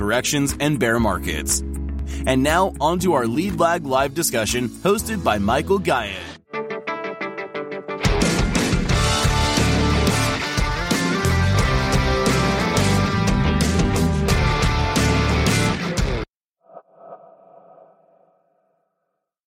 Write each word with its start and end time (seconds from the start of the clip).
corrections, 0.00 0.56
and 0.60 0.80
bear 0.80 0.98
markets. 0.98 1.60
And 2.24 2.42
now, 2.42 2.72
on 2.80 2.98
to 3.00 3.12
our 3.12 3.26
Lead 3.26 3.60
Lag 3.60 3.84
live 3.84 4.14
discussion 4.14 4.66
hosted 4.66 5.22
by 5.22 5.36
Michael 5.36 5.78
Gayed. 5.78 6.16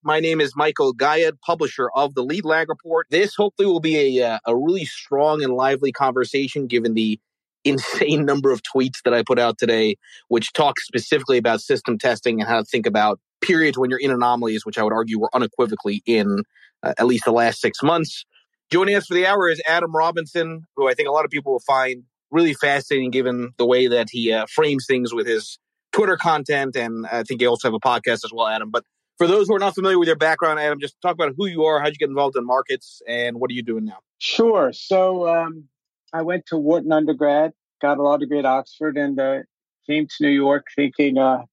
My 0.06 0.20
name 0.20 0.40
is 0.40 0.56
Michael 0.56 0.94
Gayed, 0.94 1.40
publisher 1.42 1.90
of 1.96 2.14
the 2.14 2.24
Lead 2.24 2.46
Lag 2.46 2.70
Report. 2.70 3.08
This 3.10 3.34
hopefully 3.36 3.66
will 3.66 3.80
be 3.80 4.20
a, 4.20 4.34
uh, 4.34 4.40
a 4.46 4.56
really 4.56 4.86
strong 4.86 5.42
and 5.42 5.54
lively 5.54 5.92
conversation 5.92 6.68
given 6.68 6.94
the 6.94 7.20
insane 7.64 8.26
number 8.26 8.52
of 8.52 8.62
tweets 8.64 9.02
that 9.06 9.14
I 9.14 9.24
put 9.24 9.40
out 9.40 9.58
today, 9.58 9.96
which 10.28 10.54
talk 10.54 10.80
specifically 10.80 11.38
about 11.38 11.62
system 11.62 11.98
testing 11.98 12.40
and 12.40 12.50
how 12.50 12.60
to 12.60 12.66
think 12.66 12.86
about 12.86 13.20
periods 13.42 13.78
when 13.78 13.90
you're 13.90 14.00
in 14.00 14.12
anomalies, 14.12 14.66
which 14.66 14.78
I 14.78 14.84
would 14.84 14.94
argue 14.94 15.20
were 15.20 15.30
unequivocally 15.34 16.02
in 16.06 16.44
uh, 16.84 16.94
at 16.98 17.06
least 17.06 17.26
the 17.26 17.32
last 17.32 17.62
six 17.62 17.82
months. 17.82 18.26
Joining 18.72 18.96
us 18.96 19.06
for 19.06 19.14
the 19.14 19.28
hour 19.28 19.50
is 19.50 19.62
Adam 19.68 19.96
Robinson, 19.96 20.66
who 20.76 20.90
I 20.90 20.94
think 20.94 21.08
a 21.08 21.12
lot 21.12 21.26
of 21.26 21.32
people 21.32 21.54
will 21.54 21.60
find 21.60 22.04
really 22.32 22.54
fascinating 22.54 23.12
given 23.12 23.54
the 23.58 23.66
way 23.66 23.88
that 23.88 24.08
he 24.10 24.32
uh, 24.32 24.46
frames 24.48 24.86
things 24.88 25.14
with 25.14 25.28
his 25.28 25.60
Twitter 25.92 26.18
content. 26.18 26.76
And 26.76 27.06
I 27.06 27.24
think 27.24 27.42
you 27.42 27.48
also 27.48 27.68
have 27.68 27.76
a 27.76 27.80
podcast 27.80 28.26
as 28.26 28.32
well, 28.34 28.48
Adam. 28.48 28.72
But 28.72 28.84
for 29.18 29.28
those 29.28 29.48
who 29.48 29.56
are 29.56 29.60
not 29.60 29.76
familiar 29.76 30.00
with 30.00 30.08
your 30.08 30.18
background, 30.18 30.60
Adam, 30.60 30.80
just 30.80 31.00
talk 31.02 31.14
about 31.14 31.34
who 31.38 31.46
you 31.46 31.66
are, 31.66 31.80
how'd 31.80 31.90
you 31.90 31.98
get 31.98 32.10
involved 32.10 32.36
in 32.36 32.46
markets, 32.46 33.02
and 33.08 33.40
what 33.40 33.52
are 33.52 33.54
you 33.54 33.62
doing 33.62 33.86
now? 33.86 34.00
Sure. 34.18 34.74
So 34.74 35.30
um, 35.30 35.70
I 36.14 36.22
went 36.22 36.46
to 36.48 36.58
Wharton 36.58 36.92
undergrad, 36.92 37.54
got 37.82 37.98
a 37.98 38.04
law 38.04 38.18
degree 38.18 38.40
at 38.40 38.46
Oxford, 38.46 38.98
and 38.98 39.20
uh, 39.20 39.40
came 39.88 40.08
to 40.08 40.14
New 40.22 40.30
York 40.30 40.68
thinking 40.76 41.18
uh, 41.18 41.44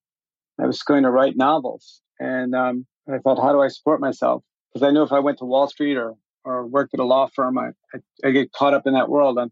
I 0.60 0.66
was 0.66 0.82
going 0.82 1.04
to 1.04 1.10
write 1.10 1.36
novels. 1.36 2.02
And 2.18 2.54
um, 2.54 2.86
I 3.10 3.18
thought, 3.18 3.40
how 3.40 3.52
do 3.52 3.60
I 3.60 3.68
support 3.68 4.00
myself? 4.00 4.42
Because 4.72 4.86
I 4.86 4.90
knew 4.90 5.02
if 5.02 5.12
I 5.12 5.20
went 5.20 5.38
to 5.38 5.44
Wall 5.44 5.68
Street 5.68 5.96
or 5.96 6.14
or 6.42 6.66
worked 6.66 6.94
at 6.94 7.00
a 7.00 7.04
law 7.04 7.28
firm, 7.34 7.58
I, 7.58 7.70
I, 7.94 8.28
I 8.28 8.30
get 8.30 8.52
caught 8.52 8.72
up 8.72 8.86
in 8.86 8.94
that 8.94 9.10
world. 9.10 9.38
And 9.38 9.50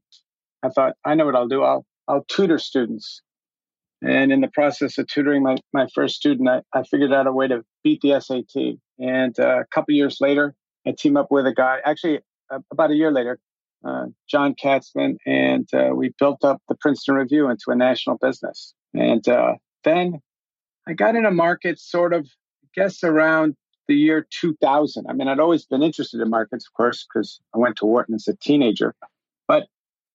I 0.62 0.70
thought, 0.70 0.94
I 1.04 1.14
know 1.14 1.26
what 1.26 1.34
I'll 1.34 1.48
do. 1.48 1.62
I'll 1.62 1.84
I'll 2.06 2.24
tutor 2.28 2.58
students 2.58 3.22
and 4.02 4.32
in 4.32 4.40
the 4.40 4.48
process 4.48 4.98
of 4.98 5.08
tutoring 5.08 5.42
my, 5.42 5.56
my 5.72 5.88
first 5.94 6.16
student, 6.16 6.48
I, 6.48 6.62
I 6.72 6.84
figured 6.84 7.12
out 7.12 7.26
a 7.26 7.32
way 7.32 7.48
to 7.48 7.64
beat 7.82 8.00
the 8.00 8.20
SAT. 8.20 8.76
And 8.98 9.38
uh, 9.38 9.60
a 9.60 9.64
couple 9.66 9.94
years 9.94 10.18
later, 10.20 10.54
I 10.86 10.94
team 10.96 11.16
up 11.16 11.28
with 11.30 11.46
a 11.46 11.54
guy, 11.54 11.78
actually, 11.84 12.20
uh, 12.50 12.60
about 12.70 12.90
a 12.90 12.94
year 12.94 13.10
later, 13.10 13.38
uh, 13.84 14.06
John 14.28 14.54
Katzman, 14.54 15.16
and 15.26 15.68
uh, 15.72 15.90
we 15.94 16.12
built 16.18 16.44
up 16.44 16.60
the 16.68 16.74
Princeton 16.74 17.14
Review 17.14 17.48
into 17.48 17.64
a 17.68 17.76
national 17.76 18.18
business. 18.18 18.74
And 18.94 19.26
uh, 19.28 19.54
then 19.84 20.20
I 20.86 20.94
got 20.94 21.16
into 21.16 21.30
markets 21.30 21.88
sort 21.88 22.12
of, 22.12 22.26
I 22.64 22.68
guess, 22.74 23.04
around 23.04 23.54
the 23.86 23.94
year 23.94 24.26
2000. 24.30 25.06
I 25.08 25.12
mean, 25.12 25.28
I'd 25.28 25.40
always 25.40 25.64
been 25.64 25.82
interested 25.82 26.20
in 26.20 26.30
markets, 26.30 26.66
of 26.66 26.76
course, 26.76 27.06
because 27.06 27.40
I 27.54 27.58
went 27.58 27.76
to 27.76 27.86
Wharton 27.86 28.14
as 28.14 28.28
a 28.28 28.36
teenager. 28.36 28.94
But, 29.46 29.66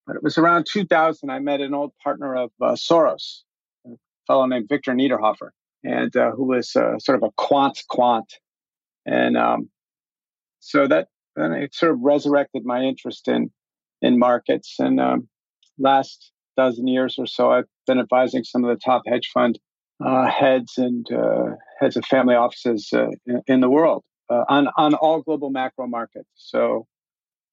but 0.05 0.15
it 0.15 0.23
was 0.23 0.37
around 0.37 0.67
2000 0.71 1.29
I 1.29 1.39
met 1.39 1.61
an 1.61 1.73
old 1.73 1.91
partner 2.03 2.35
of 2.35 2.51
uh, 2.61 2.73
Soros, 2.73 3.41
a 3.85 3.91
fellow 4.27 4.45
named 4.45 4.69
Victor 4.69 4.93
Niederhoffer, 4.93 5.49
and 5.83 6.15
uh, 6.15 6.31
who 6.31 6.45
was 6.45 6.75
uh, 6.75 6.99
sort 6.99 7.17
of 7.17 7.23
a 7.23 7.31
quant 7.35 7.81
quant, 7.89 8.31
and 9.05 9.35
um, 9.37 9.69
so 10.59 10.87
that 10.87 11.07
then 11.35 11.53
it 11.53 11.73
sort 11.73 11.91
of 11.91 11.99
resurrected 12.01 12.65
my 12.65 12.81
interest 12.81 13.27
in 13.27 13.51
in 14.01 14.19
markets. 14.19 14.75
And 14.79 14.99
um, 14.99 15.27
last 15.79 16.31
dozen 16.57 16.87
years 16.87 17.15
or 17.17 17.25
so, 17.25 17.51
I've 17.51 17.67
been 17.87 17.99
advising 17.99 18.43
some 18.43 18.63
of 18.63 18.69
the 18.69 18.81
top 18.83 19.03
hedge 19.07 19.29
fund 19.33 19.57
uh, 20.03 20.29
heads 20.29 20.77
and 20.77 21.09
uh, 21.11 21.55
heads 21.79 21.95
of 21.95 22.05
family 22.05 22.35
offices 22.35 22.89
uh, 22.93 23.07
in, 23.25 23.41
in, 23.47 23.59
the 23.61 23.69
world 23.69 24.03
uh, 24.29 24.43
on 24.49 24.67
on 24.77 24.93
all 24.95 25.21
global 25.21 25.49
macro 25.49 25.87
markets. 25.87 26.27
So 26.35 26.87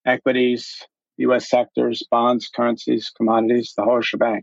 equities, 0.05 0.83
U.S. 1.19 1.49
sectors, 1.49 2.03
bonds, 2.11 2.49
currencies, 2.49 3.11
commodities, 3.17 3.75
the 3.77 3.85
whole 3.85 4.01
shebang. 4.01 4.43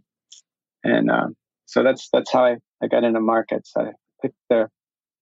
And 0.83 1.09
um, 1.11 1.35
so 1.65 1.83
that's 1.83 2.09
that's 2.13 2.31
how 2.31 2.45
I, 2.45 2.57
I 2.81 2.87
got 2.87 3.03
into 3.03 3.19
markets. 3.19 3.73
I 3.77 3.91
think 4.21 4.33
they're 4.49 4.69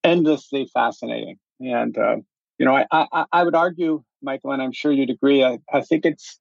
endlessly 0.04 0.68
fascinating, 0.72 1.38
and 1.60 1.96
uh, 1.98 2.16
you 2.58 2.66
know, 2.66 2.76
I, 2.76 2.86
I, 2.92 3.24
I 3.32 3.44
would 3.44 3.54
argue, 3.54 4.02
Michael, 4.22 4.52
and 4.52 4.62
I'm 4.62 4.72
sure 4.72 4.92
you'd 4.92 5.10
agree. 5.10 5.44
I, 5.44 5.58
I 5.72 5.82
think 5.82 6.04
it's 6.04 6.38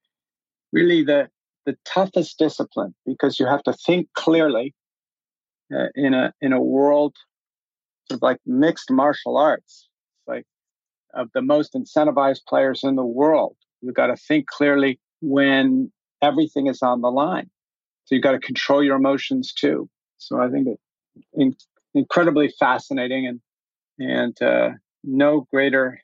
really 0.72 1.04
the 1.04 1.30
the 1.66 1.76
toughest 1.84 2.38
discipline 2.38 2.94
because 3.08 3.40
you 3.40 3.48
have 3.48 3.64
to 3.64 3.74
think 3.74 4.08
clearly 4.14 4.76
uh, 5.76 5.88
in 5.96 6.14
a 6.14 6.34
in 6.42 6.54
a 6.54 6.62
world 6.62 7.16
sort 8.10 8.20
of 8.20 8.22
like 8.22 8.38
mixed 8.46 8.92
martial 8.92 9.38
arts. 9.38 9.88
Like 10.28 10.46
of 11.14 11.30
the 11.34 11.42
most 11.42 11.74
incentivized 11.74 12.46
players 12.48 12.84
in 12.84 12.96
the 12.96 13.06
world. 13.06 13.56
You've 13.82 13.96
got 13.96 14.08
to 14.08 14.16
think 14.16 14.48
clearly 14.48 15.00
when 15.22 15.92
everything 16.22 16.68
is 16.68 16.82
on 16.82 17.02
the 17.02 17.12
line. 17.12 17.50
So 18.06 18.16
you've 18.16 18.24
got 18.24 18.34
to 18.34 18.40
control 18.40 18.84
your 18.84 18.98
emotions 18.98 19.54
too. 19.54 19.90
So 20.18 20.40
I 20.40 20.50
think 20.50 20.68
it's 20.68 20.82
in, 21.34 21.56
incredibly 21.94 22.54
fascinating 22.60 23.28
and 23.28 23.40
and 23.98 24.42
uh, 24.42 24.72
no 25.04 25.48
greater 25.52 26.02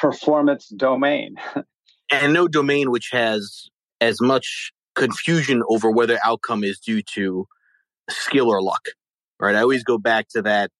performance 0.00 0.68
domain. 0.68 1.36
and 2.10 2.32
no 2.32 2.48
domain 2.48 2.90
which 2.90 3.10
has 3.12 3.68
as 4.00 4.20
much 4.20 4.72
confusion 4.94 5.62
over 5.68 5.90
whether 5.90 6.18
outcome 6.24 6.64
is 6.64 6.78
due 6.78 7.02
to 7.14 7.46
skill 8.08 8.48
or 8.48 8.62
luck. 8.62 8.86
Right? 9.38 9.54
I 9.54 9.60
always 9.60 9.84
go 9.84 9.98
back 9.98 10.28
to 10.30 10.42
that 10.42 10.70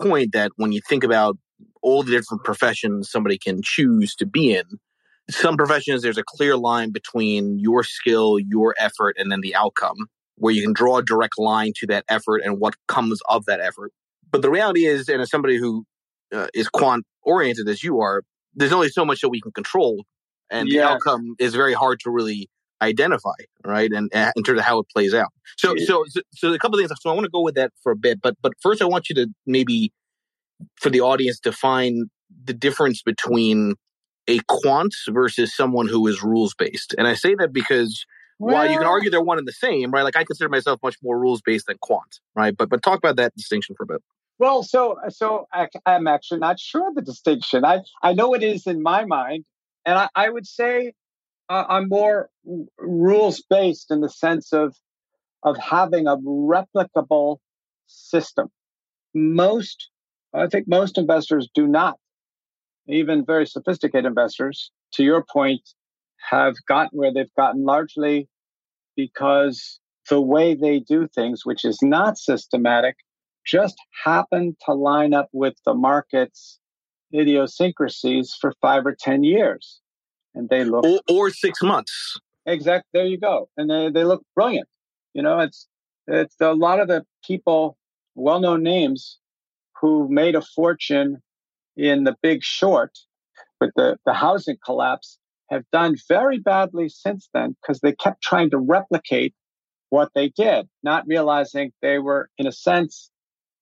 point 0.00 0.32
that 0.32 0.52
when 0.56 0.72
you 0.72 0.80
think 0.88 1.04
about 1.04 1.38
all 1.82 2.02
the 2.02 2.10
different 2.10 2.44
professions 2.44 3.10
somebody 3.10 3.38
can 3.38 3.60
choose 3.62 4.14
to 4.16 4.26
be 4.26 4.54
in, 4.54 4.64
some 5.30 5.56
professions 5.56 6.02
there's 6.02 6.18
a 6.18 6.24
clear 6.24 6.56
line 6.56 6.90
between 6.90 7.58
your 7.58 7.84
skill, 7.84 8.38
your 8.38 8.74
effort, 8.78 9.16
and 9.18 9.30
then 9.30 9.40
the 9.40 9.54
outcome 9.54 10.06
where 10.36 10.52
you 10.52 10.62
can 10.62 10.72
draw 10.72 10.98
a 10.98 11.04
direct 11.04 11.38
line 11.38 11.72
to 11.76 11.86
that 11.86 12.04
effort 12.08 12.42
and 12.44 12.58
what 12.58 12.74
comes 12.88 13.20
of 13.28 13.44
that 13.44 13.60
effort. 13.60 13.92
But 14.30 14.42
the 14.42 14.50
reality 14.50 14.86
is, 14.86 15.08
and 15.08 15.22
as 15.22 15.30
somebody 15.30 15.56
who 15.56 15.84
uh, 16.32 16.48
is 16.54 16.68
quant 16.68 17.04
oriented 17.22 17.68
as 17.68 17.84
you 17.84 18.00
are, 18.00 18.22
there's 18.54 18.72
only 18.72 18.88
so 18.88 19.04
much 19.04 19.20
that 19.20 19.28
we 19.28 19.40
can 19.40 19.52
control, 19.52 20.04
and 20.50 20.68
yeah. 20.68 20.82
the 20.82 20.88
outcome 20.88 21.34
is 21.38 21.54
very 21.54 21.74
hard 21.74 22.00
to 22.00 22.10
really 22.10 22.48
identify, 22.82 23.34
right? 23.64 23.90
And 23.92 24.14
uh, 24.14 24.32
in 24.36 24.42
terms 24.42 24.58
of 24.58 24.64
how 24.64 24.80
it 24.80 24.86
plays 24.92 25.14
out. 25.14 25.28
So, 25.56 25.74
so, 25.76 26.04
so, 26.08 26.20
so 26.34 26.52
a 26.52 26.58
couple 26.58 26.78
of 26.78 26.86
things. 26.86 26.92
So 27.00 27.10
I 27.10 27.14
want 27.14 27.24
to 27.24 27.30
go 27.30 27.40
with 27.40 27.54
that 27.54 27.72
for 27.82 27.92
a 27.92 27.96
bit, 27.96 28.20
but 28.20 28.34
but 28.42 28.52
first 28.60 28.82
I 28.82 28.86
want 28.86 29.08
you 29.08 29.14
to 29.16 29.28
maybe 29.46 29.92
for 30.80 30.90
the 30.90 31.00
audience 31.00 31.38
define 31.40 32.06
the 32.44 32.52
difference 32.52 33.02
between 33.02 33.74
a 34.28 34.40
quant 34.48 34.94
versus 35.08 35.54
someone 35.54 35.88
who 35.88 36.06
is 36.06 36.22
rules 36.22 36.54
based. 36.54 36.94
And 36.98 37.06
I 37.06 37.14
say 37.14 37.34
that 37.38 37.52
because 37.52 38.04
well, 38.38 38.54
while 38.54 38.70
you 38.70 38.78
can 38.78 38.86
argue 38.86 39.10
they're 39.10 39.22
one 39.22 39.38
and 39.38 39.46
the 39.46 39.52
same, 39.52 39.90
right? 39.90 40.02
Like 40.02 40.16
I 40.16 40.24
consider 40.24 40.48
myself 40.48 40.80
much 40.82 40.96
more 41.02 41.18
rules 41.18 41.40
based 41.40 41.66
than 41.66 41.76
quant, 41.80 42.20
right? 42.34 42.56
But 42.56 42.68
but 42.68 42.82
talk 42.82 42.98
about 42.98 43.16
that 43.16 43.34
distinction 43.36 43.74
for 43.76 43.84
a 43.84 43.86
bit. 43.86 44.02
Well, 44.38 44.62
so 44.62 44.96
so 45.08 45.46
I, 45.52 45.68
am 45.86 46.06
actually 46.06 46.40
not 46.40 46.58
sure 46.58 46.88
of 46.88 46.94
the 46.94 47.02
distinction. 47.02 47.64
I 47.64 47.80
I 48.02 48.12
know 48.12 48.34
it 48.34 48.42
is 48.42 48.66
in 48.66 48.82
my 48.82 49.04
mind, 49.04 49.44
and 49.86 49.98
I, 49.98 50.08
I 50.14 50.30
would 50.30 50.46
say 50.46 50.94
uh, 51.48 51.64
I'm 51.68 51.88
more 51.88 52.30
rules 52.78 53.42
based 53.48 53.90
in 53.90 54.00
the 54.00 54.08
sense 54.08 54.52
of 54.52 54.74
of 55.42 55.56
having 55.58 56.06
a 56.06 56.16
replicable 56.16 57.38
system. 57.86 58.48
most, 59.14 59.90
I 60.32 60.46
think 60.46 60.68
most 60.68 60.98
investors 60.98 61.48
do 61.54 61.66
not. 61.66 61.98
Even 62.88 63.24
very 63.24 63.46
sophisticated 63.46 64.06
investors, 64.06 64.70
to 64.94 65.04
your 65.04 65.24
point, 65.24 65.62
have 66.30 66.54
gotten 66.66 66.98
where 66.98 67.12
they've 67.12 67.34
gotten 67.36 67.64
largely 67.64 68.28
because 68.96 69.80
the 70.08 70.20
way 70.20 70.54
they 70.54 70.80
do 70.80 71.06
things, 71.06 71.44
which 71.44 71.64
is 71.64 71.78
not 71.82 72.18
systematic, 72.18 72.96
just 73.44 73.76
happen 74.04 74.56
to 74.66 74.74
line 74.74 75.14
up 75.14 75.28
with 75.32 75.54
the 75.64 75.74
market's 75.74 76.58
idiosyncrasies 77.14 78.34
for 78.40 78.54
five 78.60 78.86
or 78.86 78.94
10 78.98 79.24
years. 79.24 79.80
And 80.34 80.48
they 80.48 80.64
look. 80.64 80.84
Or, 80.84 81.00
or 81.08 81.30
six 81.30 81.62
months. 81.62 82.18
Exact. 82.46 82.86
There 82.92 83.04
you 83.04 83.18
go. 83.18 83.48
And 83.56 83.70
they, 83.70 83.90
they 83.90 84.04
look 84.04 84.24
brilliant. 84.34 84.68
You 85.14 85.22
know, 85.22 85.40
it's, 85.40 85.68
it's 86.06 86.36
a 86.40 86.52
lot 86.52 86.80
of 86.80 86.88
the 86.88 87.04
people, 87.24 87.76
well 88.14 88.40
known 88.40 88.62
names, 88.62 89.18
who 89.80 90.08
made 90.08 90.34
a 90.34 90.42
fortune 90.42 91.22
in 91.76 92.04
the 92.04 92.16
big 92.22 92.42
short 92.42 92.98
with 93.60 93.70
the, 93.76 93.96
the 94.06 94.12
housing 94.12 94.56
collapse 94.64 95.18
have 95.50 95.64
done 95.70 95.96
very 96.08 96.38
badly 96.38 96.88
since 96.88 97.28
then 97.34 97.54
because 97.60 97.80
they 97.80 97.92
kept 97.92 98.22
trying 98.22 98.50
to 98.50 98.58
replicate 98.58 99.34
what 99.90 100.10
they 100.14 100.28
did, 100.30 100.66
not 100.82 101.06
realizing 101.06 101.72
they 101.82 101.98
were, 101.98 102.30
in 102.38 102.46
a 102.46 102.52
sense, 102.52 103.10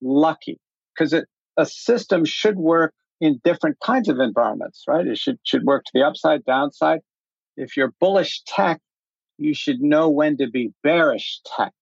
lucky 0.03 0.59
because 0.95 1.15
a 1.57 1.67
system 1.67 2.25
should 2.25 2.57
work 2.57 2.95
in 3.21 3.41
different 3.45 3.79
kinds 3.85 4.09
of 4.09 4.19
environments, 4.19 4.85
right? 4.89 5.07
It 5.07 5.19
should, 5.19 5.39
should 5.45 5.65
work 5.65 5.85
to 5.85 5.91
the 5.95 6.03
upside, 6.03 6.45
downside. 6.45 7.01
If 7.57 7.77
you're 7.77 7.93
bullish 8.01 8.43
tech, 8.47 8.81
you 9.37 9.55
should 9.55 9.81
know 9.81 10.09
when 10.09 10.39
to 10.39 10.49
be 10.49 10.73
bearish 10.83 11.41
tech. 11.45 11.73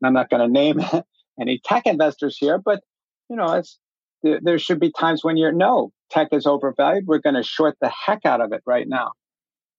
And 0.00 0.06
I'm 0.06 0.12
not 0.12 0.30
going 0.30 0.46
to 0.46 0.52
name 0.52 0.80
any 1.40 1.60
tech 1.64 1.86
investors 1.86 2.36
here, 2.38 2.58
but 2.58 2.80
you 3.28 3.36
know, 3.36 3.54
it's 3.54 3.78
there, 4.22 4.38
there 4.42 4.58
should 4.58 4.80
be 4.80 4.92
times 4.92 5.24
when 5.24 5.36
you're 5.36 5.52
no, 5.52 5.90
tech 6.10 6.28
is 6.32 6.46
overvalued. 6.46 7.06
We're 7.06 7.18
going 7.18 7.34
to 7.34 7.42
short 7.42 7.76
the 7.80 7.90
heck 7.90 8.24
out 8.24 8.40
of 8.40 8.52
it 8.52 8.62
right 8.66 8.88
now 8.88 9.12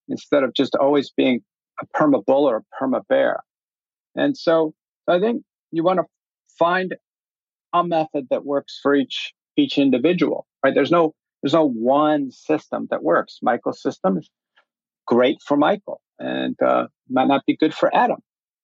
instead 0.10 0.44
of 0.44 0.54
just 0.54 0.76
always 0.76 1.12
being 1.16 1.42
a 1.82 1.86
perma 1.98 2.24
bull 2.24 2.50
or 2.50 2.58
a 2.58 2.84
perma 2.84 3.02
bear. 3.08 3.44
And 4.16 4.38
so 4.38 4.74
I 5.08 5.20
think 5.20 5.44
you 5.72 5.84
want 5.84 6.00
to 6.00 6.06
find 6.58 6.96
a 7.76 7.84
method 7.84 8.28
that 8.30 8.46
works 8.46 8.80
for 8.82 8.96
each 8.96 9.34
each 9.58 9.78
individual, 9.78 10.46
right? 10.64 10.74
There's 10.74 10.92
no 10.92 11.14
there's 11.42 11.54
no 11.54 11.70
one 11.70 12.32
system 12.32 12.88
that 12.90 13.04
works. 13.04 13.40
Michael's 13.42 13.82
system 13.82 14.18
is 14.18 14.30
great 15.06 15.38
for 15.46 15.58
Michael 15.58 16.02
and 16.18 16.56
uh, 16.62 16.88
might 17.10 17.28
not 17.28 17.46
be 17.46 17.56
good 17.56 17.74
for 17.74 17.96
Adam, 17.96 18.20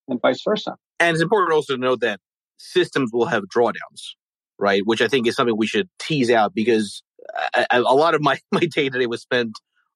and 0.07 0.19
vice 0.21 0.41
versa. 0.43 0.75
And 0.99 1.13
it's 1.13 1.21
important 1.21 1.53
also 1.53 1.75
to 1.75 1.81
note 1.81 2.01
that 2.01 2.19
systems 2.57 3.11
will 3.13 3.25
have 3.25 3.43
drawdowns, 3.43 4.15
right? 4.57 4.81
Which 4.85 5.01
I 5.01 5.07
think 5.07 5.27
is 5.27 5.35
something 5.35 5.55
we 5.57 5.67
should 5.67 5.89
tease 5.99 6.31
out 6.31 6.53
because 6.53 7.03
a, 7.53 7.65
a 7.71 7.95
lot 7.95 8.15
of 8.15 8.21
my 8.21 8.39
my 8.51 8.61
day 8.61 8.89
today 8.89 9.07
was 9.07 9.21
spent 9.21 9.53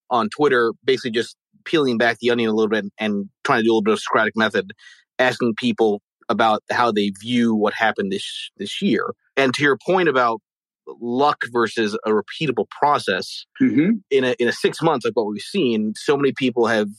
on 0.09 0.29
Twitter, 0.29 0.73
basically 0.83 1.11
just 1.11 1.35
peeling 1.63 1.97
back 1.97 2.19
the 2.19 2.29
onion 2.29 2.49
a 2.49 2.53
little 2.53 2.69
bit 2.69 2.85
and 2.99 3.29
trying 3.43 3.59
to 3.59 3.63
do 3.63 3.69
a 3.69 3.73
little 3.73 3.81
bit 3.81 3.93
of 3.93 3.99
Socratic 3.99 4.35
method, 4.35 4.71
asking 5.17 5.55
people 5.57 6.01
about 6.29 6.63
how 6.71 6.91
they 6.91 7.11
view 7.21 7.55
what 7.55 7.73
happened 7.73 8.11
this 8.11 8.51
this 8.57 8.81
year. 8.81 9.13
And 9.37 9.53
to 9.53 9.63
your 9.63 9.77
point 9.85 10.09
about 10.09 10.41
luck 10.87 11.43
versus 11.51 11.97
a 12.05 12.11
repeatable 12.11 12.69
process, 12.69 13.45
mm-hmm. 13.61 13.97
in 14.09 14.23
a 14.23 14.35
in 14.39 14.47
a 14.47 14.53
six 14.53 14.81
months 14.81 15.05
like 15.05 15.15
what 15.15 15.27
we've 15.27 15.41
seen, 15.41 15.93
so 15.95 16.17
many 16.17 16.33
people 16.33 16.67
have 16.67 16.89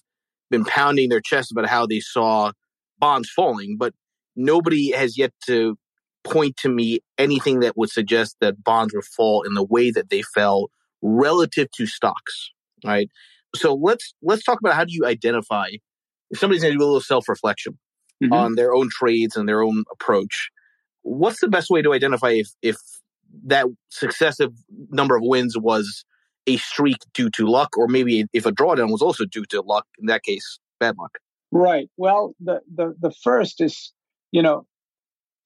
been 0.50 0.64
pounding 0.64 1.08
their 1.08 1.20
chest 1.20 1.50
about 1.50 1.68
how 1.68 1.86
they 1.86 2.00
saw 2.00 2.52
bonds 2.98 3.30
falling, 3.30 3.76
but 3.78 3.92
nobody 4.36 4.92
has 4.92 5.18
yet 5.18 5.32
to 5.46 5.76
point 6.24 6.56
to 6.56 6.68
me 6.68 7.00
anything 7.18 7.60
that 7.60 7.76
would 7.76 7.90
suggest 7.90 8.36
that 8.40 8.62
bonds 8.62 8.92
would 8.94 9.04
fall 9.04 9.42
in 9.42 9.54
the 9.54 9.62
way 9.62 9.90
that 9.90 10.10
they 10.10 10.22
fell 10.22 10.68
relative 11.02 11.68
to 11.70 11.86
stocks 11.86 12.50
right? 12.84 13.10
So 13.54 13.74
let's 13.74 14.14
let's 14.22 14.42
talk 14.44 14.58
about 14.60 14.74
how 14.74 14.84
do 14.84 14.92
you 14.92 15.06
identify 15.06 15.68
if 16.30 16.38
somebody's 16.38 16.62
going 16.62 16.72
to 16.72 16.78
do 16.78 16.84
a 16.84 16.86
little 16.86 17.00
self 17.00 17.28
reflection 17.28 17.78
mm-hmm. 18.22 18.32
on 18.32 18.54
their 18.54 18.74
own 18.74 18.88
trades 18.90 19.36
and 19.36 19.48
their 19.48 19.62
own 19.62 19.84
approach. 19.92 20.50
What's 21.02 21.40
the 21.40 21.48
best 21.48 21.70
way 21.70 21.82
to 21.82 21.92
identify 21.92 22.30
if 22.30 22.48
if 22.62 22.76
that 23.44 23.66
successive 23.90 24.52
number 24.90 25.16
of 25.16 25.22
wins 25.24 25.56
was 25.56 26.04
a 26.46 26.56
streak 26.58 26.98
due 27.12 27.30
to 27.30 27.46
luck, 27.46 27.76
or 27.76 27.88
maybe 27.88 28.24
if 28.32 28.46
a 28.46 28.52
drawdown 28.52 28.90
was 28.90 29.02
also 29.02 29.24
due 29.24 29.44
to 29.46 29.60
luck? 29.62 29.86
In 29.98 30.06
that 30.06 30.22
case, 30.22 30.58
bad 30.80 30.96
luck. 30.98 31.18
Right. 31.52 31.88
Well, 31.96 32.34
the 32.40 32.60
the 32.74 32.94
the 33.00 33.12
first 33.22 33.60
is 33.60 33.92
you 34.32 34.42
know 34.42 34.66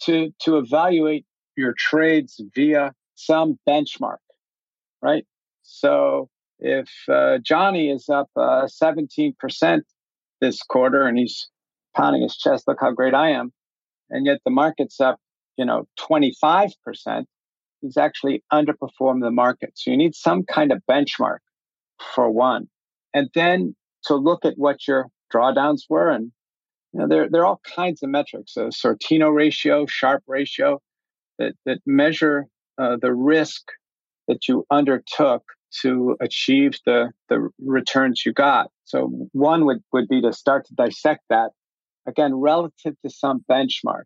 to 0.02 0.32
to 0.40 0.58
evaluate 0.58 1.26
your 1.56 1.75
trades 1.76 2.40
via 2.55 2.93
some 3.14 3.58
benchmark, 3.69 4.19
right? 5.02 5.26
So 5.62 6.28
if 6.58 6.88
uh, 7.08 7.38
Johnny 7.38 7.90
is 7.90 8.08
up 8.08 8.28
uh, 8.37 8.66
17% 8.82 9.34
this 10.40 10.62
quarter 10.62 11.06
and 11.06 11.19
he's 11.19 11.49
pounding 11.96 12.22
his 12.22 12.37
chest, 12.37 12.64
look 12.66 12.78
how 12.81 12.92
great 12.92 13.14
I 13.14 13.31
am, 13.31 13.52
and 14.10 14.26
yet 14.26 14.38
the 14.44 14.50
market's 14.50 15.00
up, 15.00 15.19
you 15.56 15.64
know, 15.64 15.87
25%, 15.98 17.25
he's 17.81 17.96
actually 17.96 18.42
underperformed 18.52 19.22
the 19.22 19.31
market. 19.31 19.72
So 19.75 19.90
you 19.90 19.96
need 19.96 20.14
some 20.14 20.44
kind 20.44 20.72
of 20.72 20.82
benchmark 20.90 21.38
for 22.14 22.31
one. 22.31 22.69
And 23.14 23.28
then 23.34 23.75
to 24.04 24.14
look 24.14 24.44
at 24.44 24.54
what 24.56 24.87
your 24.87 25.08
drawdowns 25.32 25.82
were. 25.88 26.10
And, 26.10 26.32
you 26.92 27.00
know, 27.00 27.08
there, 27.08 27.28
there 27.28 27.42
are 27.42 27.46
all 27.46 27.60
kinds 27.64 28.02
of 28.02 28.10
metrics, 28.10 28.56
a 28.56 28.70
Sortino 28.70 29.34
ratio, 29.34 29.87
Sharpe 29.87 30.25
ratio 30.26 30.81
that, 31.38 31.54
that 31.66 31.78
measure 31.87 32.46
uh, 32.78 32.96
the 33.00 33.12
risk 33.12 33.62
that 34.28 34.48
you 34.48 34.64
undertook 34.70 35.42
to 35.82 36.16
achieve 36.20 36.78
the, 36.84 37.10
the 37.28 37.48
returns 37.60 38.22
you 38.26 38.32
got. 38.32 38.70
So 38.84 39.28
one 39.32 39.66
would, 39.66 39.82
would 39.92 40.08
be 40.08 40.20
to 40.22 40.32
start 40.32 40.66
to 40.66 40.75
dissect 40.75 41.22
that 41.31 41.50
again 42.06 42.35
relative 42.35 42.94
to 43.05 43.11
some 43.11 43.44
benchmark. 43.50 44.05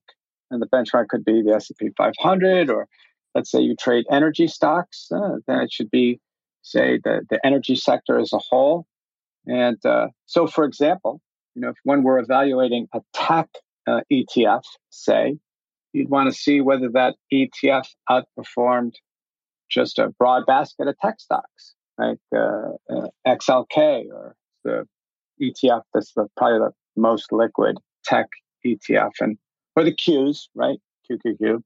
And 0.50 0.61
the 0.61 0.67
benchmark 0.67 1.08
could 1.08 1.25
be 1.25 1.43
the 1.43 1.55
S&P 1.55 1.91
500 1.96 2.70
or 2.70 2.87
let's 3.35 3.50
say 3.50 3.61
you 3.61 3.75
trade 3.75 4.05
energy 4.11 4.46
stocks, 4.46 5.08
uh, 5.14 5.37
then 5.46 5.61
it 5.61 5.73
should 5.73 5.91
be 5.91 6.20
say 6.62 6.99
the, 7.02 7.20
the 7.29 7.38
energy 7.44 7.76
sector 7.76 8.19
as 8.19 8.32
a 8.32 8.38
whole. 8.38 8.87
And 9.46 9.85
uh, 9.85 10.08
so 10.26 10.46
for 10.46 10.64
example, 10.64 11.20
you 11.55 11.62
know, 11.62 11.70
if 11.70 11.76
when 11.85 12.02
we're 12.02 12.19
evaluating 12.19 12.88
a 12.94 13.00
tech 13.12 13.49
uh, 13.87 14.00
ETF, 14.12 14.62
say, 14.91 15.37
you'd 15.93 16.11
want 16.11 16.32
to 16.32 16.37
see 16.37 16.61
whether 16.61 16.88
that 16.91 17.17
ETF 17.32 17.87
outperformed 18.11 18.94
just 19.70 19.98
a 19.98 20.08
broad 20.19 20.46
basket 20.46 20.89
of 20.89 20.98
tech 20.98 21.20
stocks, 21.20 21.74
like 21.98 22.19
uh, 22.34 22.70
uh, 22.91 23.08
XLK 23.27 24.06
or 24.13 24.36
the 24.65 24.86
ETF 25.41 25.82
that's 25.93 26.13
the, 26.15 26.27
probably 26.36 26.58
the 26.58 26.72
most 26.96 27.32
liquid 27.32 27.79
tech 28.05 28.27
ETF, 28.67 29.10
and 29.20 29.39
or 29.77 29.84
the 29.84 29.94
Qs, 29.94 30.48
right? 30.55 30.79
QQQ, 31.10 31.60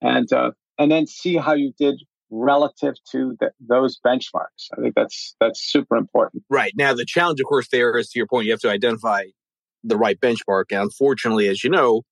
and 0.00 0.32
uh, 0.32 0.50
and 0.78 0.90
then 0.90 1.06
see 1.06 1.36
how 1.36 1.54
you 1.54 1.72
did 1.78 2.02
relative 2.30 2.94
to 3.12 3.36
the, 3.40 3.50
those 3.60 4.00
benchmarks. 4.04 4.68
I 4.76 4.80
think 4.80 4.94
that's 4.94 5.34
that's 5.40 5.60
super 5.62 5.96
important. 5.96 6.42
Right 6.50 6.72
now, 6.76 6.94
the 6.94 7.04
challenge, 7.04 7.40
of 7.40 7.46
course, 7.46 7.68
there 7.70 7.96
is 7.96 8.10
to 8.10 8.18
your 8.18 8.26
point. 8.26 8.46
You 8.46 8.52
have 8.52 8.60
to 8.60 8.70
identify 8.70 9.24
the 9.84 9.96
right 9.96 10.18
benchmark, 10.20 10.64
and 10.70 10.80
unfortunately, 10.80 11.48
as 11.48 11.62
you 11.62 11.70
know, 11.70 12.02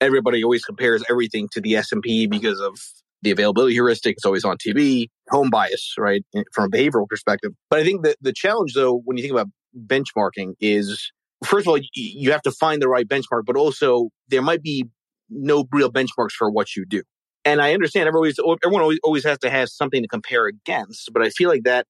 everybody 0.00 0.42
always 0.42 0.64
compares 0.64 1.04
everything 1.08 1.48
to 1.52 1.60
the 1.60 1.76
S 1.76 1.92
and 1.92 2.02
P 2.02 2.26
because 2.26 2.60
of 2.60 2.78
the 3.22 3.30
availability 3.30 3.74
heuristic 3.74 4.16
is 4.16 4.24
always 4.24 4.44
on 4.44 4.56
TV, 4.56 5.08
home 5.28 5.50
bias, 5.50 5.94
right, 5.98 6.24
from 6.52 6.64
a 6.64 6.68
behavioral 6.68 7.08
perspective. 7.08 7.52
But 7.68 7.80
I 7.80 7.84
think 7.84 8.04
that 8.04 8.16
the 8.20 8.32
challenge, 8.32 8.74
though, 8.74 9.02
when 9.04 9.16
you 9.16 9.22
think 9.22 9.32
about 9.32 9.48
benchmarking, 9.76 10.54
is 10.60 11.10
first 11.44 11.66
of 11.66 11.70
all, 11.70 11.78
you 11.94 12.32
have 12.32 12.42
to 12.42 12.50
find 12.50 12.82
the 12.82 12.88
right 12.88 13.06
benchmark, 13.06 13.42
but 13.46 13.56
also 13.56 14.10
there 14.28 14.42
might 14.42 14.62
be 14.62 14.86
no 15.30 15.66
real 15.72 15.90
benchmarks 15.90 16.32
for 16.32 16.50
what 16.50 16.74
you 16.76 16.84
do. 16.86 17.02
And 17.44 17.62
I 17.62 17.72
understand 17.72 18.08
everybody's, 18.08 18.38
everyone 18.64 18.82
always, 18.82 18.98
always 19.02 19.24
has 19.24 19.38
to 19.38 19.50
have 19.50 19.68
something 19.68 20.02
to 20.02 20.08
compare 20.08 20.46
against, 20.46 21.10
but 21.12 21.22
I 21.22 21.30
feel 21.30 21.48
like 21.48 21.62
that 21.64 21.86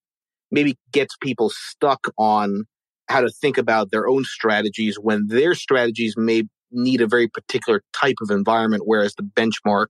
maybe 0.51 0.77
gets 0.93 1.17
people 1.21 1.51
stuck 1.51 2.09
on 2.17 2.65
how 3.09 3.21
to 3.21 3.31
think 3.31 3.59
about 3.59 3.91
their 3.91 4.07
own 4.07 4.25
strategies 4.25 4.97
when 4.97 5.27
their 5.29 5.55
strategies 5.55 6.15
may 6.17 6.45
need 6.71 7.01
a 7.01 7.07
very 7.07 7.29
particular 7.29 7.83
type 7.95 8.17
of 8.23 8.31
environment, 8.31 8.83
whereas 8.85 9.15
the 9.15 9.23
benchmark 9.23 9.87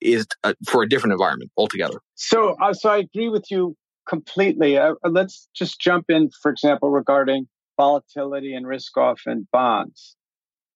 is 0.00 0.26
uh, 0.44 0.52
for 0.66 0.82
a 0.82 0.88
different 0.88 1.12
environment 1.12 1.50
altogether. 1.56 1.98
So, 2.14 2.56
uh, 2.60 2.74
so 2.74 2.90
I 2.90 2.98
agree 2.98 3.28
with 3.28 3.50
you 3.50 3.76
completely. 4.06 4.76
Uh, 4.76 4.94
uh, 5.04 5.08
let's 5.08 5.48
just 5.54 5.80
jump 5.80 6.06
in, 6.10 6.30
for 6.42 6.50
example, 6.50 6.90
regarding 6.90 7.46
volatility 7.82 8.54
and 8.54 8.64
risk 8.66 8.96
off 8.96 9.22
in 9.26 9.48
bonds. 9.50 10.16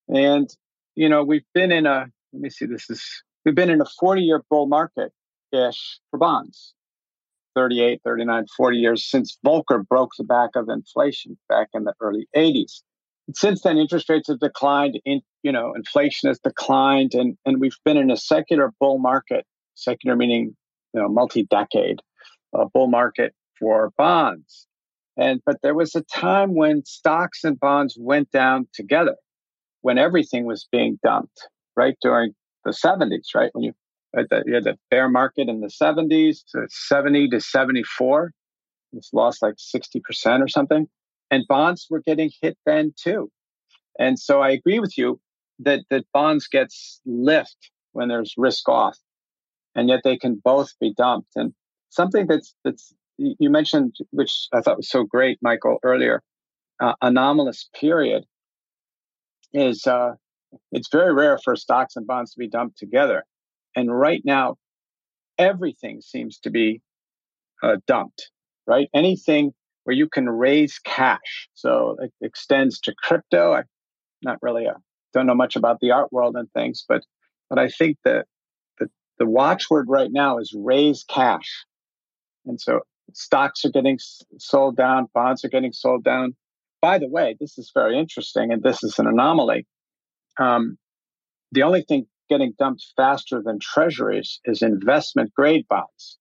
And, 0.09 0.49
you 0.95 1.07
know, 1.07 1.23
we've 1.23 1.49
been 1.53 1.71
in 1.71 1.85
a, 1.85 2.07
let 2.33 2.41
me 2.41 2.49
see, 2.49 2.65
this 2.65 2.89
is, 2.89 3.01
we've 3.45 3.55
been 3.55 3.69
in 3.69 3.79
a 3.79 3.85
40 3.99 4.21
year 4.21 4.43
bull 4.49 4.67
market 4.67 5.13
ish 5.53 5.99
for 6.09 6.19
bonds. 6.19 6.73
38, 7.55 8.01
39, 8.03 8.45
40 8.55 8.77
years 8.77 9.09
since 9.09 9.37
Volcker 9.45 9.87
broke 9.87 10.11
the 10.17 10.25
back 10.25 10.51
of 10.55 10.67
inflation 10.69 11.37
back 11.49 11.69
in 11.73 11.85
the 11.85 11.93
early 12.01 12.27
80s. 12.35 12.81
And 13.27 13.35
since 13.35 13.61
then, 13.61 13.77
interest 13.77 14.09
rates 14.09 14.27
have 14.27 14.39
declined 14.39 14.99
in, 15.05 15.21
you 15.43 15.51
know, 15.51 15.73
inflation 15.73 16.27
has 16.27 16.39
declined 16.39 17.13
and, 17.13 17.37
and 17.45 17.61
we've 17.61 17.79
been 17.85 17.97
in 17.97 18.11
a 18.11 18.17
secular 18.17 18.73
bull 18.81 18.99
market, 18.99 19.45
secular 19.75 20.17
meaning, 20.17 20.55
you 20.93 21.01
know, 21.01 21.07
multi-decade 21.07 21.99
uh, 22.53 22.65
bull 22.73 22.87
market 22.87 23.33
for 23.57 23.91
bonds. 23.97 24.67
And, 25.17 25.41
but 25.45 25.57
there 25.63 25.73
was 25.73 25.95
a 25.95 26.03
time 26.03 26.53
when 26.53 26.85
stocks 26.85 27.43
and 27.43 27.59
bonds 27.59 27.97
went 27.99 28.31
down 28.31 28.67
together, 28.73 29.15
when 29.81 29.97
everything 29.97 30.45
was 30.45 30.67
being 30.71 30.99
dumped, 31.03 31.47
right? 31.75 31.95
During 32.01 32.33
the 32.63 32.71
70s, 32.71 33.33
right? 33.33 33.49
When 33.53 33.63
you 33.63 33.73
had 34.15 34.27
the, 34.29 34.43
you 34.45 34.53
had 34.53 34.63
the 34.65 34.77
bear 34.91 35.09
market 35.09 35.49
in 35.49 35.61
the 35.61 35.67
70s 35.67 36.39
to 36.51 36.67
70 36.69 37.29
to 37.29 37.41
74, 37.41 38.31
it's 38.93 39.11
lost 39.11 39.41
like 39.41 39.55
60% 39.55 40.41
or 40.41 40.47
something. 40.47 40.87
And 41.31 41.43
bonds 41.47 41.87
were 41.89 42.01
getting 42.01 42.31
hit 42.41 42.57
then 42.65 42.93
too. 42.95 43.31
And 43.99 44.19
so 44.19 44.41
I 44.41 44.51
agree 44.51 44.79
with 44.79 44.97
you 44.97 45.19
that, 45.59 45.81
that 45.89 46.05
bonds 46.13 46.47
gets 46.47 47.01
lift 47.05 47.71
when 47.93 48.07
there's 48.07 48.33
risk 48.37 48.69
off 48.69 48.97
and 49.75 49.89
yet 49.89 50.01
they 50.03 50.17
can 50.17 50.35
both 50.43 50.73
be 50.79 50.93
dumped. 50.93 51.31
And 51.35 51.53
something 51.89 52.27
that's, 52.27 52.53
that's, 52.63 52.93
you 53.17 53.49
mentioned, 53.49 53.95
which 54.11 54.47
I 54.53 54.61
thought 54.61 54.77
was 54.77 54.89
so 54.89 55.03
great, 55.03 55.39
Michael, 55.41 55.77
earlier, 55.83 56.21
uh, 56.79 56.93
anomalous 57.01 57.69
period 57.79 58.23
is, 59.53 59.87
uh, 59.87 60.13
it's 60.71 60.89
very 60.91 61.13
rare 61.13 61.37
for 61.37 61.55
stocks 61.55 61.95
and 61.95 62.05
bonds 62.05 62.33
to 62.33 62.39
be 62.39 62.47
dumped 62.47 62.77
together. 62.77 63.23
And 63.75 63.91
right 63.91 64.21
now, 64.23 64.55
everything 65.37 66.01
seems 66.01 66.39
to 66.39 66.49
be 66.49 66.81
uh, 67.63 67.77
dumped, 67.87 68.31
right? 68.65 68.89
Anything 68.93 69.53
where 69.83 69.95
you 69.95 70.09
can 70.09 70.29
raise 70.29 70.79
cash. 70.79 71.49
So 71.53 71.95
it 72.01 72.11
extends 72.21 72.79
to 72.81 72.93
crypto. 73.01 73.53
I'm 73.53 73.63
not 74.21 74.37
really 74.41 74.65
a, 74.65 74.75
don't 75.13 75.27
know 75.27 75.35
much 75.35 75.55
about 75.55 75.79
the 75.79 75.91
art 75.91 76.11
world 76.11 76.35
and 76.35 76.51
things, 76.51 76.83
but 76.87 77.03
but 77.49 77.57
I 77.57 77.69
think 77.69 77.97
that 78.03 78.25
the, 78.77 78.89
the 79.19 79.25
watchword 79.25 79.85
right 79.87 80.11
now 80.11 80.39
is 80.39 80.53
raise 80.53 81.05
cash. 81.07 81.65
And 82.45 82.59
so 82.59 82.81
stocks 83.13 83.65
are 83.65 83.71
getting 83.71 83.99
sold 84.37 84.77
down, 84.77 85.07
bonds 85.13 85.43
are 85.43 85.49
getting 85.49 85.73
sold 85.73 86.03
down. 86.03 86.35
By 86.81 86.99
the 86.99 87.09
way, 87.09 87.35
this 87.39 87.57
is 87.57 87.71
very 87.73 87.97
interesting, 87.97 88.51
and 88.51 88.61
this 88.61 88.83
is 88.83 88.99
an 88.99 89.07
anomaly. 89.07 89.65
Um, 90.39 90.77
the 91.51 91.63
only 91.63 91.81
thing 91.81 92.07
getting 92.29 92.53
dumped 92.59 92.85
faster 92.95 93.41
than 93.43 93.59
treasuries 93.59 94.39
is 94.45 94.61
investment 94.61 95.33
grade 95.33 95.65
bonds. 95.67 96.17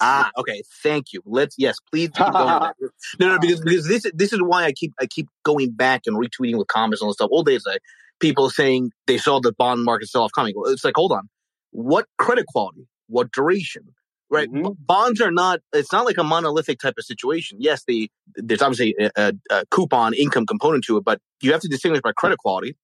Ah, 0.00 0.30
okay. 0.36 0.62
Thank 0.82 1.12
you. 1.12 1.20
Let's 1.24 1.54
yes, 1.58 1.76
please 1.92 2.10
keep 2.10 2.32
going. 2.32 2.72
no, 3.20 3.28
no, 3.28 3.38
because 3.38 3.60
because 3.60 3.86
this 3.86 4.04
this 4.14 4.32
is 4.32 4.40
why 4.42 4.64
I 4.64 4.72
keep 4.72 4.92
I 5.00 5.06
keep 5.06 5.28
going 5.44 5.70
back 5.70 6.02
and 6.06 6.16
retweeting 6.16 6.58
with 6.58 6.66
comments 6.66 7.00
and 7.00 7.06
all 7.06 7.14
stuff. 7.14 7.28
All 7.30 7.44
days 7.44 7.64
like 7.64 7.80
people 8.18 8.50
saying 8.50 8.90
they 9.06 9.16
saw 9.16 9.40
the 9.40 9.52
bond 9.52 9.84
market 9.84 10.08
sell 10.08 10.22
off 10.22 10.32
coming. 10.34 10.54
It's 10.66 10.84
like, 10.84 10.94
hold 10.96 11.12
on, 11.12 11.28
what 11.70 12.06
credit 12.18 12.46
quality, 12.46 12.86
what 13.06 13.30
duration, 13.30 13.82
right? 14.32 14.50
Mm-hmm. 14.50 14.72
Bonds 14.78 15.20
are 15.20 15.30
not. 15.30 15.60
It's 15.72 15.92
not 15.92 16.06
like 16.06 16.18
a 16.18 16.24
monolithic 16.24 16.80
type 16.80 16.94
of 16.98 17.04
situation. 17.04 17.58
Yes, 17.60 17.84
the 17.86 18.10
there's 18.34 18.62
obviously 18.62 18.96
a, 18.98 19.10
a, 19.16 19.32
a 19.50 19.66
coupon 19.70 20.14
income 20.14 20.46
component 20.46 20.84
to 20.84 20.96
it, 20.96 21.04
but 21.04 21.20
you 21.42 21.52
have 21.52 21.60
to 21.60 21.68
distinguish 21.68 22.00
by 22.02 22.12
credit 22.12 22.38
quality, 22.38 22.74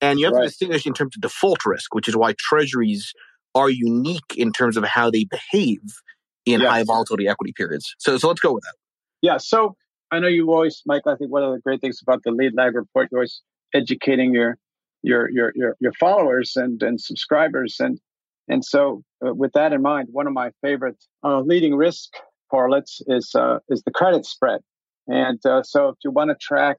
and 0.00 0.20
you 0.20 0.26
have 0.26 0.34
right. 0.34 0.42
to 0.42 0.48
distinguish 0.48 0.86
in 0.86 0.92
terms 0.92 1.16
of 1.16 1.22
default 1.22 1.64
risk, 1.64 1.94
which 1.94 2.06
is 2.06 2.14
why 2.14 2.34
treasuries 2.38 3.12
are 3.54 3.70
unique 3.70 4.36
in 4.36 4.52
terms 4.52 4.76
of 4.76 4.84
how 4.84 5.10
they 5.10 5.24
behave 5.24 5.80
in 6.46 6.60
yes. 6.60 6.70
high 6.70 6.82
volatility 6.84 7.26
equity 7.26 7.52
periods. 7.56 7.94
So, 7.98 8.16
so 8.18 8.28
let's 8.28 8.40
go 8.40 8.52
with 8.52 8.62
that. 8.64 8.74
Yeah. 9.22 9.38
So 9.38 9.74
I 10.10 10.20
know 10.20 10.28
you 10.28 10.50
always, 10.52 10.82
Mike. 10.86 11.02
I 11.06 11.16
think 11.16 11.32
one 11.32 11.42
of 11.42 11.52
the 11.52 11.60
great 11.60 11.80
things 11.80 12.00
about 12.02 12.22
the 12.22 12.30
lead 12.30 12.52
lag 12.54 12.74
report, 12.74 13.08
you're 13.10 13.20
always 13.20 13.42
educating 13.74 14.34
your 14.34 14.58
your 15.02 15.30
your 15.30 15.52
your, 15.54 15.76
your 15.80 15.92
followers 15.94 16.52
and 16.56 16.82
and 16.82 17.00
subscribers, 17.00 17.76
and 17.80 17.98
and 18.48 18.64
so 18.64 19.02
uh, 19.24 19.34
with 19.34 19.52
that 19.52 19.72
in 19.72 19.82
mind, 19.82 20.08
one 20.10 20.26
of 20.26 20.32
my 20.32 20.50
favorite 20.62 21.02
uh, 21.24 21.40
leading 21.40 21.74
risk 21.74 22.10
correlates 22.50 23.00
is 23.06 23.34
uh, 23.34 23.58
is 23.68 23.82
the 23.82 23.90
credit 23.90 24.24
spread. 24.24 24.60
And 25.06 25.44
uh, 25.46 25.62
so 25.62 25.88
if 25.88 25.96
you 26.04 26.10
want 26.10 26.30
to 26.30 26.36
track 26.40 26.76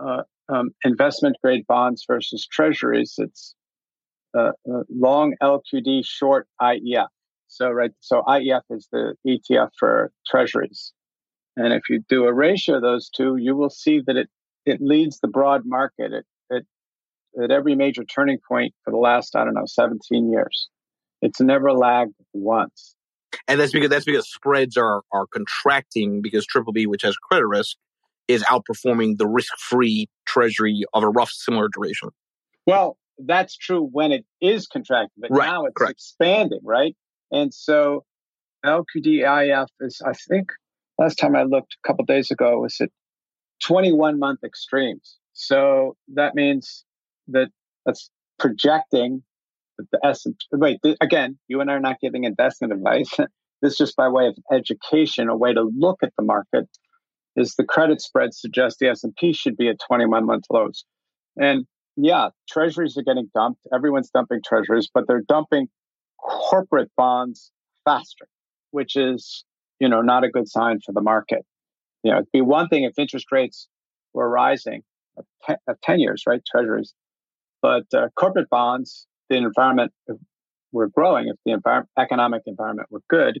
uh, 0.00 0.22
um, 0.48 0.70
investment 0.84 1.36
grade 1.42 1.66
bonds 1.66 2.04
versus 2.06 2.46
treasuries, 2.50 3.14
it's 3.18 3.54
uh, 4.36 4.52
long 4.90 5.34
LQD, 5.42 6.04
short 6.04 6.46
IEF. 6.60 7.08
So, 7.48 7.70
right, 7.70 7.90
so 8.00 8.22
IEF 8.22 8.62
is 8.70 8.88
the 8.92 9.14
ETF 9.26 9.70
for 9.78 10.12
treasuries. 10.26 10.92
And 11.56 11.72
if 11.72 11.88
you 11.88 12.02
do 12.08 12.24
a 12.24 12.32
ratio 12.32 12.76
of 12.76 12.82
those 12.82 13.08
two, 13.08 13.36
you 13.36 13.56
will 13.56 13.70
see 13.70 14.00
that 14.06 14.16
it, 14.16 14.28
it 14.64 14.80
leads 14.80 15.18
the 15.18 15.28
broad 15.28 15.62
market 15.64 16.12
at, 16.12 16.24
at, 16.54 16.62
at 17.42 17.50
every 17.50 17.74
major 17.74 18.04
turning 18.04 18.38
point 18.46 18.74
for 18.84 18.90
the 18.90 18.98
last, 18.98 19.34
I 19.34 19.44
don't 19.44 19.54
know, 19.54 19.66
17 19.66 20.30
years. 20.30 20.68
It's 21.22 21.40
never 21.40 21.72
lagged 21.72 22.14
once. 22.32 22.94
And 23.46 23.60
that's 23.60 23.72
because 23.72 23.90
that's 23.90 24.04
because 24.04 24.30
spreads 24.30 24.76
are 24.76 25.02
are 25.12 25.26
contracting 25.26 26.22
because 26.22 26.46
triple 26.46 26.72
B, 26.72 26.86
which 26.86 27.02
has 27.02 27.16
credit 27.16 27.46
risk, 27.46 27.76
is 28.26 28.42
outperforming 28.44 29.18
the 29.18 29.26
risk 29.26 29.52
free 29.58 30.08
treasury 30.26 30.84
of 30.94 31.02
a 31.02 31.08
rough 31.08 31.30
similar 31.30 31.68
duration. 31.72 32.10
Well, 32.66 32.96
that's 33.18 33.56
true 33.56 33.88
when 33.90 34.12
it 34.12 34.24
is 34.40 34.66
contracting, 34.66 35.10
but 35.18 35.30
right, 35.30 35.46
now 35.46 35.64
it's 35.64 35.74
correct. 35.74 35.92
expanding, 35.92 36.60
right? 36.62 36.94
And 37.30 37.52
so 37.52 38.04
LQDIF 38.64 39.66
is, 39.80 40.00
I 40.04 40.12
think, 40.12 40.48
last 40.98 41.16
time 41.16 41.34
I 41.34 41.42
looked 41.42 41.76
a 41.82 41.88
couple 41.88 42.04
days 42.04 42.30
ago, 42.30 42.60
was 42.60 42.76
at 42.80 42.90
21 43.64 44.18
month 44.18 44.40
extremes. 44.44 45.16
So 45.32 45.96
that 46.14 46.34
means 46.34 46.84
that 47.28 47.48
that's 47.86 48.10
projecting 48.38 49.22
the 49.90 49.98
S. 50.04 50.26
Wait, 50.52 50.80
th- 50.82 50.96
again, 51.00 51.38
you 51.48 51.60
and 51.60 51.70
I 51.70 51.74
are 51.74 51.80
not 51.80 52.00
giving 52.00 52.24
investment 52.24 52.72
advice. 52.72 53.10
this 53.62 53.72
is 53.72 53.78
just 53.78 53.96
by 53.96 54.08
way 54.08 54.26
of 54.26 54.36
education, 54.52 55.28
a 55.28 55.36
way 55.36 55.52
to 55.52 55.70
look 55.76 55.98
at 56.02 56.12
the 56.16 56.24
market. 56.24 56.68
Is 57.36 57.54
the 57.54 57.64
credit 57.64 58.00
spread 58.00 58.34
suggest 58.34 58.78
the 58.80 58.88
S 58.88 59.04
and 59.04 59.14
P 59.14 59.32
should 59.32 59.56
be 59.56 59.68
at 59.68 59.76
21 59.86 60.26
month 60.26 60.44
lows, 60.50 60.84
and 61.36 61.66
yeah, 61.96 62.28
treasuries 62.48 62.96
are 62.96 63.02
getting 63.02 63.30
dumped. 63.34 63.60
Everyone's 63.72 64.10
dumping 64.10 64.40
treasuries, 64.44 64.88
but 64.92 65.06
they're 65.06 65.22
dumping 65.28 65.68
corporate 66.18 66.90
bonds 66.96 67.50
faster, 67.84 68.28
which 68.70 68.96
is, 68.96 69.44
you 69.80 69.88
know, 69.88 70.00
not 70.00 70.24
a 70.24 70.30
good 70.30 70.48
sign 70.48 70.78
for 70.84 70.92
the 70.92 71.00
market. 71.00 71.44
You 72.02 72.12
know, 72.12 72.18
it'd 72.18 72.32
be 72.32 72.40
one 72.40 72.68
thing 72.68 72.84
if 72.84 72.98
interest 72.98 73.26
rates 73.32 73.68
were 74.14 74.28
rising 74.28 74.82
at 75.48 75.82
10 75.82 76.00
years, 76.00 76.22
right? 76.26 76.40
Treasuries. 76.44 76.94
But 77.62 77.86
uh, 77.92 78.08
corporate 78.14 78.48
bonds, 78.48 79.06
the 79.28 79.36
environment 79.36 79.92
were 80.72 80.88
growing. 80.88 81.28
If 81.28 81.36
the 81.44 81.52
environment, 81.52 81.90
economic 81.98 82.42
environment 82.46 82.88
were 82.90 83.02
good, 83.08 83.40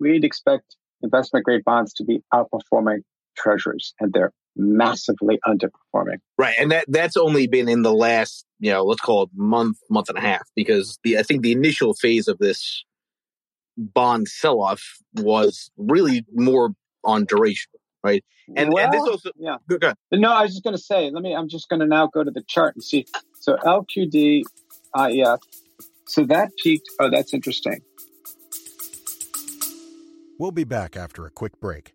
we'd 0.00 0.24
expect 0.24 0.76
investment 1.02 1.44
grade 1.44 1.64
bonds 1.64 1.92
to 1.94 2.04
be 2.04 2.22
outperforming 2.32 3.00
treasuries, 3.36 3.94
and 4.00 4.12
they're 4.12 4.32
massively 4.56 5.38
underperforming. 5.46 6.18
Right, 6.36 6.54
and 6.58 6.72
that 6.72 6.86
that's 6.88 7.16
only 7.16 7.46
been 7.46 7.68
in 7.68 7.82
the 7.82 7.92
last, 7.92 8.44
you 8.58 8.72
know, 8.72 8.82
let's 8.82 9.00
call 9.00 9.24
it 9.24 9.30
month, 9.34 9.78
month 9.88 10.08
and 10.08 10.18
a 10.18 10.20
half, 10.20 10.48
because 10.56 10.98
the 11.04 11.18
I 11.18 11.22
think 11.22 11.42
the 11.42 11.52
initial 11.52 11.94
phase 11.94 12.28
of 12.28 12.38
this 12.38 12.84
bond 13.76 14.28
sell 14.28 14.60
off 14.60 14.82
was 15.14 15.70
really 15.76 16.24
more 16.34 16.70
on 17.04 17.24
duration, 17.24 17.70
right? 18.02 18.24
And, 18.56 18.72
well, 18.72 18.84
and 18.84 18.92
this 18.92 19.02
also, 19.02 19.30
yeah. 19.36 19.56
Go, 19.68 19.78
go 19.78 19.92
no, 20.12 20.32
I 20.32 20.42
was 20.42 20.52
just 20.52 20.64
going 20.64 20.76
to 20.76 20.82
say, 20.82 21.10
let 21.10 21.22
me. 21.22 21.34
I'm 21.34 21.48
just 21.48 21.68
going 21.68 21.80
to 21.80 21.86
now 21.86 22.08
go 22.08 22.24
to 22.24 22.30
the 22.30 22.42
chart 22.48 22.74
and 22.74 22.82
see. 22.82 23.06
So 23.40 23.56
LQD, 23.56 24.42
Uh, 24.94 25.06
IEF. 25.06 25.40
So 26.06 26.24
that 26.24 26.50
peaked. 26.62 26.88
Oh, 27.00 27.10
that's 27.10 27.34
interesting. 27.34 27.82
We'll 30.38 30.52
be 30.52 30.64
back 30.64 30.96
after 30.96 31.26
a 31.26 31.30
quick 31.30 31.58
break. 31.60 31.94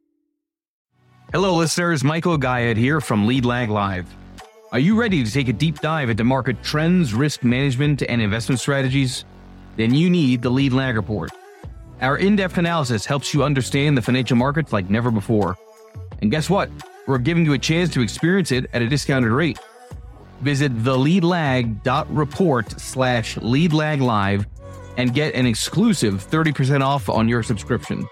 Hello, 1.31 1.55
listeners. 1.55 2.03
Michael 2.03 2.37
Gayed 2.37 2.77
here 2.77 3.01
from 3.01 3.25
Lead 3.25 3.45
Lag 3.45 3.69
Live. 3.69 4.07
Are 4.71 4.79
you 4.79 4.99
ready 4.99 5.23
to 5.23 5.31
take 5.31 5.47
a 5.47 5.53
deep 5.53 5.79
dive 5.79 6.09
into 6.09 6.23
market 6.23 6.61
trends, 6.61 7.13
risk 7.13 7.43
management, 7.43 8.03
and 8.03 8.21
investment 8.21 8.59
strategies? 8.59 9.23
Then 9.77 9.93
you 9.93 10.09
need 10.09 10.41
the 10.41 10.49
Lead 10.49 10.73
Lag 10.73 10.95
Report. 10.95 11.31
Our 12.01 12.17
in 12.17 12.35
depth 12.35 12.57
analysis 12.57 13.05
helps 13.05 13.33
you 13.33 13.43
understand 13.43 13.97
the 13.97 14.01
financial 14.01 14.35
markets 14.35 14.73
like 14.73 14.89
never 14.89 15.09
before. 15.09 15.55
And 16.21 16.29
guess 16.29 16.49
what? 16.49 16.69
We're 17.07 17.17
giving 17.17 17.45
you 17.45 17.53
a 17.53 17.57
chance 17.57 17.89
to 17.91 18.01
experience 18.01 18.51
it 18.51 18.69
at 18.73 18.81
a 18.81 18.87
discounted 18.87 19.31
rate. 19.31 19.57
Visit 20.43 20.77
theleadlag.report 20.77 22.79
slash 22.79 23.35
leadlaglive 23.37 24.45
and 24.97 25.13
get 25.13 25.35
an 25.35 25.45
exclusive 25.45 26.25
30% 26.25 26.81
off 26.81 27.09
on 27.09 27.27
your 27.27 27.41
subscription. 27.41 28.07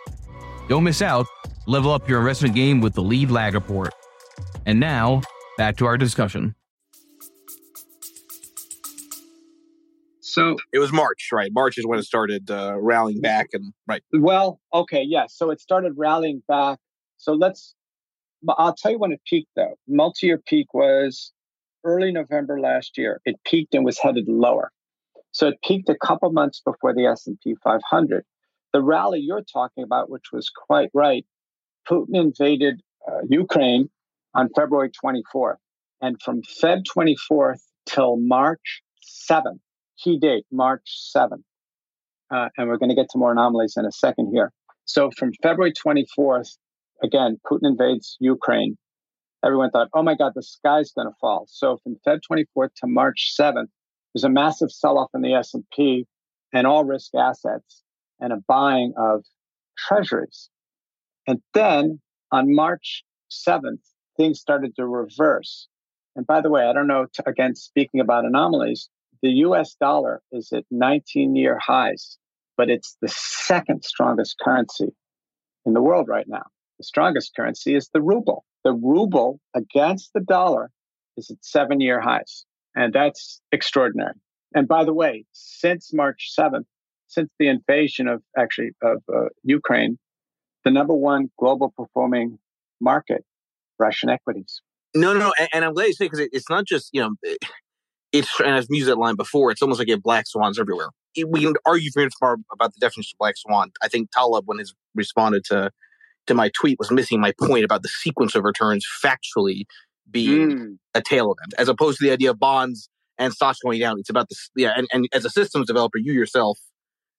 Don't 0.68 0.84
miss 0.84 1.02
out 1.02 1.28
Level 1.68 1.92
up 1.92 2.10
your 2.10 2.20
investment 2.20 2.56
game 2.56 2.82
with 2.82 2.94
the 2.94 3.04
lead 3.04 3.30
lag 3.30 3.54
report. 3.54 3.94
And 4.66 4.80
now, 4.80 5.22
back 5.58 5.78
to 5.78 5.86
our 5.86 5.98
discussion. 5.98 6.56
So 10.22 10.56
it 10.74 10.80
was 10.80 10.92
March, 10.92 11.30
right? 11.32 11.52
March 11.54 11.78
is 11.78 11.86
when 11.86 12.00
it 12.00 12.04
started 12.04 12.50
uh, 12.50 12.76
rallying 12.80 13.22
back, 13.22 13.50
and 13.54 13.74
right. 13.88 14.02
Well, 14.14 14.60
okay, 14.74 15.02
yes. 15.02 15.10
Yeah. 15.10 15.26
So 15.28 15.52
it 15.52 15.60
started 15.60 15.94
rallying 15.98 16.42
back. 16.48 16.80
So 17.18 17.34
let's. 17.34 17.76
I'll 18.50 18.74
tell 18.74 18.92
you 18.92 18.98
when 18.98 19.12
it 19.12 19.22
peaked, 19.28 19.52
though. 19.56 19.76
Multi-year 19.88 20.42
peak 20.48 20.74
was 20.74 21.32
early 21.84 22.12
November 22.12 22.60
last 22.60 22.98
year, 22.98 23.22
it 23.26 23.38
peaked 23.46 23.74
and 23.74 23.86
was 23.86 23.98
headed 24.00 24.28
lower. 24.28 24.72
So 25.32 25.48
it 25.48 25.56
peaked 25.64 25.90
a 25.90 25.96
couple 25.96 26.32
months 26.32 26.62
before 26.64 26.94
the 26.94 27.06
S&P 27.06 27.56
500. 27.64 28.26
The 28.74 28.82
rally 28.82 29.20
you're 29.20 29.44
talking 29.44 29.84
about, 29.84 30.10
which 30.10 30.32
was 30.32 30.50
quite 30.50 30.90
right, 30.94 31.26
Putin 31.90 32.16
invaded 32.16 32.82
uh, 33.08 33.22
Ukraine 33.30 33.90
on 34.34 34.50
February 34.56 34.92
24th. 35.04 35.56
And 36.02 36.20
from 36.22 36.42
Feb 36.42 36.84
24th 36.96 37.62
till 37.86 38.18
March 38.18 38.82
7th, 39.30 39.60
key 40.04 40.20
date, 40.20 40.46
March 40.52 40.84
7th. 41.16 41.44
Uh, 42.34 42.48
and 42.58 42.68
we're 42.68 42.78
going 42.78 42.90
to 42.90 42.96
get 42.96 43.10
to 43.12 43.18
more 43.18 43.32
anomalies 43.32 43.76
in 43.78 43.86
a 43.86 43.92
second 43.92 44.32
here. 44.34 44.52
So 44.86 45.12
from 45.18 45.32
February 45.44 45.74
24th, 45.74 46.58
again, 47.04 47.40
Putin 47.46 47.68
invades 47.70 48.18
Ukraine. 48.20 48.78
Everyone 49.44 49.72
thought, 49.72 49.90
oh 49.94 50.04
my 50.04 50.16
God, 50.16 50.34
the 50.36 50.44
sky's 50.44 50.92
going 50.92 51.08
to 51.08 51.16
fall. 51.20 51.46
So 51.50 51.78
from 51.84 51.98
Feb 52.06 52.20
24th 52.32 52.74
to 52.76 52.88
March 52.88 53.34
7th, 53.40 53.70
there's 54.14 54.24
a 54.24 54.30
massive 54.30 54.72
sell-off 54.72 55.10
in 55.14 55.22
the 55.22 55.34
S&P 55.34 56.06
and 56.54 56.68
all 56.68 56.84
risk 56.84 57.16
assets 57.16 57.84
and 58.20 58.34
a 58.34 58.38
buying 58.48 58.94
of 58.98 59.24
treasuries. 59.78 60.50
And 61.28 61.42
then 61.54 62.00
on 62.32 62.54
March 62.54 63.04
7th, 63.32 63.80
things 64.18 64.40
started 64.40 64.76
to 64.76 64.86
reverse. 64.86 65.68
And 66.16 66.28
by 66.28 66.42
the 66.42 66.50
way, 66.50 66.66
I 66.66 66.74
don't 66.74 66.88
know, 66.88 67.08
again, 67.26 67.56
speaking 67.56 68.00
about 68.00 68.26
anomalies, 68.26 68.90
the 69.22 69.30
US 69.30 69.76
dollar 69.76 70.22
is 70.32 70.52
at 70.52 70.66
19 70.72 71.36
year 71.36 71.58
highs, 71.60 72.18
but 72.58 72.70
it's 72.70 72.98
the 73.02 73.08
second 73.08 73.84
strongest 73.84 74.38
currency 74.40 74.90
in 75.66 75.74
the 75.74 75.82
world 75.82 76.08
right 76.08 76.28
now. 76.28 76.44
The 76.80 76.84
strongest 76.84 77.34
currency 77.36 77.76
is 77.76 77.90
the 77.94 78.02
ruble. 78.02 78.44
The 78.64 78.74
ruble 78.74 79.40
against 79.56 80.12
the 80.14 80.22
dollar 80.22 80.72
is 81.18 81.30
at 81.32 81.38
seven 81.42 81.82
year 81.82 82.00
highs. 82.00 82.46
And 82.76 82.94
that's 82.94 83.42
extraordinary. 83.52 84.14
And 84.54 84.68
by 84.68 84.84
the 84.84 84.94
way, 84.94 85.26
since 85.32 85.94
March 85.94 86.34
7th, 86.38 86.66
since 87.08 87.30
the 87.40 87.48
invasion 87.48 88.08
of 88.08 88.22
actually 88.38 88.72
of 88.82 89.04
uh, 89.14 89.28
Ukraine, 89.44 89.98
the 90.64 90.72
number 90.72 90.94
one 90.94 91.30
global 91.38 91.74
performing 91.76 92.40
market, 92.80 93.26
Russian 93.80 94.10
equities. 94.10 94.62
No, 94.96 95.14
no, 95.14 95.20
no. 95.20 95.34
And, 95.38 95.50
and 95.54 95.66
I'm 95.66 95.74
glad 95.74 95.88
you 95.88 95.94
say 95.94 96.06
because 96.06 96.20
it, 96.20 96.30
it's 96.32 96.50
not 96.50 96.66
just 96.66 96.90
you 96.94 97.02
know, 97.02 97.12
it's 98.12 98.40
and 98.40 98.56
I've 98.56 98.68
used 98.70 98.88
that 98.88 98.98
line 98.98 99.16
before. 99.16 99.52
It's 99.52 99.62
almost 99.62 99.80
like 99.80 99.88
you 99.88 99.94
have 99.94 100.04
black 100.04 100.28
swans 100.28 100.60
everywhere. 100.60 100.90
We 101.28 101.42
can 101.42 101.54
argue 101.66 101.92
for 101.92 102.08
far 102.20 102.38
about 102.54 102.74
the 102.74 102.80
definition 102.80 103.12
of 103.16 103.20
black 103.20 103.36
swan. 103.38 103.72
I 103.82 103.90
think 103.90 104.12
Taleb, 104.12 104.48
when 104.48 104.60
he 104.60 104.66
responded 104.96 105.44
to 105.46 105.72
to 106.32 106.36
my 106.36 106.50
tweet, 106.50 106.80
was 106.80 106.92
missing 106.92 107.20
my 107.20 107.34
point 107.40 107.64
about 107.64 107.84
the 107.84 107.90
sequence 107.90 108.36
of 108.36 108.44
returns 108.44 108.86
factually 109.04 109.66
being 110.10 110.52
mm. 110.52 110.78
a 110.94 111.02
tail 111.02 111.34
event, 111.34 111.54
as 111.58 111.68
opposed 111.68 112.00
to 112.00 112.06
the 112.06 112.12
idea 112.12 112.32
of 112.32 112.40
bonds 112.40 112.90
and 113.18 113.34
stocks 113.34 113.60
going 113.64 113.80
down. 113.80 114.00
It's 114.00 114.10
about 114.10 114.30
this, 114.30 114.50
yeah. 114.56 114.74
And, 114.76 114.88
and 114.92 115.08
as 115.14 115.26
a 115.26 115.30
systems 115.30 115.68
developer, 115.68 115.98
you 115.98 116.14
yourself, 116.14 116.60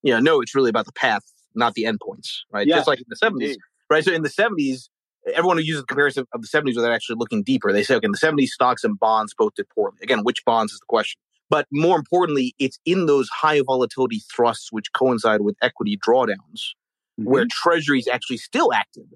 you 0.03 0.13
know, 0.13 0.21
know 0.21 0.41
it's 0.41 0.55
really 0.55 0.71
about 0.71 0.87
the 0.87 0.93
path, 0.93 1.23
not 1.55 1.75
the 1.75 1.85
endpoints, 1.85 2.41
right? 2.51 2.67
Just 2.67 2.89
like 2.89 2.99
in 2.99 3.07
the 3.09 3.17
seventies, 3.17 3.57
right? 3.89 4.05
So 4.05 4.13
in 4.13 4.23
the 4.23 4.29
seventies, 4.29 4.91
everyone 5.35 5.57
who 5.59 5.63
uses 5.63 5.83
the 5.83 5.87
comparison 5.87 6.27
of 6.35 6.43
the 6.43 6.49
70s 6.49 6.75
without 6.75 6.93
actually 6.93 7.17
looking 7.17 7.43
deeper, 7.43 7.73
they 7.73 7.85
say, 7.85 7.95
okay, 7.95 8.07
in 8.07 8.13
the 8.13 8.19
70s, 8.19 8.49
stocks 8.49 8.83
and 8.83 8.99
bonds 8.99 9.35
both 9.37 9.55
did 9.55 9.69
poorly. 9.69 9.97
Again, 10.03 10.25
which 10.25 10.45
bonds 10.45 10.73
is 10.73 10.81
the 10.81 10.87
question. 10.89 11.21
But 11.49 11.67
more 11.71 11.97
importantly, 11.97 12.55
it's 12.59 12.79
in 12.85 13.07
those 13.07 13.29
high 13.29 13.61
volatility 13.61 14.23
thrusts 14.35 14.73
which 14.73 14.93
coincide 14.93 15.43
with 15.43 15.55
equity 15.63 15.97
drawdowns 15.97 16.73
mm-hmm. 17.21 17.31
where 17.31 17.47
treasuries 17.51 18.09
actually 18.09 18.39
still 18.39 18.73
acted. 18.73 19.09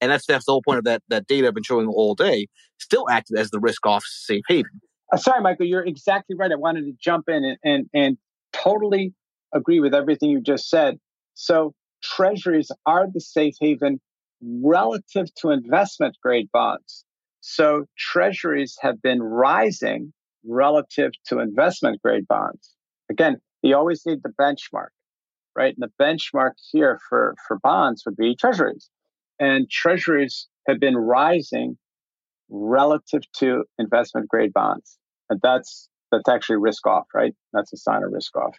And 0.00 0.10
that's, 0.10 0.26
that's 0.26 0.46
the 0.46 0.52
whole 0.52 0.62
point 0.62 0.78
of 0.78 0.84
that, 0.84 1.02
that 1.08 1.26
data 1.26 1.48
I've 1.48 1.54
been 1.54 1.62
showing 1.62 1.88
all 1.88 2.14
day, 2.14 2.46
still 2.78 3.08
acted 3.10 3.38
as 3.38 3.50
the 3.50 3.60
risk 3.60 3.86
off 3.86 4.04
safe 4.04 4.44
haven. 4.48 4.80
Uh, 5.12 5.16
sorry, 5.16 5.42
Michael, 5.42 5.66
you're 5.66 5.84
exactly 5.84 6.36
right. 6.36 6.50
I 6.50 6.56
wanted 6.56 6.86
to 6.86 6.92
jump 7.00 7.28
in 7.28 7.44
and, 7.44 7.58
and, 7.64 7.86
and 7.92 8.18
totally 8.52 9.12
agree 9.54 9.80
with 9.80 9.94
everything 9.94 10.30
you 10.30 10.40
just 10.40 10.70
said. 10.70 10.98
So 11.34 11.74
treasuries 12.02 12.70
are 12.86 13.06
the 13.12 13.20
safe 13.20 13.54
haven 13.60 14.00
relative 14.40 15.26
to 15.36 15.50
investment 15.50 16.16
grade 16.22 16.48
bonds. 16.52 17.04
So 17.40 17.86
treasuries 17.98 18.76
have 18.80 19.02
been 19.02 19.22
rising 19.22 20.12
relative 20.44 21.12
to 21.26 21.40
investment 21.40 22.00
grade 22.02 22.26
bonds. 22.26 22.74
Again, 23.10 23.36
you 23.62 23.76
always 23.76 24.06
need 24.06 24.20
the 24.22 24.32
benchmark, 24.40 24.88
right? 25.60 25.74
And 25.78 25.90
the 25.90 26.02
benchmark 26.02 26.52
here 26.72 26.98
for, 27.08 27.34
for 27.46 27.58
bonds 27.62 28.02
would 28.06 28.16
be 28.16 28.34
treasuries. 28.34 28.88
And 29.38 29.70
treasuries 29.70 30.48
have 30.66 30.80
been 30.80 30.96
rising 30.96 31.76
relative 32.48 33.22
to 33.38 33.64
investment 33.78 34.28
grade 34.28 34.52
bonds. 34.54 34.98
And 35.28 35.38
that's 35.42 35.88
that's 36.10 36.28
actually 36.28 36.56
risk 36.56 36.86
off, 36.86 37.04
right? 37.14 37.34
That's 37.52 37.72
a 37.72 37.76
sign 37.76 38.02
of 38.02 38.10
risk 38.10 38.34
off. 38.36 38.56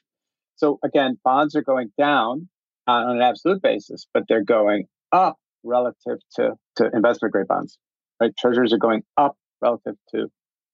So 0.56 0.80
again, 0.86 1.18
bonds 1.24 1.56
are 1.56 1.64
going 1.64 1.92
down 1.98 2.48
on 2.88 3.18
an 3.18 3.22
absolute 3.22 3.62
basis, 3.62 4.06
but 4.14 4.24
they're 4.30 4.44
going 4.44 4.86
up 5.12 5.38
relative 5.64 6.20
to, 6.36 6.54
to 6.78 6.90
investment 6.94 7.34
grade 7.34 7.48
bonds. 7.48 7.78
Right? 8.22 8.32
Treasuries 8.38 8.72
are 8.74 8.78
going 8.78 9.02
up 9.18 9.36
relative 9.62 9.96
to 10.16 10.28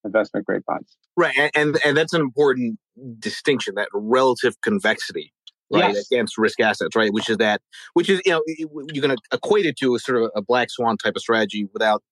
investment 0.04 0.46
grade 0.46 0.62
bonds. 0.68 0.96
Right. 1.16 1.36
And, 1.38 1.52
and, 1.56 1.80
and 1.84 1.98
that's 1.98 2.14
an 2.14 2.22
important 2.22 2.80
distinction, 3.18 3.76
that 3.76 3.90
relative 3.94 4.62
convexity. 4.62 5.34
Right 5.70 5.94
yes. 5.94 6.10
against 6.10 6.38
risk 6.38 6.62
assets, 6.62 6.96
right? 6.96 7.12
Which 7.12 7.30
is 7.30 7.38
that, 7.38 7.62
which 7.94 8.10
is 8.10 8.22
you 8.26 8.32
know 8.32 8.42
you're 8.48 9.02
going 9.02 9.16
to 9.16 9.22
equate 9.34 9.66
it 9.66 9.78
to 9.80 9.96
a 9.96 10.00
sort 10.00 10.24
of 10.24 10.32
a 10.34 10.42
black 10.42 10.70
swan 10.70 10.98
type 10.98 11.16
of 11.16 11.22
strategy 11.22 11.68
without 11.74 12.04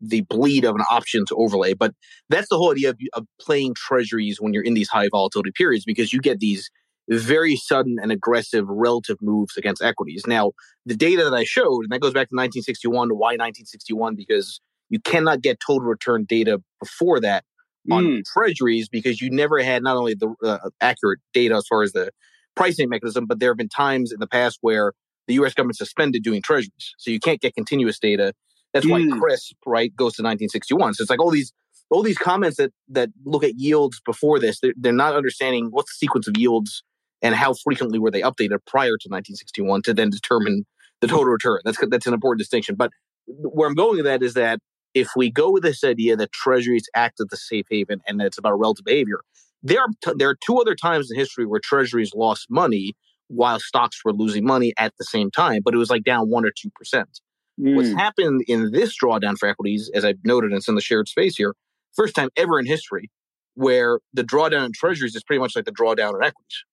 the 0.00 0.22
bleed 0.22 0.64
of 0.64 0.74
an 0.74 0.82
options 0.90 1.28
overlay. 1.32 1.74
But 1.74 1.94
that's 2.28 2.48
the 2.48 2.56
whole 2.56 2.72
idea 2.72 2.90
of, 2.90 2.98
of, 3.14 3.26
playing 3.40 3.74
treasuries 3.74 4.38
when 4.40 4.52
you're 4.52 4.64
in 4.64 4.74
these 4.74 4.88
high 4.88 5.08
volatility 5.08 5.52
periods 5.54 5.84
because 5.84 6.12
you 6.12 6.20
get 6.20 6.40
these 6.40 6.70
very 7.08 7.56
sudden 7.56 7.98
and 8.02 8.10
aggressive 8.10 8.64
relative 8.68 9.18
moves 9.20 9.56
against 9.56 9.82
equities. 9.82 10.24
Now, 10.26 10.52
the 10.86 10.96
data 10.96 11.24
that 11.24 11.34
I 11.34 11.44
showed, 11.44 11.82
and 11.82 11.90
that 11.90 12.00
goes 12.00 12.12
back 12.12 12.28
to 12.28 12.34
1961. 12.34 13.10
Why 13.10 13.34
1961? 13.36 14.16
Because 14.16 14.60
you 14.88 15.00
cannot 15.00 15.42
get 15.42 15.58
total 15.64 15.86
return 15.86 16.24
data 16.28 16.62
before 16.80 17.20
that 17.20 17.44
on 17.90 18.04
mm. 18.04 18.24
treasuries 18.24 18.88
because 18.88 19.20
you 19.20 19.30
never 19.30 19.62
had 19.62 19.82
not 19.82 19.96
only 19.96 20.14
the 20.14 20.34
uh, 20.42 20.70
accurate 20.80 21.20
data 21.32 21.56
as 21.56 21.66
far 21.66 21.82
as 21.82 21.92
the 21.92 22.10
pricing 22.54 22.88
mechanism, 22.88 23.26
but 23.26 23.40
there 23.40 23.50
have 23.50 23.56
been 23.56 23.68
times 23.68 24.12
in 24.12 24.20
the 24.20 24.26
past 24.26 24.58
where 24.60 24.92
the 25.26 25.34
U.S. 25.34 25.54
government 25.54 25.76
suspended 25.76 26.22
doing 26.22 26.42
treasuries, 26.42 26.94
so 26.98 27.10
you 27.10 27.20
can't 27.20 27.40
get 27.40 27.54
continuous 27.54 27.98
data. 27.98 28.34
That's 28.72 28.86
mm. 28.86 28.90
why 28.90 28.98
CRSP 29.00 29.52
right 29.66 29.94
goes 29.94 30.14
to 30.16 30.22
1961. 30.22 30.94
So 30.94 31.02
it's 31.02 31.10
like 31.10 31.20
all 31.20 31.30
these 31.30 31.52
all 31.90 32.02
these 32.02 32.18
comments 32.18 32.56
that 32.56 32.72
that 32.88 33.10
look 33.24 33.44
at 33.44 33.58
yields 33.58 34.00
before 34.04 34.38
this, 34.38 34.60
they're, 34.60 34.74
they're 34.76 34.92
not 34.92 35.14
understanding 35.14 35.68
what's 35.70 35.92
the 35.92 36.06
sequence 36.06 36.28
of 36.28 36.36
yields 36.36 36.82
and 37.22 37.34
how 37.34 37.54
frequently 37.54 37.98
were 37.98 38.10
they 38.10 38.20
updated 38.20 38.58
prior 38.66 38.96
to 38.98 39.08
1961 39.08 39.82
to 39.82 39.94
then 39.94 40.10
determine 40.10 40.66
the 41.00 41.06
total 41.06 41.32
return. 41.32 41.60
That's 41.64 41.78
that's 41.88 42.06
an 42.06 42.14
important 42.14 42.38
distinction. 42.38 42.74
But 42.74 42.90
where 43.26 43.68
I'm 43.68 43.74
going 43.74 43.96
with 43.96 44.04
that 44.04 44.22
is 44.22 44.34
that 44.34 44.58
if 44.92 45.08
we 45.16 45.30
go 45.30 45.50
with 45.50 45.62
this 45.62 45.82
idea 45.82 46.16
that 46.16 46.32
treasuries 46.32 46.88
act 46.94 47.20
as 47.20 47.26
the 47.28 47.36
safe 47.36 47.66
haven 47.68 48.00
and 48.06 48.20
that 48.20 48.26
it's 48.26 48.38
about 48.38 48.58
relative 48.58 48.84
behavior, 48.84 49.20
there 49.64 49.80
are 49.80 49.88
t- 50.04 50.12
there 50.16 50.28
are 50.28 50.36
two 50.44 50.58
other 50.58 50.74
times 50.74 51.10
in 51.10 51.18
history 51.18 51.46
where 51.46 51.60
treasuries 51.62 52.12
lost 52.14 52.46
money 52.48 52.94
while 53.28 53.58
stocks 53.58 54.00
were 54.04 54.12
losing 54.12 54.44
money 54.44 54.72
at 54.78 54.92
the 54.98 55.04
same 55.04 55.30
time, 55.30 55.62
but 55.64 55.74
it 55.74 55.78
was 55.78 55.90
like 55.90 56.04
down 56.04 56.30
one 56.30 56.44
or 56.44 56.52
two 56.56 56.70
percent. 56.76 57.20
Mm. 57.60 57.74
What's 57.74 57.92
happened 57.92 58.44
in 58.46 58.70
this 58.70 58.96
drawdown 58.96 59.36
for 59.38 59.48
equities, 59.48 59.90
as 59.94 60.04
I've 60.04 60.18
noted, 60.24 60.50
and 60.50 60.58
it's 60.58 60.68
in 60.68 60.74
the 60.74 60.80
shared 60.80 61.08
space 61.08 61.36
here, 61.36 61.54
first 61.96 62.14
time 62.14 62.28
ever 62.36 62.60
in 62.60 62.66
history 62.66 63.10
where 63.54 64.00
the 64.12 64.22
drawdown 64.22 64.66
in 64.66 64.72
treasuries 64.72 65.14
is 65.14 65.22
pretty 65.22 65.40
much 65.40 65.56
like 65.56 65.64
the 65.64 65.72
drawdown 65.72 66.14
in 66.14 66.22
equities. 66.22 66.64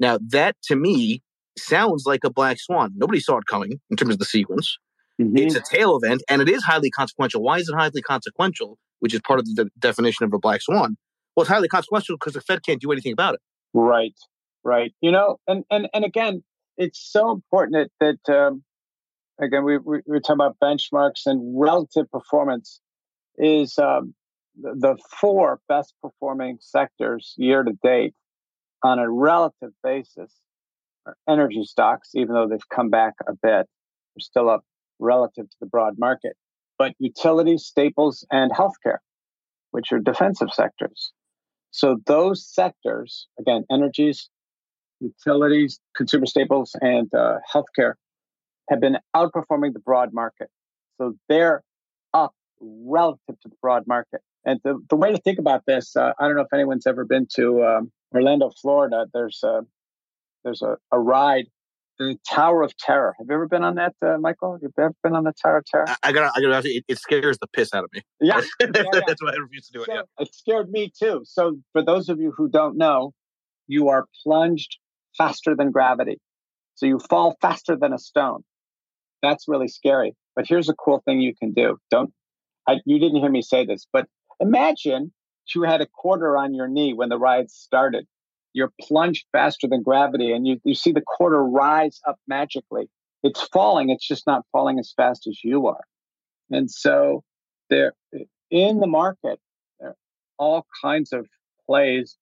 Now, 0.00 0.18
that 0.30 0.56
to 0.64 0.76
me 0.76 1.22
sounds 1.56 2.04
like 2.06 2.24
a 2.24 2.30
black 2.30 2.58
swan. 2.58 2.92
Nobody 2.96 3.20
saw 3.20 3.38
it 3.38 3.46
coming 3.46 3.80
in 3.90 3.96
terms 3.96 4.14
of 4.14 4.18
the 4.18 4.24
sequence. 4.24 4.76
Mm-hmm. 5.20 5.38
It's 5.38 5.54
a 5.54 5.60
tail 5.60 5.96
event 5.96 6.22
and 6.28 6.42
it 6.42 6.48
is 6.48 6.64
highly 6.64 6.90
consequential. 6.90 7.42
Why 7.42 7.58
is 7.58 7.68
it 7.68 7.74
highly 7.76 8.02
consequential? 8.02 8.78
Which 8.98 9.14
is 9.14 9.20
part 9.20 9.38
of 9.38 9.46
the 9.46 9.64
de- 9.64 9.70
definition 9.78 10.24
of 10.24 10.32
a 10.32 10.38
black 10.38 10.62
swan. 10.62 10.96
Well, 11.36 11.42
it's 11.42 11.50
highly 11.50 11.68
consequential 11.68 12.16
because 12.16 12.34
the 12.34 12.40
Fed 12.40 12.64
can't 12.64 12.80
do 12.80 12.92
anything 12.92 13.12
about 13.12 13.34
it. 13.34 13.40
Right, 13.72 14.14
right. 14.62 14.94
You 15.00 15.10
know, 15.10 15.38
and 15.46 15.64
and 15.70 15.88
and 15.92 16.04
again, 16.04 16.42
it's 16.76 17.00
so 17.00 17.30
important 17.32 17.90
that, 18.00 18.18
that 18.26 18.34
um, 18.34 18.62
again 19.40 19.64
we, 19.64 19.78
we 19.78 20.00
we're 20.06 20.20
talking 20.20 20.36
about 20.36 20.56
benchmarks 20.62 21.26
and 21.26 21.60
relative 21.60 22.10
performance 22.10 22.80
is 23.36 23.78
um, 23.78 24.14
the, 24.60 24.74
the 24.76 24.98
four 25.20 25.60
best 25.68 25.94
performing 26.00 26.58
sectors 26.60 27.34
year 27.36 27.62
to 27.64 27.72
date 27.82 28.14
on 28.82 28.98
a 28.98 29.10
relative 29.10 29.72
basis 29.82 30.32
are 31.06 31.16
energy 31.28 31.64
stocks, 31.64 32.10
even 32.14 32.34
though 32.34 32.48
they've 32.48 32.68
come 32.72 32.90
back 32.90 33.14
a 33.26 33.32
bit. 33.32 33.66
They're 34.14 34.20
still 34.20 34.48
up 34.48 34.64
relative 34.98 35.50
to 35.50 35.56
the 35.60 35.66
broad 35.66 35.94
market. 35.98 36.36
But 36.78 36.92
utilities, 36.98 37.64
staples, 37.64 38.26
and 38.30 38.52
healthcare, 38.52 38.98
which 39.70 39.92
are 39.92 39.98
defensive 39.98 40.50
sectors. 40.52 41.12
So 41.74 41.96
those 42.06 42.46
sectors, 42.46 43.26
again, 43.36 43.64
energies, 43.68 44.30
utilities, 45.00 45.80
consumer 45.96 46.26
staples, 46.26 46.76
and 46.80 47.12
uh, 47.12 47.38
healthcare, 47.52 47.94
have 48.70 48.80
been 48.80 48.96
outperforming 49.14 49.72
the 49.72 49.80
broad 49.80 50.12
market. 50.12 50.48
So 50.98 51.16
they're 51.28 51.64
up 52.14 52.32
relative 52.60 53.40
to 53.40 53.48
the 53.48 53.56
broad 53.60 53.88
market. 53.88 54.20
And 54.46 54.60
the, 54.62 54.78
the 54.88 54.94
way 54.94 55.10
to 55.10 55.20
think 55.20 55.40
about 55.40 55.62
this, 55.66 55.96
uh, 55.96 56.12
I 56.16 56.28
don't 56.28 56.36
know 56.36 56.42
if 56.42 56.52
anyone's 56.52 56.86
ever 56.86 57.04
been 57.04 57.26
to 57.34 57.64
um, 57.64 57.90
Orlando, 58.14 58.52
Florida. 58.62 59.06
There's 59.12 59.40
a 59.42 59.62
there's 60.44 60.62
a, 60.62 60.76
a 60.92 61.00
ride, 61.00 61.46
the 61.98 62.16
Tower 62.28 62.62
of 62.62 62.76
Terror. 62.76 63.14
Have 63.18 63.26
you 63.28 63.34
ever 63.34 63.48
been 63.48 63.64
on 63.64 63.76
that, 63.76 63.94
uh, 64.04 64.18
Michael? 64.18 64.58
You've 64.60 64.72
ever 64.78 64.94
been 65.02 65.14
on 65.14 65.24
the 65.24 65.32
Tower 65.32 65.58
of 65.58 65.66
Terror? 65.66 65.88
I, 65.88 65.96
I 66.04 66.12
gotta, 66.12 66.32
I 66.36 66.40
gotta, 66.40 66.68
it, 66.68 66.84
it 66.88 66.98
scares 66.98 67.38
the 67.38 67.46
piss 67.48 67.72
out 67.72 67.84
of 67.84 67.90
me. 67.92 68.02
Yeah, 68.20 68.40
yeah, 68.60 68.68
yeah. 68.74 69.00
that's 69.06 69.22
why 69.22 69.30
I 69.30 69.36
refuse 69.36 69.66
to 69.68 69.72
do 69.72 69.82
it. 69.82 69.88
Yeah. 69.92 70.02
It 70.18 70.34
scared 70.34 70.70
me 70.70 70.92
too. 70.98 71.22
So 71.24 71.58
for 71.72 71.84
those 71.84 72.08
of 72.08 72.20
you 72.20 72.32
who 72.36 72.48
don't 72.48 72.76
know, 72.76 73.12
you 73.66 73.88
are 73.88 74.06
plunged 74.22 74.78
faster 75.16 75.54
than 75.54 75.70
gravity. 75.70 76.18
So 76.74 76.86
you 76.86 76.98
fall 76.98 77.36
faster 77.40 77.76
than 77.76 77.92
a 77.92 77.98
stone. 77.98 78.42
That's 79.22 79.46
really 79.48 79.68
scary. 79.68 80.14
But 80.34 80.46
here's 80.48 80.68
a 80.68 80.74
cool 80.74 81.02
thing 81.04 81.20
you 81.20 81.34
can 81.34 81.52
do. 81.52 81.78
Don't 81.90 82.12
I, 82.66 82.80
you 82.84 82.98
didn't 82.98 83.20
hear 83.20 83.30
me 83.30 83.42
say 83.42 83.64
this, 83.66 83.86
but 83.92 84.06
imagine 84.40 85.12
you 85.54 85.62
had 85.62 85.80
a 85.80 85.86
quarter 85.86 86.36
on 86.36 86.54
your 86.54 86.68
knee 86.68 86.94
when 86.94 87.10
the 87.10 87.18
ride 87.18 87.50
started. 87.50 88.06
You're 88.54 88.72
plunged 88.80 89.26
faster 89.32 89.68
than 89.68 89.82
gravity 89.82 90.32
and 90.32 90.46
you, 90.46 90.58
you 90.64 90.74
see 90.74 90.92
the 90.92 91.02
quarter 91.02 91.44
rise 91.44 92.00
up 92.08 92.16
magically. 92.26 92.88
It's 93.22 93.42
falling, 93.52 93.90
it's 93.90 94.06
just 94.06 94.26
not 94.26 94.42
falling 94.52 94.78
as 94.78 94.92
fast 94.96 95.26
as 95.26 95.38
you 95.44 95.66
are. 95.66 95.84
And 96.50 96.70
so 96.70 97.22
there 97.68 97.92
in 98.50 98.80
the 98.80 98.86
market, 98.86 99.38
there 99.80 99.90
are 99.90 99.96
all 100.38 100.66
kinds 100.82 101.12
of 101.12 101.26
plays 101.66 102.16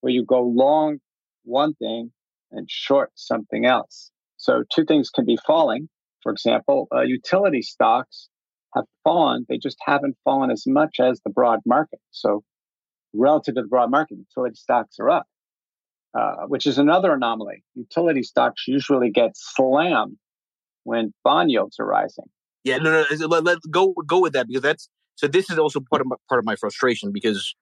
where 0.00 0.12
you 0.12 0.24
go 0.24 0.42
long 0.42 0.98
one 1.44 1.74
thing 1.74 2.12
and 2.50 2.68
short 2.70 3.10
something 3.14 3.66
else. 3.66 4.10
So 4.36 4.64
two 4.72 4.84
things 4.84 5.10
can 5.10 5.24
be 5.24 5.38
falling. 5.46 5.88
For 6.22 6.30
example, 6.30 6.88
uh, 6.94 7.02
utility 7.02 7.62
stocks 7.62 8.28
have 8.74 8.84
fallen. 9.04 9.46
They 9.48 9.58
just 9.58 9.78
haven't 9.84 10.16
fallen 10.24 10.50
as 10.50 10.64
much 10.66 10.98
as 11.00 11.20
the 11.24 11.30
broad 11.30 11.60
market. 11.66 12.00
So 12.10 12.42
relative 13.12 13.56
to 13.56 13.62
the 13.62 13.68
broad 13.68 13.90
market, 13.90 14.18
utility 14.18 14.56
stocks 14.56 14.96
are 14.98 15.10
up, 15.10 15.26
uh, 16.18 16.46
which 16.46 16.66
is 16.66 16.78
another 16.78 17.12
anomaly. 17.14 17.64
Utility 17.74 18.22
stocks 18.22 18.64
usually 18.66 19.10
get 19.10 19.32
slammed 19.34 20.16
when 20.84 21.12
bond 21.24 21.50
yields 21.50 21.78
are 21.78 21.86
rising. 21.86 22.24
Yeah, 22.64 22.78
no, 22.78 23.04
no. 23.10 23.26
Let, 23.26 23.44
let 23.44 23.58
go 23.70 23.92
go 24.06 24.20
with 24.20 24.32
that 24.34 24.46
because 24.46 24.62
that's 24.62 24.88
so. 25.16 25.26
This 25.26 25.50
is 25.50 25.58
also 25.58 25.80
part 25.80 26.00
of 26.00 26.06
my, 26.06 26.16
part 26.28 26.38
of 26.38 26.44
my 26.44 26.56
frustration 26.56 27.10
because 27.12 27.54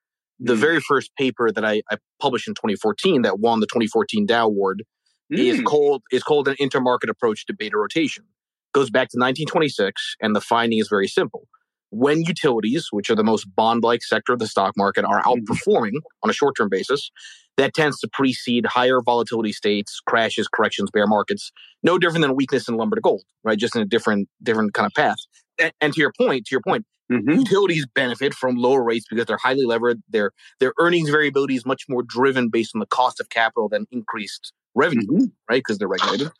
the 0.43 0.55
Mm. 0.55 0.59
very 0.59 0.81
first 0.81 1.15
paper 1.17 1.51
that 1.53 1.65
I, 1.65 1.83
I 1.91 1.99
published 2.21 2.49
in 2.49 2.55
2014 2.55 3.23
that 3.23 3.41
won 3.41 3.61
the 3.61 3.67
2014 3.67 4.25
Dow 4.27 4.47
Award 4.47 4.85
is 5.31 5.61
Mm. 5.61 5.65
called 5.65 6.03
is 6.11 6.23
called 6.23 6.49
an 6.49 6.57
intermarket 6.57 7.09
approach 7.09 7.47
to 7.47 7.53
beta 7.55 7.77
rotation. 7.77 8.25
Goes 8.73 8.91
back 8.91 9.09
to 9.11 9.19
1926, 9.19 10.17
and 10.21 10.35
the 10.35 10.41
finding 10.41 10.79
is 10.79 10.89
very 10.89 11.09
simple. 11.09 11.47
When 11.91 12.23
utilities, 12.23 12.89
which 12.93 13.11
are 13.11 13.17
the 13.17 13.25
most 13.25 13.47
bond-like 13.57 14.03
sector 14.03 14.33
of 14.33 14.39
the 14.39 14.47
stock 14.47 14.75
market, 14.77 15.05
are 15.05 15.23
Mhm. 15.23 15.45
outperforming 15.45 16.01
on 16.23 16.31
a 16.31 16.33
short-term 16.33 16.69
basis, 16.69 17.11
that 17.57 17.75
tends 17.75 17.99
to 18.01 18.09
precede 18.13 18.65
higher 18.65 19.01
volatility 19.05 19.53
states, 19.53 20.01
crashes, 20.07 20.49
corrections, 20.49 20.91
bear 20.91 21.07
markets. 21.07 21.51
No 21.83 21.99
different 21.99 22.23
than 22.23 22.37
weakness 22.37 22.69
in 22.69 22.77
lumber 22.77 22.97
to 22.97 23.03
gold, 23.03 23.23
right? 23.45 23.59
Just 23.59 23.75
in 23.77 23.83
a 23.83 23.87
different 23.87 24.29
different 24.43 24.73
kind 24.73 24.87
of 24.87 24.93
path. 24.95 25.19
And, 25.59 25.73
and 25.81 25.93
to 25.95 26.01
your 26.01 26.13
point, 26.17 26.47
to 26.47 26.55
your 26.55 26.63
point, 26.63 26.87
Mhm. 27.11 27.39
utilities 27.39 27.87
benefit 27.93 28.35
from 28.35 28.55
lower 28.57 28.83
rates 28.85 29.07
because 29.11 29.27
they're 29.27 29.37
highly 29.37 29.65
levered. 29.67 30.01
Their 30.09 30.31
their 30.61 30.73
earnings 30.79 31.11
variability 31.11 31.57
is 31.57 31.67
much 31.67 31.83
more 31.89 32.03
driven 32.05 32.49
based 32.51 32.71
on 32.75 32.79
the 32.79 32.87
cost 32.87 33.19
of 33.21 33.29
capital 33.31 33.69
than 33.69 33.87
increased 33.91 34.53
revenue, 34.77 35.07
Mhm. 35.09 35.33
right? 35.51 35.59
Because 35.59 35.79
they're 35.79 35.89
regulated. 35.89 36.31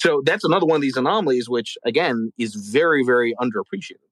So 0.00 0.20
that's 0.24 0.44
another 0.44 0.66
one 0.66 0.76
of 0.76 0.82
these 0.82 0.96
anomalies, 0.98 1.48
which 1.48 1.76
again 1.84 2.30
is 2.38 2.54
very, 2.54 3.02
very 3.04 3.34
underappreciated. 3.40 4.04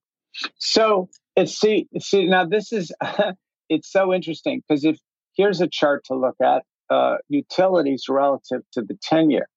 So 0.57 1.09
it's 1.35 1.59
see 1.59 1.87
see 1.99 2.27
now 2.27 2.45
this 2.45 2.71
is 2.71 2.91
it's 3.69 3.91
so 3.91 4.13
interesting 4.13 4.61
because 4.67 4.85
if 4.85 4.97
here's 5.35 5.61
a 5.61 5.67
chart 5.67 6.05
to 6.05 6.15
look 6.15 6.35
at 6.41 6.63
uh, 6.89 7.17
utilities 7.29 8.05
relative 8.09 8.61
to 8.73 8.81
the 8.81 8.97
10 9.01 9.29
year. 9.29 9.47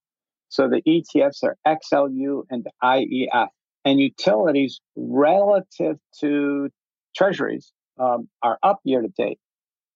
So 0.48 0.68
the 0.68 0.82
ETFs 0.82 1.44
are 1.44 1.56
XLU 1.66 2.42
and 2.50 2.66
IEF, 2.82 3.48
and 3.84 4.00
utilities 4.00 4.80
relative 4.96 5.96
to 6.20 6.70
treasuries 7.16 7.72
um, 7.98 8.28
are 8.42 8.58
up 8.62 8.80
year 8.84 9.00
to 9.00 9.08
date. 9.08 9.38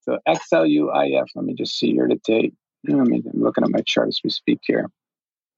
So 0.02 0.18
XLU, 0.28 0.94
IEF, 0.94 1.26
let 1.34 1.44
me 1.44 1.54
just 1.54 1.76
see 1.78 1.88
year 1.88 2.06
to 2.06 2.16
date. 2.24 2.54
Let 2.86 3.06
me, 3.06 3.22
I'm 3.32 3.42
looking 3.42 3.64
at 3.64 3.70
my 3.70 3.80
chart 3.80 4.08
as 4.08 4.20
we 4.22 4.30
speak 4.30 4.60
here. 4.62 4.88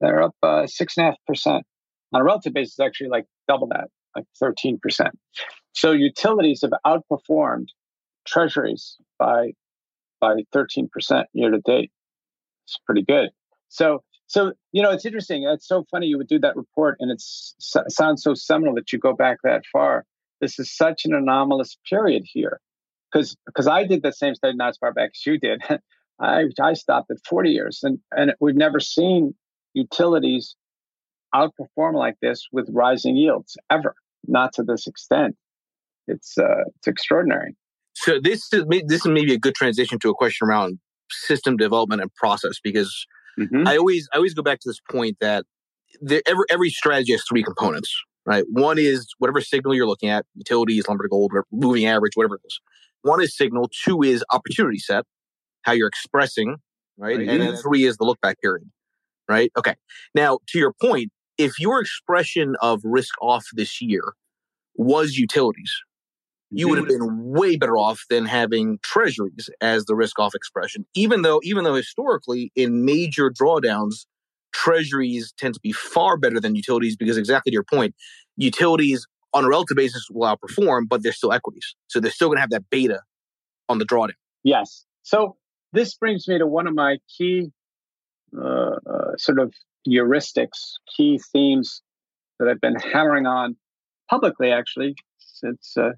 They're 0.01 0.23
up 0.23 0.37
uh, 0.43 0.67
six 0.67 0.97
and 0.97 1.07
a 1.07 1.11
half 1.11 1.19
percent 1.27 1.65
on 2.13 2.21
a 2.21 2.25
relative 2.25 2.55
basis, 2.55 2.79
actually 2.79 3.09
like 3.09 3.27
double 3.49 3.67
that, 3.69 3.89
like 4.17 4.25
13%. 4.43 5.11
So 5.73 5.93
utilities 5.93 6.63
have 6.63 6.73
outperformed 6.87 7.69
treasuries 8.27 8.97
by 9.19 9.53
by 10.21 10.37
13% 10.55 11.25
year 11.35 11.51
to 11.51 11.61
date. 11.61 11.91
It's 12.65 12.79
pretty 12.87 13.03
good. 13.03 13.29
So 13.69 14.03
so 14.27 14.53
you 14.73 14.83
know 14.83 14.91
it's 14.91 15.05
interesting. 15.05 15.45
It's 15.45 15.69
so 15.69 15.85
funny 15.91 16.07
you 16.07 16.19
would 16.19 16.29
do 16.29 16.39
that 16.41 16.57
report 16.57 16.97
and 17.01 17.11
it 17.11 17.23
sounds 17.23 18.23
so 18.23 18.35
seminal 18.35 18.75
that 18.75 18.93
you 18.93 18.99
go 18.99 19.13
back 19.13 19.39
that 19.45 19.63
far. 19.73 20.05
This 20.41 20.59
is 20.59 20.75
such 20.75 21.05
an 21.05 21.15
anomalous 21.15 21.77
period 21.89 22.25
here. 22.27 22.61
Because 23.13 23.37
because 23.47 23.69
I 23.69 23.85
did 23.85 24.03
the 24.03 24.13
same 24.13 24.35
study 24.35 24.57
not 24.57 24.71
as 24.71 24.79
far 24.79 24.93
back 24.93 25.11
as 25.15 25.27
you 25.27 25.39
did. 25.39 25.63
I 26.21 26.45
I 26.61 26.73
stopped 26.73 27.11
at 27.11 27.19
40 27.29 27.51
years 27.51 27.81
and 27.83 27.99
and 28.13 28.35
we've 28.41 28.57
never 28.57 28.81
seen 28.81 29.35
utilities 29.75 30.57
outperform 31.35 31.95
like 31.95 32.17
this 32.23 32.49
with 32.51 32.69
rising 32.73 33.17
yields 33.17 33.57
ever. 33.71 33.95
Not 34.27 34.53
to 34.55 34.63
this 34.63 34.87
extent. 34.87 35.37
It's 36.09 36.37
uh, 36.39 36.65
it's 36.77 36.87
extraordinary. 36.87 37.57
So 37.95 38.21
this 38.21 38.53
is 38.53 38.65
this 38.87 39.01
is 39.01 39.07
maybe 39.07 39.33
a 39.33 39.39
good 39.39 39.55
transition 39.55 39.99
to 40.01 40.11
a 40.11 40.15
question 40.15 40.49
around 40.49 40.79
system 41.11 41.57
development 41.57 42.03
and 42.03 42.13
process 42.15 42.61
because 42.63 43.07
Mm-hmm. 43.39 43.69
I 43.69 43.77
always 43.77 44.09
I 44.13 44.17
always 44.17 44.35
go 44.35 44.43
back 44.43 44.61
to 44.61 44.69
this 44.69 44.81
point 44.91 45.19
that 45.21 45.45
there, 46.01 46.23
every 46.27 46.45
every 46.51 46.71
strategy 46.71 47.13
has 47.13 47.23
three 47.29 47.43
components, 47.43 47.95
right? 48.25 48.45
One 48.51 48.79
is 48.79 49.07
whatever 49.19 49.41
signal 49.41 49.75
you're 49.75 49.87
looking 49.87 50.09
at, 50.09 50.25
utilities, 50.35 50.89
lumber 50.89 51.05
to 51.05 51.09
gold, 51.09 51.33
moving 51.53 51.87
average, 51.87 52.13
whatever 52.15 52.37
it 52.37 52.43
is. 52.47 52.61
One 53.03 53.23
is 53.23 53.37
signal. 53.37 53.71
Two 53.85 54.03
is 54.03 54.25
opportunity 54.33 54.79
set, 54.79 55.05
how 55.63 55.73
you're 55.73 55.89
expressing, 55.89 56.57
right? 56.97 57.19
Right. 57.19 57.29
And 57.29 57.41
then 57.41 57.57
three 57.57 57.85
is 57.85 57.99
the 57.99 58.05
look 58.05 58.21
back 58.21 58.41
period, 58.41 58.71
right? 59.29 59.53
Okay. 59.57 59.75
Now 60.15 60.39
to 60.49 60.59
your 60.59 60.73
point, 60.81 61.11
if 61.39 61.59
your 61.59 61.81
expression 61.81 62.55
of 62.61 62.81
risk 62.85 63.15
off 63.21 63.47
this 63.55 63.81
year 63.81 64.15
was 64.77 65.17
utilities, 65.17 65.73
you 66.51 66.69
would 66.69 66.79
have 66.79 66.87
been 66.87 67.33
way 67.33 67.57
better 67.57 67.77
off 67.77 68.05
than 68.09 68.25
having 68.25 68.79
treasuries 68.83 69.51
as 69.61 69.85
the 69.87 69.97
risk 69.97 70.17
off 70.21 70.33
expression 70.33 70.87
even 70.95 71.23
though 71.23 71.41
even 71.43 71.65
though 71.65 71.75
historically 71.75 72.53
in 72.55 72.85
major 72.85 73.31
drawdowns 73.31 74.07
treasuries 74.53 75.35
tend 75.37 75.55
to 75.55 75.61
be 75.61 75.73
far 75.73 76.17
better 76.17 76.39
than 76.39 76.55
utilities 76.55 76.97
because 76.97 77.17
exactly 77.17 77.51
to 77.51 77.55
your 77.55 77.65
point 77.65 77.97
utilities 78.37 79.09
on 79.35 79.45
a 79.45 79.49
relative 79.49 79.77
basis 79.77 80.07
will 80.09 80.25
outperform 80.25 80.83
but 80.89 81.03
they're 81.03 81.11
still 81.11 81.33
equities 81.33 81.75
so 81.89 81.99
they're 81.99 82.13
still 82.13 82.29
going 82.29 82.37
to 82.37 82.41
have 82.41 82.51
that 82.51 82.63
beta 82.71 83.01
on 83.69 83.79
the 83.79 83.85
drawdown 83.85 84.13
Yes. 84.47 84.85
So 85.03 85.37
this 85.73 85.97
brings 85.97 86.29
me 86.29 86.39
to 86.39 86.47
one 86.47 86.69
of 86.69 86.75
my 86.75 86.99
key 87.19 87.51
uh, 88.39 88.77
uh, 88.89 89.17
sort 89.19 89.41
of 89.41 89.53
heuristics, 89.87 90.75
key 90.97 91.21
themes 91.33 91.83
that 92.39 92.49
I've 92.49 92.61
been 92.61 92.77
hammering 92.77 93.27
on 93.27 93.57
publicly, 94.11 94.51
actually, 94.51 94.95
since 95.19 95.75
uh, 95.77 95.91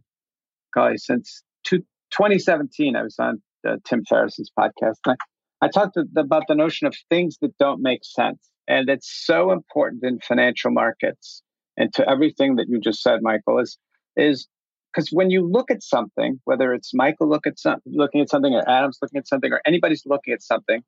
golly, 0.75 0.97
since 0.97 1.43
two, 1.65 1.79
2017. 2.11 2.97
I 2.97 3.03
was 3.03 3.17
on 3.19 3.43
uh, 3.67 3.77
Tim 3.85 4.05
Ferriss's 4.09 4.51
podcast. 4.59 4.97
I, 5.07 5.15
I 5.61 5.69
talked 5.69 5.95
to, 5.95 6.05
about 6.17 6.45
the 6.49 6.55
notion 6.55 6.87
of 6.87 6.95
things 7.11 7.37
that 7.43 7.57
don't 7.59 7.83
make 7.83 8.01
sense, 8.05 8.51
and 8.67 8.89
it's 8.89 9.25
so 9.27 9.53
important 9.53 10.05
in 10.05 10.21
financial 10.21 10.71
markets. 10.71 11.43
And 11.77 11.93
to 11.95 12.09
everything 12.09 12.57
that 12.57 12.67
you 12.69 12.81
just 12.81 13.03
said, 13.03 13.21
Michael, 13.23 13.59
is 13.59 13.79
is 14.17 14.49
because 14.93 15.11
when 15.13 15.31
you 15.31 15.47
look 15.47 15.71
at 15.71 15.83
something, 15.83 16.41
whether 16.45 16.73
it's 16.73 16.93
Michael 16.93 17.29
look 17.29 17.47
at 17.47 17.59
some, 17.59 17.79
looking 17.87 18.21
at 18.21 18.29
something, 18.29 18.55
or 18.55 18.69
Adam's 18.69 18.99
looking 19.01 19.19
at 19.19 19.29
something, 19.29 19.53
or 19.53 19.61
anybody's 19.65 20.03
looking 20.07 20.33
at 20.33 20.43
something, 20.43 20.83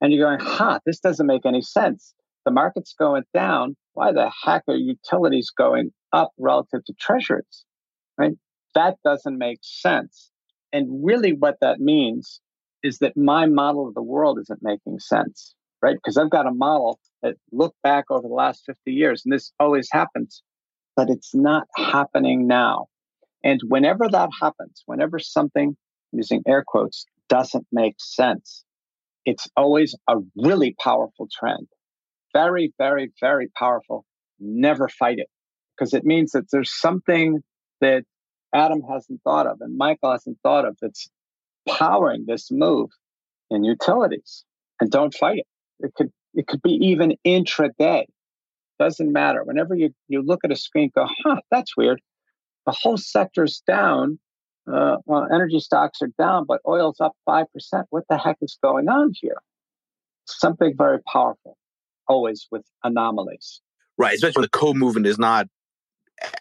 and 0.00 0.12
you're 0.12 0.26
going, 0.26 0.40
"Huh, 0.40 0.80
this 0.86 1.00
doesn't 1.00 1.26
make 1.26 1.44
any 1.44 1.62
sense." 1.62 2.14
The 2.44 2.52
market's 2.52 2.94
going 2.98 3.24
down. 3.32 3.76
Why 3.94 4.12
the 4.12 4.30
heck 4.44 4.62
are 4.68 4.76
utilities 4.76 5.50
going 5.56 5.90
up 6.12 6.32
relative 6.38 6.84
to 6.86 6.94
treasuries? 6.98 7.64
Right? 8.18 8.32
That 8.74 8.96
doesn't 9.04 9.38
make 9.38 9.58
sense. 9.62 10.30
And 10.72 11.04
really, 11.04 11.32
what 11.32 11.58
that 11.60 11.78
means 11.78 12.40
is 12.82 12.98
that 12.98 13.16
my 13.16 13.46
model 13.46 13.86
of 13.86 13.94
the 13.94 14.02
world 14.02 14.38
isn't 14.40 14.60
making 14.62 14.98
sense, 14.98 15.54
right? 15.80 15.94
Because 15.94 16.16
I've 16.16 16.30
got 16.30 16.46
a 16.46 16.52
model 16.52 16.98
that 17.22 17.36
looked 17.52 17.80
back 17.82 18.06
over 18.10 18.26
the 18.26 18.34
last 18.34 18.64
50 18.66 18.92
years, 18.92 19.22
and 19.24 19.32
this 19.32 19.52
always 19.60 19.88
happens, 19.92 20.42
but 20.96 21.10
it's 21.10 21.34
not 21.34 21.68
happening 21.76 22.46
now. 22.46 22.86
And 23.44 23.60
whenever 23.68 24.08
that 24.08 24.30
happens, 24.40 24.82
whenever 24.86 25.18
something, 25.18 25.76
using 26.12 26.42
air 26.46 26.64
quotes, 26.66 27.06
doesn't 27.28 27.66
make 27.72 27.96
sense, 27.98 28.64
it's 29.24 29.48
always 29.56 29.94
a 30.08 30.16
really 30.36 30.74
powerful 30.82 31.28
trend. 31.32 31.68
Very, 32.32 32.72
very, 32.78 33.12
very 33.20 33.48
powerful. 33.58 34.04
Never 34.40 34.88
fight 34.88 35.18
it 35.18 35.28
because 35.76 35.94
it 35.94 36.04
means 36.04 36.32
that 36.32 36.50
there's 36.50 36.72
something 36.72 37.42
that 37.80 38.04
Adam 38.54 38.82
hasn't 38.82 39.20
thought 39.22 39.46
of 39.46 39.60
and 39.60 39.76
Michael 39.76 40.12
hasn't 40.12 40.38
thought 40.42 40.64
of 40.66 40.76
that's 40.80 41.08
powering 41.68 42.24
this 42.26 42.50
move 42.50 42.90
in 43.50 43.64
utilities. 43.64 44.44
And 44.80 44.90
don't 44.90 45.14
fight 45.14 45.38
it. 45.38 45.46
It 45.80 45.94
could 45.94 46.10
it 46.34 46.46
could 46.46 46.62
be 46.62 46.72
even 46.72 47.16
intraday. 47.26 48.04
Doesn't 48.78 49.12
matter. 49.12 49.44
Whenever 49.44 49.74
you, 49.74 49.90
you 50.08 50.22
look 50.22 50.40
at 50.44 50.50
a 50.50 50.56
screen, 50.56 50.90
go, 50.94 51.06
huh, 51.24 51.36
that's 51.50 51.76
weird. 51.76 52.00
The 52.66 52.72
whole 52.72 52.96
sector's 52.96 53.62
down. 53.66 54.18
Uh, 54.72 54.96
well, 55.04 55.26
energy 55.32 55.60
stocks 55.60 56.00
are 56.02 56.10
down, 56.18 56.44
but 56.46 56.60
oil's 56.66 57.00
up 57.00 57.12
5%. 57.28 57.46
What 57.90 58.04
the 58.08 58.16
heck 58.16 58.38
is 58.40 58.58
going 58.62 58.88
on 58.88 59.12
here? 59.20 59.40
Something 60.26 60.74
very 60.76 61.00
powerful, 61.12 61.56
always 62.08 62.46
with 62.50 62.62
anomalies. 62.84 63.60
Right, 63.98 64.14
especially 64.14 64.40
when 64.40 64.48
the 64.52 64.58
co 64.58 64.74
movement 64.74 65.06
is 65.06 65.18
not 65.18 65.46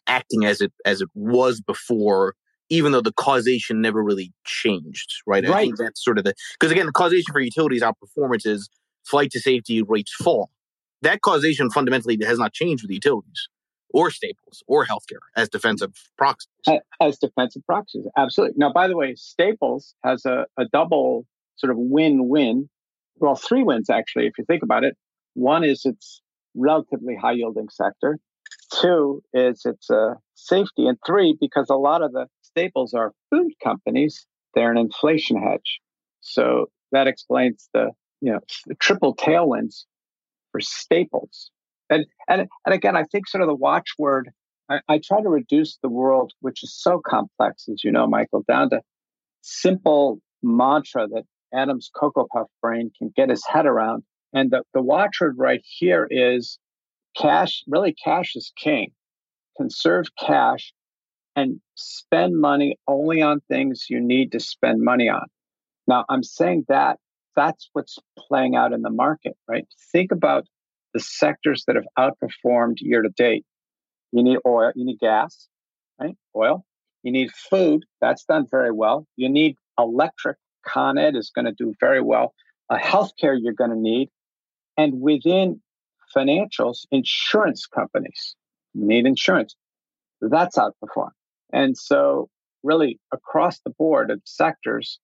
acting 0.07 0.45
as 0.45 0.61
it 0.61 0.71
as 0.85 1.01
it 1.01 1.09
was 1.13 1.59
before 1.61 2.35
even 2.71 2.93
though 2.93 3.01
the 3.01 3.11
causation 3.11 3.81
never 3.81 4.01
really 4.01 4.31
changed, 4.45 5.21
right? 5.27 5.43
right. 5.43 5.53
I 5.53 5.61
think 5.63 5.77
that's 5.77 6.01
sort 6.03 6.17
of 6.17 6.23
the 6.23 6.33
because 6.53 6.71
again, 6.71 6.85
the 6.85 6.93
causation 6.93 7.33
for 7.33 7.41
utilities 7.41 7.83
outperformance 7.83 8.45
is 8.45 8.69
flight 9.05 9.29
to 9.31 9.39
safety 9.39 9.81
rates 9.83 10.13
fall. 10.13 10.49
That 11.01 11.21
causation 11.21 11.69
fundamentally 11.69 12.17
has 12.23 12.39
not 12.39 12.53
changed 12.53 12.83
with 12.83 12.91
utilities 12.91 13.49
or 13.93 14.09
staples 14.09 14.63
or 14.67 14.85
healthcare 14.85 15.19
as 15.35 15.49
defensive 15.49 15.91
proxies. 16.17 16.47
As 17.01 17.17
defensive 17.17 17.63
proxies, 17.65 18.05
absolutely. 18.17 18.55
Now, 18.57 18.71
by 18.71 18.87
the 18.87 18.95
way, 18.95 19.15
Staples 19.15 19.93
has 20.05 20.25
a, 20.25 20.45
a 20.57 20.65
double 20.71 21.25
sort 21.57 21.71
of 21.71 21.77
win-win. 21.77 22.69
Well, 23.17 23.35
three 23.35 23.63
wins 23.63 23.89
actually, 23.89 24.27
if 24.27 24.33
you 24.37 24.45
think 24.45 24.63
about 24.63 24.85
it. 24.85 24.95
One 25.33 25.63
is 25.63 25.81
it's 25.85 26.21
relatively 26.55 27.15
high 27.15 27.33
yielding 27.33 27.69
sector. 27.69 28.19
Two 28.81 29.21
is 29.33 29.61
it's 29.65 29.89
a 29.89 30.15
safety, 30.35 30.87
and 30.87 30.97
three 31.05 31.37
because 31.39 31.69
a 31.69 31.75
lot 31.75 32.01
of 32.01 32.11
the 32.11 32.27
staples 32.41 32.93
are 32.93 33.13
food 33.29 33.51
companies, 33.63 34.25
they're 34.55 34.71
an 34.71 34.77
inflation 34.77 35.41
hedge. 35.41 35.79
So 36.21 36.67
that 36.91 37.07
explains 37.07 37.69
the 37.73 37.91
you 38.21 38.31
know 38.31 38.39
the 38.67 38.75
triple 38.75 39.15
tailwinds 39.15 39.85
for 40.51 40.61
staples. 40.61 41.51
And 41.89 42.05
and 42.29 42.47
and 42.65 42.75
again, 42.75 42.95
I 42.95 43.03
think 43.03 43.27
sort 43.27 43.41
of 43.41 43.47
the 43.47 43.55
watchword. 43.55 44.29
I, 44.69 44.79
I 44.87 45.01
try 45.03 45.21
to 45.21 45.29
reduce 45.29 45.77
the 45.81 45.89
world, 45.89 46.33
which 46.39 46.63
is 46.63 46.73
so 46.73 47.01
complex, 47.05 47.67
as 47.67 47.83
you 47.83 47.91
know, 47.91 48.07
Michael, 48.07 48.43
down 48.47 48.69
to 48.69 48.81
simple 49.41 50.19
mantra 50.41 51.07
that 51.07 51.23
Adam's 51.53 51.89
Cocoa 51.93 52.27
Puff 52.31 52.47
brain 52.61 52.91
can 52.97 53.11
get 53.15 53.29
his 53.29 53.45
head 53.45 53.65
around. 53.65 54.03
And 54.33 54.51
the, 54.51 54.63
the 54.73 54.81
watchword 54.81 55.35
right 55.37 55.61
here 55.63 56.07
is 56.09 56.57
cash. 57.17 57.63
Really, 57.67 57.93
cash 57.93 58.35
is 58.35 58.51
king. 58.55 58.91
Conserve 59.57 60.07
cash 60.17 60.73
and 61.35 61.59
spend 61.75 62.39
money 62.39 62.77
only 62.87 63.21
on 63.21 63.41
things 63.47 63.85
you 63.89 63.99
need 63.99 64.31
to 64.31 64.39
spend 64.39 64.81
money 64.81 65.09
on. 65.09 65.25
Now, 65.87 66.05
I'm 66.09 66.23
saying 66.23 66.65
that 66.67 66.99
that's 67.35 67.69
what's 67.73 67.97
playing 68.17 68.55
out 68.55 68.73
in 68.73 68.81
the 68.81 68.89
market, 68.89 69.35
right? 69.47 69.65
Think 69.91 70.11
about 70.11 70.45
the 70.93 70.99
sectors 70.99 71.63
that 71.67 71.75
have 71.75 71.85
outperformed 71.97 72.77
year 72.79 73.01
to 73.01 73.09
date. 73.09 73.45
You 74.11 74.23
need 74.23 74.39
oil, 74.45 74.71
you 74.75 74.85
need 74.85 74.99
gas, 74.99 75.47
right? 75.99 76.15
Oil. 76.35 76.65
You 77.03 77.11
need 77.11 77.31
food. 77.31 77.83
That's 77.99 78.25
done 78.25 78.45
very 78.49 78.71
well. 78.71 79.07
You 79.15 79.29
need 79.29 79.55
electric. 79.79 80.37
Con 80.65 80.97
Ed 80.97 81.15
is 81.15 81.31
going 81.33 81.45
to 81.45 81.51
do 81.51 81.73
very 81.79 82.01
well. 82.01 82.33
Uh, 82.69 82.77
healthcare, 82.77 83.35
you're 83.39 83.53
going 83.53 83.71
to 83.71 83.79
need. 83.79 84.09
And 84.81 84.99
within 84.99 85.61
financials, 86.15 86.85
insurance 86.91 87.67
companies 87.67 88.35
need 88.73 89.05
insurance. 89.05 89.55
That's 90.21 90.57
outperformed. 90.57 91.11
And 91.53 91.77
so, 91.77 92.29
really, 92.63 92.99
across 93.13 93.59
the 93.59 93.69
board 93.77 94.09
of 94.09 94.21
sectors, 94.25 94.99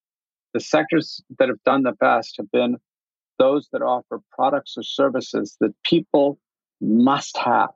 the 0.56 0.60
sectors 0.60 1.22
that 1.38 1.48
have 1.48 1.62
done 1.64 1.84
the 1.84 1.92
best 1.92 2.36
have 2.38 2.50
been 2.52 2.78
those 3.38 3.68
that 3.72 3.84
offer 3.84 4.20
products 4.32 4.74
or 4.78 4.84
services 4.84 5.56
that 5.60 5.76
people 5.84 6.40
must 6.82 7.38
have. 7.38 7.70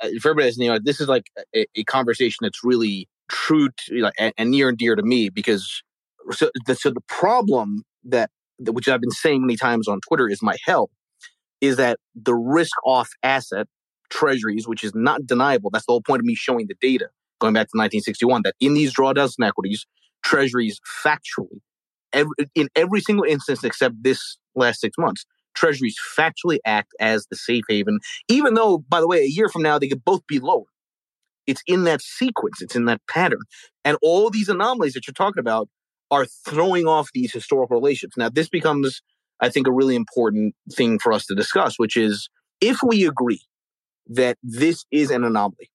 Uh, 0.00 0.10
for 0.22 0.30
everybody 0.30 0.52
you 0.62 0.70
know, 0.70 0.78
this 0.80 1.00
is 1.00 1.08
like 1.08 1.24
a, 1.56 1.66
a 1.74 1.82
conversation 1.84 2.38
that's 2.42 2.62
really 2.62 3.08
true 3.28 3.68
to, 3.68 3.96
you 3.96 4.02
know, 4.02 4.12
and, 4.16 4.32
and, 4.38 4.52
near 4.52 4.68
and 4.68 4.78
dear 4.78 4.94
to 4.94 5.02
me 5.02 5.28
because 5.28 5.82
so 6.30 6.50
the, 6.66 6.76
so 6.76 6.90
the 6.90 7.00
problem 7.08 7.82
that, 8.04 8.30
which 8.60 8.88
I've 8.88 9.00
been 9.00 9.10
saying 9.10 9.42
many 9.42 9.56
times 9.56 9.88
on 9.88 9.98
Twitter 10.06 10.28
is 10.28 10.40
my 10.40 10.56
hell 10.64 10.90
is 11.60 11.76
that 11.76 11.98
the 12.14 12.34
risk 12.34 12.76
off 12.84 13.10
asset 13.22 13.66
treasuries, 14.10 14.66
which 14.66 14.84
is 14.84 14.94
not 14.94 15.26
deniable. 15.26 15.70
That's 15.70 15.86
the 15.86 15.92
whole 15.92 16.02
point 16.02 16.20
of 16.20 16.26
me 16.26 16.34
showing 16.34 16.66
the 16.66 16.76
data 16.80 17.08
going 17.40 17.54
back 17.54 17.68
to 17.68 17.76
1961, 17.76 18.42
that 18.44 18.54
in 18.60 18.74
these 18.74 18.92
drawdowns 18.92 19.34
and 19.38 19.46
equities, 19.46 19.86
treasuries 20.24 20.80
factually, 21.04 21.60
every, 22.12 22.32
in 22.54 22.68
every 22.74 23.00
single 23.00 23.24
instance 23.24 23.62
except 23.62 23.94
this 24.02 24.38
last 24.54 24.80
six 24.80 24.96
months, 24.98 25.24
treasuries 25.54 25.96
factually 26.16 26.58
act 26.64 26.92
as 27.00 27.26
the 27.30 27.36
safe 27.36 27.64
haven, 27.68 28.00
even 28.28 28.54
though, 28.54 28.78
by 28.88 29.00
the 29.00 29.08
way, 29.08 29.18
a 29.18 29.28
year 29.28 29.48
from 29.48 29.62
now, 29.62 29.78
they 29.78 29.88
could 29.88 30.04
both 30.04 30.26
be 30.26 30.38
lower. 30.38 30.64
It's 31.46 31.62
in 31.66 31.84
that 31.84 32.02
sequence, 32.02 32.60
it's 32.60 32.76
in 32.76 32.84
that 32.86 33.00
pattern. 33.08 33.40
And 33.84 33.96
all 34.02 34.30
these 34.30 34.48
anomalies 34.48 34.92
that 34.94 35.06
you're 35.06 35.14
talking 35.14 35.40
about 35.40 35.68
are 36.10 36.26
throwing 36.26 36.86
off 36.86 37.10
these 37.14 37.32
historical 37.32 37.76
relations. 37.76 38.14
Now, 38.16 38.28
this 38.28 38.48
becomes, 38.48 39.02
I 39.40 39.48
think, 39.48 39.66
a 39.66 39.72
really 39.72 39.96
important 39.96 40.54
thing 40.72 40.98
for 40.98 41.12
us 41.12 41.26
to 41.26 41.34
discuss, 41.34 41.78
which 41.78 41.96
is 41.96 42.28
if 42.60 42.82
we 42.82 43.06
agree 43.06 43.42
that 44.08 44.36
this 44.42 44.84
is 44.90 45.10
an 45.10 45.24
anomaly, 45.24 45.70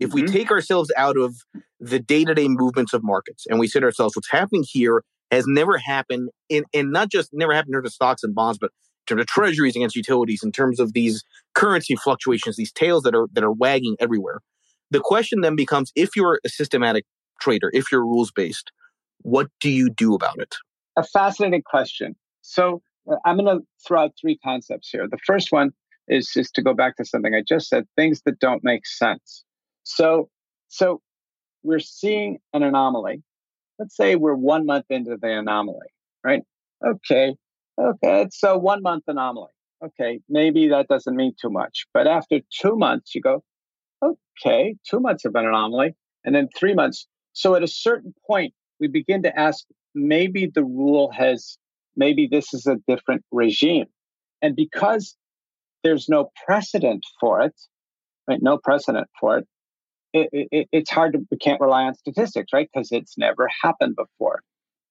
if 0.00 0.12
we 0.12 0.22
mm-hmm. 0.22 0.32
take 0.32 0.50
ourselves 0.50 0.90
out 0.96 1.16
of 1.16 1.36
the 1.80 1.98
day 1.98 2.24
to 2.24 2.34
day 2.34 2.48
movements 2.48 2.92
of 2.92 3.02
markets 3.02 3.44
and 3.48 3.58
we 3.58 3.66
say 3.66 3.80
to 3.80 3.86
ourselves, 3.86 4.16
what's 4.16 4.30
happening 4.30 4.64
here 4.66 5.02
has 5.30 5.46
never 5.46 5.78
happened 5.78 6.30
in, 6.48 6.64
and 6.74 6.92
not 6.92 7.08
just 7.08 7.30
never 7.32 7.52
happened 7.54 7.74
in 7.74 7.78
terms 7.78 7.88
of 7.88 7.92
stocks 7.92 8.22
and 8.22 8.34
bonds, 8.34 8.58
but 8.58 8.70
in 9.02 9.16
terms 9.16 9.20
of 9.22 9.26
treasuries 9.26 9.74
against 9.74 9.96
utilities, 9.96 10.42
in 10.42 10.52
terms 10.52 10.78
of 10.78 10.92
these 10.92 11.24
currency 11.54 11.96
fluctuations, 11.96 12.56
these 12.56 12.72
tails 12.72 13.02
that 13.02 13.14
are, 13.14 13.26
that 13.32 13.42
are 13.42 13.52
wagging 13.52 13.96
everywhere. 13.98 14.40
The 14.90 15.00
question 15.00 15.40
then 15.40 15.56
becomes 15.56 15.90
if 15.96 16.10
you're 16.14 16.38
a 16.44 16.48
systematic 16.48 17.04
trader, 17.40 17.70
if 17.72 17.90
you're 17.90 18.04
rules 18.04 18.30
based, 18.30 18.70
what 19.22 19.48
do 19.60 19.70
you 19.70 19.88
do 19.88 20.14
about 20.14 20.38
it? 20.38 20.54
A 20.96 21.02
fascinating 21.02 21.62
question. 21.62 22.14
So 22.42 22.82
Uh, 23.10 23.16
I'm 23.24 23.36
going 23.36 23.58
to 23.58 23.64
throw 23.86 24.04
out 24.04 24.12
three 24.20 24.38
concepts 24.38 24.90
here. 24.90 25.06
The 25.10 25.18
first 25.26 25.52
one 25.52 25.70
is 26.08 26.30
just 26.32 26.54
to 26.54 26.62
go 26.62 26.74
back 26.74 26.96
to 26.96 27.04
something 27.04 27.34
I 27.34 27.42
just 27.46 27.68
said 27.68 27.86
things 27.96 28.22
that 28.26 28.38
don't 28.38 28.62
make 28.64 28.86
sense. 28.86 29.44
So, 29.84 30.28
so 30.68 31.00
we're 31.62 31.80
seeing 31.80 32.38
an 32.52 32.62
anomaly. 32.62 33.22
Let's 33.78 33.96
say 33.96 34.16
we're 34.16 34.34
one 34.34 34.66
month 34.66 34.86
into 34.90 35.16
the 35.20 35.38
anomaly, 35.38 35.88
right? 36.24 36.42
Okay. 36.84 37.34
Okay. 37.80 38.28
A 38.44 38.58
one 38.58 38.82
month 38.82 39.04
anomaly. 39.06 39.50
Okay. 39.84 40.20
Maybe 40.28 40.68
that 40.68 40.88
doesn't 40.88 41.16
mean 41.16 41.34
too 41.40 41.50
much. 41.50 41.86
But 41.94 42.06
after 42.06 42.40
two 42.60 42.76
months, 42.76 43.14
you 43.14 43.20
go, 43.20 43.42
okay, 44.02 44.76
two 44.88 45.00
months 45.00 45.24
of 45.24 45.34
an 45.34 45.46
anomaly. 45.46 45.94
And 46.24 46.34
then 46.34 46.48
three 46.56 46.74
months. 46.74 47.06
So 47.32 47.54
at 47.54 47.62
a 47.62 47.68
certain 47.68 48.14
point, 48.26 48.54
we 48.78 48.88
begin 48.88 49.22
to 49.24 49.38
ask 49.38 49.64
maybe 49.94 50.46
the 50.46 50.64
rule 50.64 51.10
has, 51.12 51.58
maybe 51.96 52.28
this 52.30 52.54
is 52.54 52.66
a 52.66 52.76
different 52.88 53.22
regime. 53.30 53.86
And 54.40 54.56
because 54.56 55.16
there's 55.84 56.08
no 56.08 56.30
precedent 56.44 57.04
for 57.20 57.42
it, 57.42 57.54
right? 58.28 58.42
No 58.42 58.58
precedent 58.58 59.08
for 59.20 59.38
it 59.38 59.46
it, 60.12 60.48
it, 60.50 60.68
it's 60.72 60.90
hard 60.90 61.14
to, 61.14 61.20
we 61.30 61.38
can't 61.38 61.60
rely 61.60 61.84
on 61.84 61.94
statistics, 61.94 62.52
right? 62.52 62.68
Because 62.72 62.92
it's 62.92 63.16
never 63.16 63.48
happened 63.62 63.96
before. 63.96 64.42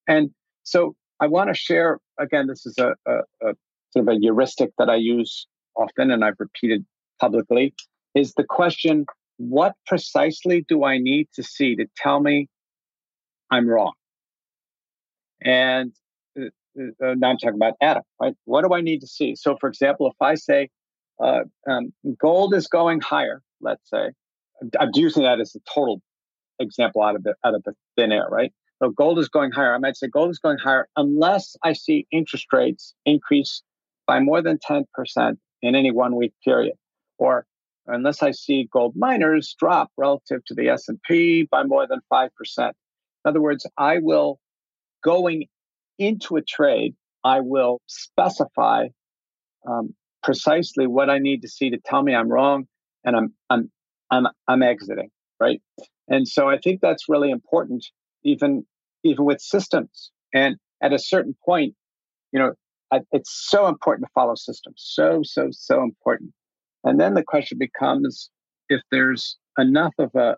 And 0.07 0.31
so 0.63 0.95
I 1.19 1.27
want 1.27 1.49
to 1.49 1.53
share, 1.53 1.99
again, 2.19 2.47
this 2.47 2.65
is 2.65 2.77
a, 2.77 2.95
a, 3.07 3.17
a 3.41 3.53
sort 3.91 4.07
of 4.07 4.07
a 4.07 4.19
heuristic 4.19 4.71
that 4.77 4.89
I 4.89 4.95
use 4.95 5.47
often 5.75 6.11
and 6.11 6.23
I've 6.23 6.39
repeated 6.39 6.85
publicly 7.19 7.73
is 8.15 8.33
the 8.33 8.43
question, 8.43 9.05
what 9.37 9.73
precisely 9.85 10.65
do 10.67 10.83
I 10.83 10.97
need 10.97 11.27
to 11.35 11.43
see 11.43 11.75
to 11.75 11.85
tell 11.95 12.19
me 12.19 12.47
I'm 13.51 13.67
wrong? 13.67 13.93
And 15.43 15.93
uh, 16.79 17.05
uh, 17.05 17.15
now 17.15 17.31
I'm 17.31 17.37
talking 17.37 17.55
about 17.55 17.73
Adam, 17.81 18.03
right? 18.21 18.33
What 18.45 18.65
do 18.65 18.73
I 18.73 18.81
need 18.81 19.01
to 19.01 19.07
see? 19.07 19.35
So, 19.35 19.57
for 19.59 19.67
example, 19.69 20.07
if 20.07 20.15
I 20.21 20.35
say 20.35 20.69
uh, 21.21 21.41
um, 21.69 21.93
gold 22.19 22.53
is 22.53 22.67
going 22.67 23.01
higher, 23.01 23.41
let's 23.59 23.89
say, 23.89 24.11
I'm 24.79 24.89
using 24.93 25.23
that 25.23 25.39
as 25.39 25.55
a 25.55 25.59
total 25.73 26.01
example 26.59 27.01
out 27.01 27.15
of 27.15 27.23
the 27.23 27.35
out 27.43 27.55
of 27.55 27.63
the 27.63 27.73
thin 27.95 28.11
air, 28.11 28.27
right? 28.29 28.53
So 28.81 28.89
gold 28.89 29.19
is 29.19 29.29
going 29.29 29.51
higher. 29.51 29.75
I 29.75 29.77
might 29.77 29.95
say 29.95 30.07
gold 30.07 30.31
is 30.31 30.39
going 30.39 30.57
higher 30.57 30.87
unless 30.95 31.55
I 31.63 31.73
see 31.73 32.07
interest 32.11 32.47
rates 32.51 32.95
increase 33.05 33.61
by 34.07 34.19
more 34.19 34.41
than 34.41 34.57
10% 34.57 34.85
in 35.61 35.75
any 35.75 35.91
one 35.91 36.15
week 36.15 36.33
period, 36.43 36.73
or 37.19 37.45
unless 37.85 38.23
I 38.23 38.31
see 38.31 38.67
gold 38.71 38.95
miners 38.95 39.55
drop 39.59 39.91
relative 39.97 40.43
to 40.45 40.55
the 40.55 40.69
S&P 40.69 41.43
by 41.43 41.63
more 41.63 41.87
than 41.87 41.99
5%. 42.11 42.29
In 42.59 42.73
other 43.25 43.41
words, 43.41 43.67
I 43.77 43.99
will 43.99 44.39
going 45.03 45.45
into 45.97 46.35
a 46.35 46.41
trade, 46.41 46.95
I 47.23 47.41
will 47.41 47.81
specify 47.87 48.87
um, 49.67 49.93
precisely 50.23 50.87
what 50.87 51.09
I 51.09 51.19
need 51.19 51.41
to 51.41 51.47
see 51.47 51.69
to 51.69 51.77
tell 51.85 52.01
me 52.03 52.15
I'm 52.15 52.29
wrong, 52.29 52.65
and 53.03 53.15
I'm 53.15 53.33
I'm 53.49 53.71
I'm 54.09 54.27
I'm 54.47 54.63
exiting, 54.63 55.09
right? 55.39 55.61
And 56.07 56.27
so 56.27 56.49
I 56.49 56.57
think 56.57 56.81
that's 56.81 57.07
really 57.07 57.29
important, 57.29 57.85
even 58.23 58.65
even 59.03 59.25
with 59.25 59.41
systems. 59.41 60.11
And 60.33 60.57
at 60.81 60.93
a 60.93 60.99
certain 60.99 61.35
point, 61.45 61.75
you 62.31 62.39
know, 62.39 62.53
it's 63.11 63.47
so 63.49 63.67
important 63.67 64.07
to 64.07 64.11
follow 64.13 64.35
systems. 64.35 64.81
So 64.83 65.21
so 65.23 65.49
so 65.51 65.83
important. 65.83 66.31
And 66.83 66.99
then 66.99 67.13
the 67.13 67.23
question 67.23 67.57
becomes 67.57 68.29
if 68.69 68.81
there's 68.91 69.37
enough 69.57 69.93
of 69.99 70.15
a 70.15 70.35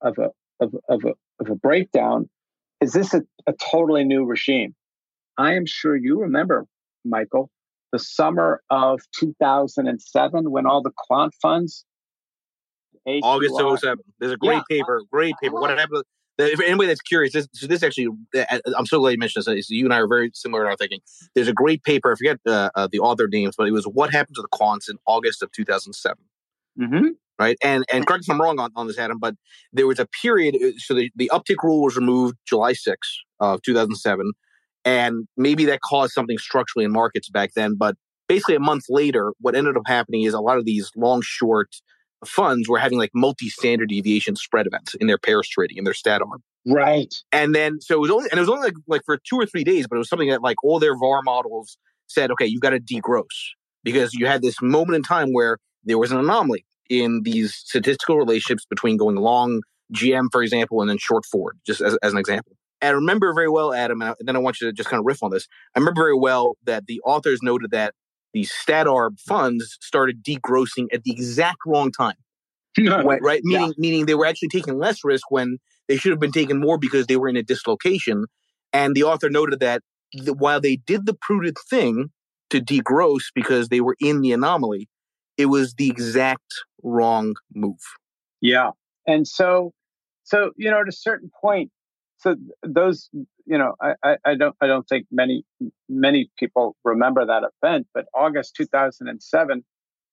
of 0.00 0.16
a 0.18 0.30
of, 0.60 0.74
of 0.88 1.04
a 1.04 1.12
of 1.40 1.50
a 1.50 1.54
breakdown, 1.56 2.28
is 2.80 2.92
this 2.92 3.14
a, 3.14 3.22
a 3.46 3.52
totally 3.70 4.04
new 4.04 4.24
regime? 4.24 4.74
I 5.38 5.54
am 5.54 5.66
sure 5.66 5.96
you 5.96 6.20
remember, 6.20 6.66
Michael, 7.04 7.50
the 7.92 7.98
summer 7.98 8.62
of 8.70 9.00
2007 9.14 10.50
when 10.50 10.66
all 10.66 10.82
the 10.82 10.92
quant 10.96 11.34
funds 11.40 11.84
August 13.06 13.60
of 13.60 13.78
07. 13.78 13.98
There's 14.20 14.32
a 14.32 14.36
great 14.36 14.62
yeah. 14.70 14.78
paper, 14.78 15.02
great 15.10 15.34
paper. 15.42 15.54
What 15.54 15.76
happened? 15.76 16.04
If 16.38 16.60
anybody 16.60 16.86
that's 16.86 17.02
curious, 17.02 17.34
this, 17.34 17.46
so 17.52 17.66
this 17.66 17.82
actually, 17.82 18.08
I'm 18.76 18.86
so 18.86 18.98
glad 18.98 19.10
you 19.10 19.18
mentioned 19.18 19.44
this. 19.44 19.68
You 19.70 19.84
and 19.84 19.92
I 19.92 19.98
are 19.98 20.08
very 20.08 20.30
similar 20.34 20.62
in 20.64 20.68
our 20.68 20.76
thinking. 20.76 21.00
There's 21.34 21.48
a 21.48 21.52
great 21.52 21.82
paper. 21.82 22.12
I 22.12 22.16
forget 22.16 22.38
uh, 22.46 22.70
uh, 22.74 22.88
the 22.90 23.00
author 23.00 23.28
names, 23.28 23.54
but 23.56 23.68
it 23.68 23.72
was 23.72 23.84
"What 23.84 24.10
Happened 24.10 24.36
to 24.36 24.42
the 24.42 24.48
Quants" 24.48 24.88
in 24.88 24.96
August 25.06 25.42
of 25.42 25.52
2007. 25.52 26.24
Mm-hmm. 26.80 27.08
Right, 27.38 27.56
and 27.62 27.84
and 27.92 28.06
correct 28.06 28.26
me 28.26 28.32
if 28.32 28.34
I'm 28.34 28.40
wrong 28.40 28.58
on, 28.60 28.70
on 28.76 28.86
this, 28.86 28.98
Adam, 28.98 29.18
but 29.18 29.34
there 29.72 29.86
was 29.86 29.98
a 29.98 30.06
period. 30.06 30.56
Uh, 30.56 30.72
so 30.78 30.94
the, 30.94 31.10
the 31.16 31.30
uptick 31.32 31.62
rule 31.62 31.82
was 31.82 31.96
removed 31.96 32.36
July 32.46 32.72
6th 32.72 32.96
of 33.40 33.60
2007, 33.62 34.32
and 34.84 35.26
maybe 35.36 35.64
that 35.66 35.80
caused 35.80 36.12
something 36.12 36.38
structurally 36.38 36.84
in 36.84 36.92
markets 36.92 37.28
back 37.28 37.50
then. 37.54 37.76
But 37.76 37.96
basically, 38.28 38.56
a 38.56 38.60
month 38.60 38.84
later, 38.88 39.32
what 39.40 39.54
ended 39.54 39.76
up 39.76 39.84
happening 39.86 40.22
is 40.22 40.34
a 40.34 40.40
lot 40.40 40.58
of 40.58 40.64
these 40.64 40.90
long 40.96 41.22
short 41.22 41.68
funds 42.24 42.68
were 42.68 42.78
having 42.78 42.98
like 42.98 43.10
multi 43.14 43.48
standard 43.48 43.88
deviation 43.88 44.36
spread 44.36 44.66
events 44.66 44.94
in 44.94 45.06
their 45.06 45.18
pairs 45.18 45.48
trading 45.48 45.78
in 45.78 45.84
their 45.84 45.94
stat 45.94 46.20
arb. 46.20 46.38
Right. 46.66 47.12
And 47.32 47.54
then 47.54 47.80
so 47.80 47.96
it 47.96 48.00
was 48.00 48.10
only 48.10 48.28
and 48.30 48.38
it 48.38 48.42
was 48.42 48.48
only 48.48 48.62
like, 48.62 48.74
like 48.86 49.02
for 49.04 49.18
two 49.28 49.36
or 49.36 49.46
three 49.46 49.64
days, 49.64 49.86
but 49.88 49.96
it 49.96 49.98
was 49.98 50.08
something 50.08 50.28
that 50.28 50.42
like 50.42 50.62
all 50.62 50.78
their 50.78 50.96
VAR 50.96 51.22
models 51.22 51.76
said, 52.06 52.30
okay, 52.30 52.46
you've 52.46 52.60
got 52.60 52.70
to 52.70 52.80
degross 52.80 53.24
because 53.82 54.14
you 54.14 54.26
had 54.26 54.42
this 54.42 54.56
moment 54.62 54.96
in 54.96 55.02
time 55.02 55.32
where 55.32 55.58
there 55.84 55.98
was 55.98 56.12
an 56.12 56.18
anomaly 56.18 56.64
in 56.88 57.22
these 57.24 57.54
statistical 57.54 58.16
relationships 58.16 58.64
between 58.68 58.96
going 58.96 59.16
long 59.16 59.62
GM, 59.92 60.28
for 60.30 60.42
example, 60.42 60.80
and 60.80 60.88
then 60.88 60.98
short 60.98 61.24
Ford, 61.30 61.58
just 61.66 61.80
as, 61.80 61.96
as 62.02 62.12
an 62.12 62.18
example. 62.18 62.52
And 62.82 62.90
I 62.90 62.92
remember 62.92 63.32
very 63.32 63.48
well, 63.48 63.72
Adam, 63.72 64.02
and 64.02 64.16
then 64.20 64.34
I 64.34 64.40
want 64.40 64.60
you 64.60 64.66
to 64.66 64.72
just 64.72 64.90
kind 64.90 64.98
of 64.98 65.06
riff 65.06 65.22
on 65.22 65.30
this. 65.30 65.46
I 65.74 65.78
remember 65.78 66.02
very 66.02 66.18
well 66.18 66.56
that 66.64 66.86
the 66.86 67.00
authors 67.02 67.40
noted 67.40 67.70
that 67.70 67.94
the 68.34 68.42
stat 68.44 68.86
arb 68.86 69.20
funds 69.20 69.78
started 69.80 70.24
degrossing 70.24 70.88
at 70.92 71.04
the 71.04 71.12
exact 71.12 71.58
wrong 71.64 71.92
time. 71.92 72.16
when, 72.76 73.22
right? 73.22 73.42
Meaning, 73.44 73.68
yeah. 73.68 73.72
meaning 73.78 74.06
they 74.06 74.14
were 74.14 74.26
actually 74.26 74.48
taking 74.48 74.78
less 74.78 75.04
risk 75.04 75.30
when 75.30 75.58
they 75.88 75.96
should 75.96 76.10
have 76.10 76.18
been 76.18 76.32
taking 76.32 76.60
more 76.60 76.78
because 76.78 77.06
they 77.06 77.16
were 77.16 77.28
in 77.28 77.36
a 77.36 77.42
dislocation. 77.42 78.26
And 78.72 78.94
the 78.94 79.04
author 79.04 79.30
noted 79.30 79.60
that 79.60 79.82
the, 80.12 80.32
while 80.32 80.60
they 80.60 80.76
did 80.76 81.06
the 81.06 81.14
prudent 81.14 81.58
thing 81.68 82.10
to 82.50 82.60
degross 82.60 83.24
because 83.34 83.68
they 83.68 83.80
were 83.80 83.96
in 84.00 84.22
the 84.22 84.32
anomaly, 84.32 84.88
it 85.36 85.46
was 85.46 85.74
the 85.74 85.88
exact 85.88 86.54
wrong 86.82 87.34
move. 87.54 87.80
Yeah. 88.40 88.70
And 89.06 89.28
so, 89.28 89.72
so, 90.24 90.50
you 90.56 90.70
know, 90.70 90.80
at 90.80 90.88
a 90.88 90.92
certain 90.92 91.30
point, 91.40 91.70
so 92.22 92.36
those 92.62 93.10
you 93.46 93.58
know 93.58 93.74
I, 93.80 94.16
I 94.24 94.34
don't 94.34 94.56
i 94.60 94.66
don't 94.66 94.88
think 94.88 95.06
many 95.10 95.44
many 95.88 96.30
people 96.38 96.76
remember 96.84 97.26
that 97.26 97.42
event 97.62 97.86
but 97.94 98.06
august 98.14 98.54
2007 98.56 99.64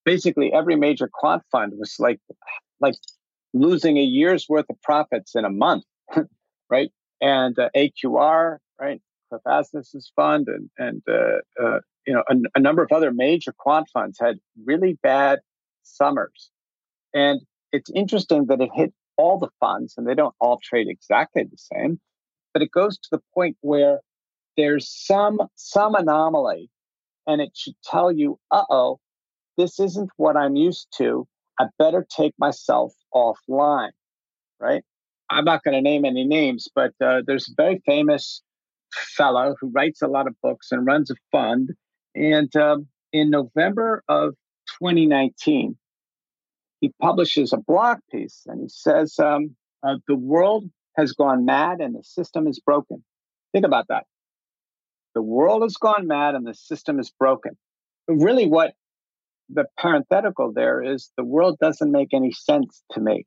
basically 0.06 0.52
every 0.54 0.76
major 0.76 1.10
quant 1.12 1.44
fund 1.52 1.74
was 1.78 1.96
like 2.00 2.20
like 2.80 2.96
losing 3.54 3.98
a 3.98 4.04
year's 4.04 4.48
worth 4.50 4.66
of 4.70 4.82
profits 4.82 5.36
in 5.36 5.46
a 5.46 5.50
month 5.50 5.84
right? 6.70 6.92
And 7.22 7.58
uh, 7.58 7.70
aqr 7.76 8.58
right 8.80 9.02
cliff 9.30 9.42
Asness's 9.48 10.12
fund 10.16 10.48
and 10.48 10.70
and 10.78 11.02
uh, 11.08 11.64
uh, 11.64 11.80
you 12.06 12.14
know 12.14 12.24
a, 12.30 12.36
a 12.56 12.60
number 12.60 12.84
of 12.84 12.92
other 12.92 13.12
major 13.12 13.54
quant 13.58 13.88
funds 13.92 14.18
had 14.20 14.38
really 14.66 14.98
bad 15.04 15.40
summers. 15.84 16.50
And 17.14 17.42
it's 17.72 17.90
interesting 17.94 18.46
that 18.48 18.62
it 18.62 18.70
hit 18.74 18.94
all 19.20 19.38
the 19.38 19.50
funds 19.60 19.96
and 19.98 20.08
they 20.08 20.16
don't 20.16 20.34
all 20.40 20.58
trade 20.64 20.88
exactly 20.88 21.44
the 21.44 21.58
same 21.58 22.00
but 22.54 22.64
it 22.64 22.72
goes 22.72 22.98
to 22.98 23.10
the 23.12 23.22
point 23.34 23.58
where 23.60 24.00
there's 24.56 24.90
some 24.90 25.42
some 25.56 25.94
anomaly 25.94 26.70
and 27.28 27.42
it 27.42 27.52
should 27.54 27.76
tell 27.84 28.12
you 28.14 28.40
uh-oh 28.50 28.98
this 29.58 29.78
isn't 29.78 30.10
what 30.16 30.38
i'm 30.38 30.56
used 30.56 30.88
to. 30.98 31.28
I 31.60 31.66
better 31.78 32.08
take 32.10 32.34
myself 32.40 32.94
offline 33.14 33.92
right? 34.62 34.84
I'm 35.30 35.44
not 35.44 35.64
going 35.64 35.76
to 35.76 35.82
name 35.82 36.06
any 36.06 36.24
names 36.24 36.70
but 36.74 36.94
uh, 37.04 37.22
there's 37.28 37.50
a 37.50 37.54
very 37.58 37.82
famous 37.86 38.42
fellow 39.18 39.56
who 39.60 39.70
writes 39.70 40.02
a 40.02 40.08
lot 40.08 40.28
of 40.28 40.36
books 40.42 40.72
and 40.72 40.86
runs 40.86 41.12
a 41.12 41.16
fund 41.30 41.72
and 42.16 42.56
um, 42.56 42.88
in 43.12 43.30
november 43.30 44.02
of 44.08 44.34
2019 44.82 45.78
he 46.82 46.94
publishes 47.02 47.54
a 47.54 47.58
blog 47.58 47.98
piece 48.12 48.44
and 48.48 48.62
he 48.62 48.70
says 48.70 49.20
um, 49.20 49.56
uh, 49.84 49.96
the 50.08 50.16
world 50.16 50.70
has 50.96 51.14
gone 51.14 51.46
mad 51.46 51.80
and 51.82 51.96
the 51.96 52.04
system 52.04 52.48
is 52.48 52.60
broken. 52.60 53.04
Think 53.52 53.66
about 53.66 53.88
that. 53.90 54.06
The 55.16 55.22
world 55.22 55.64
has 55.64 55.76
gone 55.76 56.08
mad 56.08 56.36
and 56.36 56.46
the 56.46 56.54
system 56.54 57.00
is 57.00 57.12
broken. 57.12 57.58
Really, 58.08 58.48
what 58.48 58.74
the 59.50 59.66
parenthetical 59.78 60.54
there 60.54 60.82
is 60.84 61.12
the 61.18 61.24
world 61.24 61.58
doesn't 61.60 61.92
make 61.92 62.14
any 62.14 62.32
sense 62.32 62.84
to 62.92 63.02
me, 63.02 63.26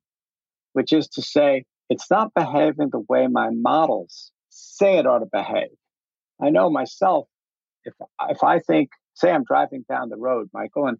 which 0.73 0.93
is 0.93 1.09
to 1.09 1.23
say, 1.23 1.65
it's 1.91 2.11
not 2.11 2.33
behaving 2.35 2.91
the 2.91 3.05
way 3.09 3.27
my 3.27 3.51
models 3.51 4.31
say 4.49 4.99
it 4.99 5.07
ought 5.07 5.19
to 5.19 5.29
behave. 5.31 5.71
I 6.41 6.51
know 6.51 6.71
myself, 6.71 7.27
if, 7.85 7.95
if 8.29 8.43
I 8.43 8.61
think, 8.61 8.91
say 9.15 9.31
I'm 9.31 9.45
driving 9.45 9.85
down 9.89 10.09
the 10.09 10.17
road, 10.17 10.49
Michael, 10.55 10.87
and 10.87 10.99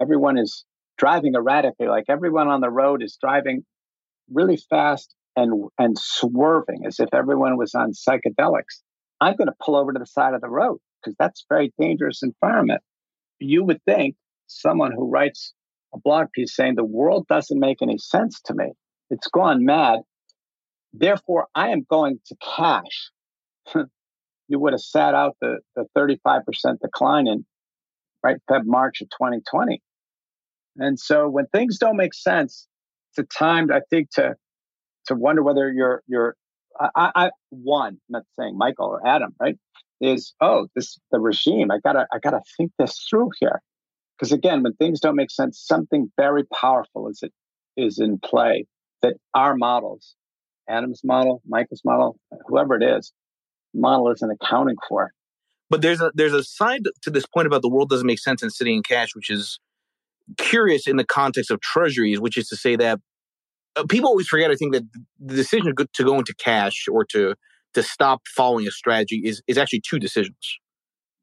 everyone 0.00 0.38
is 0.38 0.64
driving 0.98 1.34
erratically. 1.34 1.88
Like 1.88 2.04
everyone 2.08 2.48
on 2.48 2.60
the 2.60 2.70
road 2.70 3.02
is 3.02 3.16
driving 3.20 3.64
really 4.30 4.58
fast 4.70 5.14
and 5.36 5.68
and 5.78 5.96
swerving 5.98 6.84
as 6.86 7.00
if 7.00 7.08
everyone 7.12 7.56
was 7.56 7.74
on 7.74 7.92
psychedelics. 7.92 8.82
I'm 9.20 9.36
going 9.36 9.48
to 9.48 9.54
pull 9.64 9.76
over 9.76 9.92
to 9.92 9.98
the 9.98 10.06
side 10.06 10.34
of 10.34 10.40
the 10.40 10.48
road 10.48 10.78
because 11.00 11.16
that's 11.18 11.44
very 11.48 11.72
dangerous 11.80 12.22
environment. 12.22 12.82
You 13.38 13.64
would 13.64 13.82
think 13.84 14.16
someone 14.46 14.92
who 14.92 15.10
writes 15.10 15.52
a 15.94 15.98
blog 15.98 16.26
piece 16.32 16.54
saying 16.54 16.74
the 16.74 16.84
world 16.84 17.26
doesn't 17.28 17.58
make 17.58 17.82
any 17.82 17.98
sense 17.98 18.40
to 18.46 18.54
me. 18.54 18.72
It's 19.10 19.28
gone 19.28 19.64
mad. 19.64 20.00
Therefore, 20.92 21.46
I 21.54 21.70
am 21.70 21.86
going 21.88 22.20
to 22.26 22.36
cash. 22.56 23.10
you 24.48 24.58
would 24.58 24.72
have 24.72 24.80
sat 24.80 25.14
out 25.14 25.36
the, 25.40 25.58
the 25.74 25.86
35% 25.96 26.42
decline 26.80 27.26
in 27.26 27.44
right 28.22 28.36
Feb 28.50 28.62
March 28.64 29.00
of 29.00 29.08
2020. 29.10 29.82
And 30.76 30.98
so 30.98 31.28
when 31.28 31.46
things 31.46 31.78
don't 31.78 31.96
make 31.96 32.14
sense, 32.14 32.66
it's 33.10 33.18
a 33.18 33.38
time 33.38 33.70
I 33.72 33.80
think 33.90 34.10
to 34.12 34.34
to 35.06 35.14
wonder 35.14 35.42
whether 35.42 35.70
you're 35.72 36.02
you're 36.06 36.36
I, 36.80 37.10
I 37.14 37.30
one 37.50 37.94
I'm 37.94 38.00
not 38.08 38.22
saying 38.38 38.56
Michael 38.58 38.86
or 38.86 39.06
Adam 39.06 39.34
right 39.40 39.56
is 40.00 40.34
oh 40.40 40.66
this 40.74 40.98
the 41.12 41.20
regime 41.20 41.70
I 41.70 41.78
gotta 41.82 42.06
I 42.12 42.18
gotta 42.18 42.40
think 42.56 42.72
this 42.78 43.06
through 43.08 43.30
here. 43.38 43.60
Because 44.18 44.32
again 44.32 44.62
when 44.62 44.74
things 44.74 45.00
don't 45.00 45.16
make 45.16 45.30
sense 45.30 45.62
something 45.64 46.10
very 46.16 46.44
powerful 46.44 47.08
is 47.08 47.20
it 47.22 47.32
is 47.76 47.98
in 47.98 48.18
play 48.18 48.66
that 49.02 49.14
our 49.34 49.56
models 49.56 50.16
Adam's 50.68 51.02
model 51.04 51.42
Michael's 51.46 51.82
model 51.84 52.18
whoever 52.48 52.74
it 52.76 52.82
is 52.82 53.12
model 53.72 54.10
isn't 54.12 54.30
accounting 54.30 54.76
for. 54.88 55.12
But 55.70 55.82
there's 55.82 56.00
a 56.00 56.10
there's 56.14 56.34
a 56.34 56.42
side 56.42 56.82
to 57.02 57.10
this 57.10 57.26
point 57.26 57.46
about 57.46 57.62
the 57.62 57.68
world 57.68 57.90
doesn't 57.90 58.06
make 58.06 58.18
sense 58.18 58.42
in 58.42 58.50
sitting 58.50 58.76
in 58.76 58.82
cash 58.82 59.14
which 59.14 59.30
is 59.30 59.58
curious 60.38 60.86
in 60.86 60.96
the 60.96 61.04
context 61.04 61.50
of 61.50 61.60
treasuries 61.60 62.18
which 62.20 62.36
is 62.36 62.48
to 62.48 62.56
say 62.56 62.76
that 62.76 62.98
uh, 63.76 63.84
people 63.88 64.08
always 64.08 64.28
forget. 64.28 64.50
I 64.50 64.54
think 64.54 64.72
that 64.72 64.84
the 65.18 65.34
decision 65.34 65.74
to 65.76 66.04
go 66.04 66.18
into 66.18 66.34
cash 66.34 66.86
or 66.90 67.04
to 67.06 67.34
to 67.74 67.82
stop 67.82 68.22
following 68.28 68.66
a 68.66 68.70
strategy 68.70 69.22
is 69.24 69.42
is 69.46 69.58
actually 69.58 69.80
two 69.80 69.98
decisions. 69.98 70.58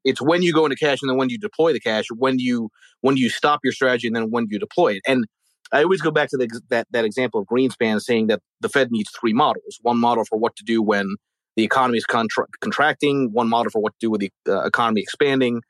It's 0.04 0.20
when 0.20 0.42
you 0.42 0.52
go 0.52 0.66
into 0.66 0.76
cash 0.76 0.98
and 1.00 1.08
then 1.08 1.16
when 1.16 1.30
you 1.30 1.38
deploy 1.38 1.72
the 1.72 1.80
cash. 1.80 2.06
When 2.14 2.38
you 2.38 2.70
when 3.00 3.16
you 3.16 3.30
stop 3.30 3.60
your 3.64 3.72
strategy 3.72 4.06
and 4.06 4.16
then 4.16 4.30
when 4.30 4.46
you 4.50 4.58
deploy 4.58 4.94
it. 4.94 5.02
And 5.06 5.26
I 5.72 5.82
always 5.82 6.02
go 6.02 6.10
back 6.10 6.28
to 6.30 6.36
the, 6.36 6.60
that 6.68 6.86
that 6.90 7.04
example 7.04 7.40
of 7.40 7.46
Greenspan 7.46 8.00
saying 8.00 8.26
that 8.26 8.40
the 8.60 8.68
Fed 8.68 8.90
needs 8.90 9.10
three 9.18 9.32
models: 9.32 9.78
one 9.82 9.98
model 9.98 10.24
for 10.24 10.38
what 10.38 10.56
to 10.56 10.64
do 10.64 10.82
when 10.82 11.16
the 11.56 11.64
economy 11.64 11.98
is 11.98 12.04
contra- 12.04 12.46
contracting, 12.60 13.30
one 13.32 13.48
model 13.48 13.70
for 13.70 13.80
what 13.80 13.92
to 13.92 13.98
do 14.00 14.10
with 14.10 14.22
the 14.22 14.30
uh, 14.48 14.64
economy 14.64 15.02
expanding, 15.02 15.60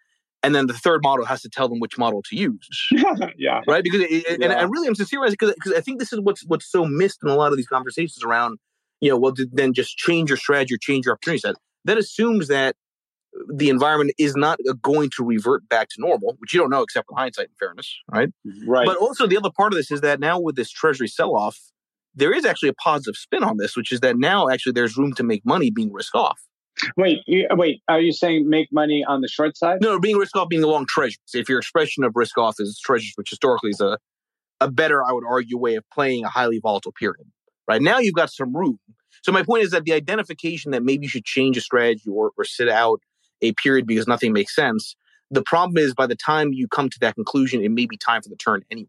and 0.43 0.55
then 0.55 0.67
the 0.67 0.75
third 0.75 1.03
model 1.03 1.25
has 1.25 1.43
to 1.43 1.49
tell 1.49 1.69
them 1.69 1.79
which 1.81 1.97
model 1.99 2.23
to 2.23 2.37
use. 2.37 2.89
yeah, 3.39 3.61
right. 3.67 3.85
Because 3.85 4.01
it, 4.01 4.25
yeah. 4.29 4.37
and 4.41 4.53
I 4.53 4.63
really 4.63 4.89
am 4.89 4.95
sincere 4.95 5.21
because 5.29 5.55
because 5.55 5.73
I 5.73 5.81
think 5.81 5.99
this 5.99 6.13
is 6.13 6.21
what's 6.21 6.45
what's 6.47 6.71
so 6.71 6.85
missed 6.85 7.21
in 7.23 7.31
a 7.31 7.37
lot 7.37 7.53
of 7.53 7.57
these 7.57 7.69
conversations 7.69 8.23
around. 8.25 8.59
You 9.01 9.11
know, 9.11 9.19
well, 9.19 9.35
then 9.53 9.73
just 9.73 9.97
change 9.97 10.31
your 10.31 10.37
strategy 10.37 10.75
or 10.75 10.79
change 10.79 11.07
your 11.07 11.15
opportunity 11.15 11.41
set. 11.41 11.57
That 11.85 11.99
assumes 11.99 12.49
that 12.49 12.77
the 13.53 13.69
environment 13.69 14.13
is 14.19 14.37
not 14.37 14.59
uh, 14.69 14.75
going 14.75 15.11
to 15.17 15.25
revert 15.25 15.69
back 15.69 15.89
to 15.89 15.97
normal, 15.99 16.37
which 16.39 16.53
you 16.53 16.61
don't 16.61 16.71
know 16.71 16.83
except 16.83 17.09
for 17.09 17.17
hindsight 17.17 17.47
and 17.47 17.57
fairness, 17.59 17.97
right? 18.11 18.29
Right. 18.67 18.87
But 18.87 18.99
also 18.99 19.27
the 19.27 19.37
other 19.37 19.51
part 19.57 19.73
of 19.73 19.77
this 19.77 19.91
is 19.91 20.03
that 20.03 20.21
now 20.21 20.39
with 20.39 20.55
this 20.55 20.71
treasury 20.71 21.09
sell 21.09 21.35
off, 21.35 21.59
there 22.15 22.33
is 22.33 22.45
actually 22.45 22.69
a 22.69 22.75
positive 22.75 23.17
spin 23.17 23.43
on 23.43 23.57
this, 23.57 23.77
which 23.77 23.91
is 23.91 24.01
that 24.01 24.19
now 24.19 24.49
actually 24.49 24.73
there's 24.73 24.97
room 24.97 25.15
to 25.15 25.23
make 25.23 25.45
money 25.47 25.71
being 25.71 25.93
risk 25.93 26.15
off. 26.15 26.41
Wait, 26.97 27.21
uh, 27.29 27.57
wait. 27.57 27.83
Are 27.89 28.01
you 28.01 28.13
saying 28.13 28.49
make 28.49 28.69
money 28.73 29.05
on 29.07 29.21
the 29.21 29.29
short 29.29 29.57
side? 29.57 29.79
No, 29.81 29.99
being 29.99 30.17
risk 30.17 30.37
off, 30.37 30.49
being 30.49 30.63
the 30.63 30.69
long 30.69 30.87
treasuries. 30.87 31.19
If 31.35 31.49
your 31.49 31.59
expression 31.59 32.05
of 32.05 32.13
risk 32.15 32.39
off 32.39 32.57
is 32.59 32.81
treasuries, 32.85 33.13
which 33.17 33.31
historically 33.31 33.71
is 33.71 33.81
a, 33.81 33.99
a 34.61 34.71
better, 34.71 35.05
I 35.05 35.13
would 35.13 35.25
argue, 35.29 35.59
way 35.59 35.77
of 35.77 35.85
playing 35.93 36.25
a 36.25 36.29
highly 36.29 36.59
volatile 36.59 36.93
period. 36.93 37.27
Right 37.69 37.83
now, 37.83 37.99
you've 37.99 38.15
got 38.15 38.31
some 38.31 38.57
room. 38.57 38.79
So 39.23 39.33
my 39.33 39.43
point 39.43 39.63
is 39.63 39.71
that 39.71 39.85
the 39.85 39.93
identification 39.93 40.73
that 40.73 40.83
maybe 40.83 41.07
you 41.07 41.09
should 41.09 41.25
change 41.25 41.57
a 41.57 41.61
strategy 41.61 42.11
or, 42.11 42.33
or 42.37 42.45
sit 42.45 42.69
out 42.69 43.01
a 43.41 43.53
period 43.53 43.87
because 43.87 44.09
nothing 44.09 44.33
makes 44.33 44.55
sense. 44.55 44.97
The 45.31 45.43
problem 45.43 45.79
is 45.79 45.95
by 45.95 46.07
the 46.07 46.17
time 46.17 46.53
you 46.53 46.69
come 46.69 46.91
to 46.91 46.99
that 47.01 47.15
conclusion, 47.15 47.63
it 47.63 47.71
may 47.71 47.87
be 47.87 47.97
time 47.97 48.23
for 48.23 48.29
the 48.29 48.37
turn 48.37 48.63
anyway. 48.71 48.89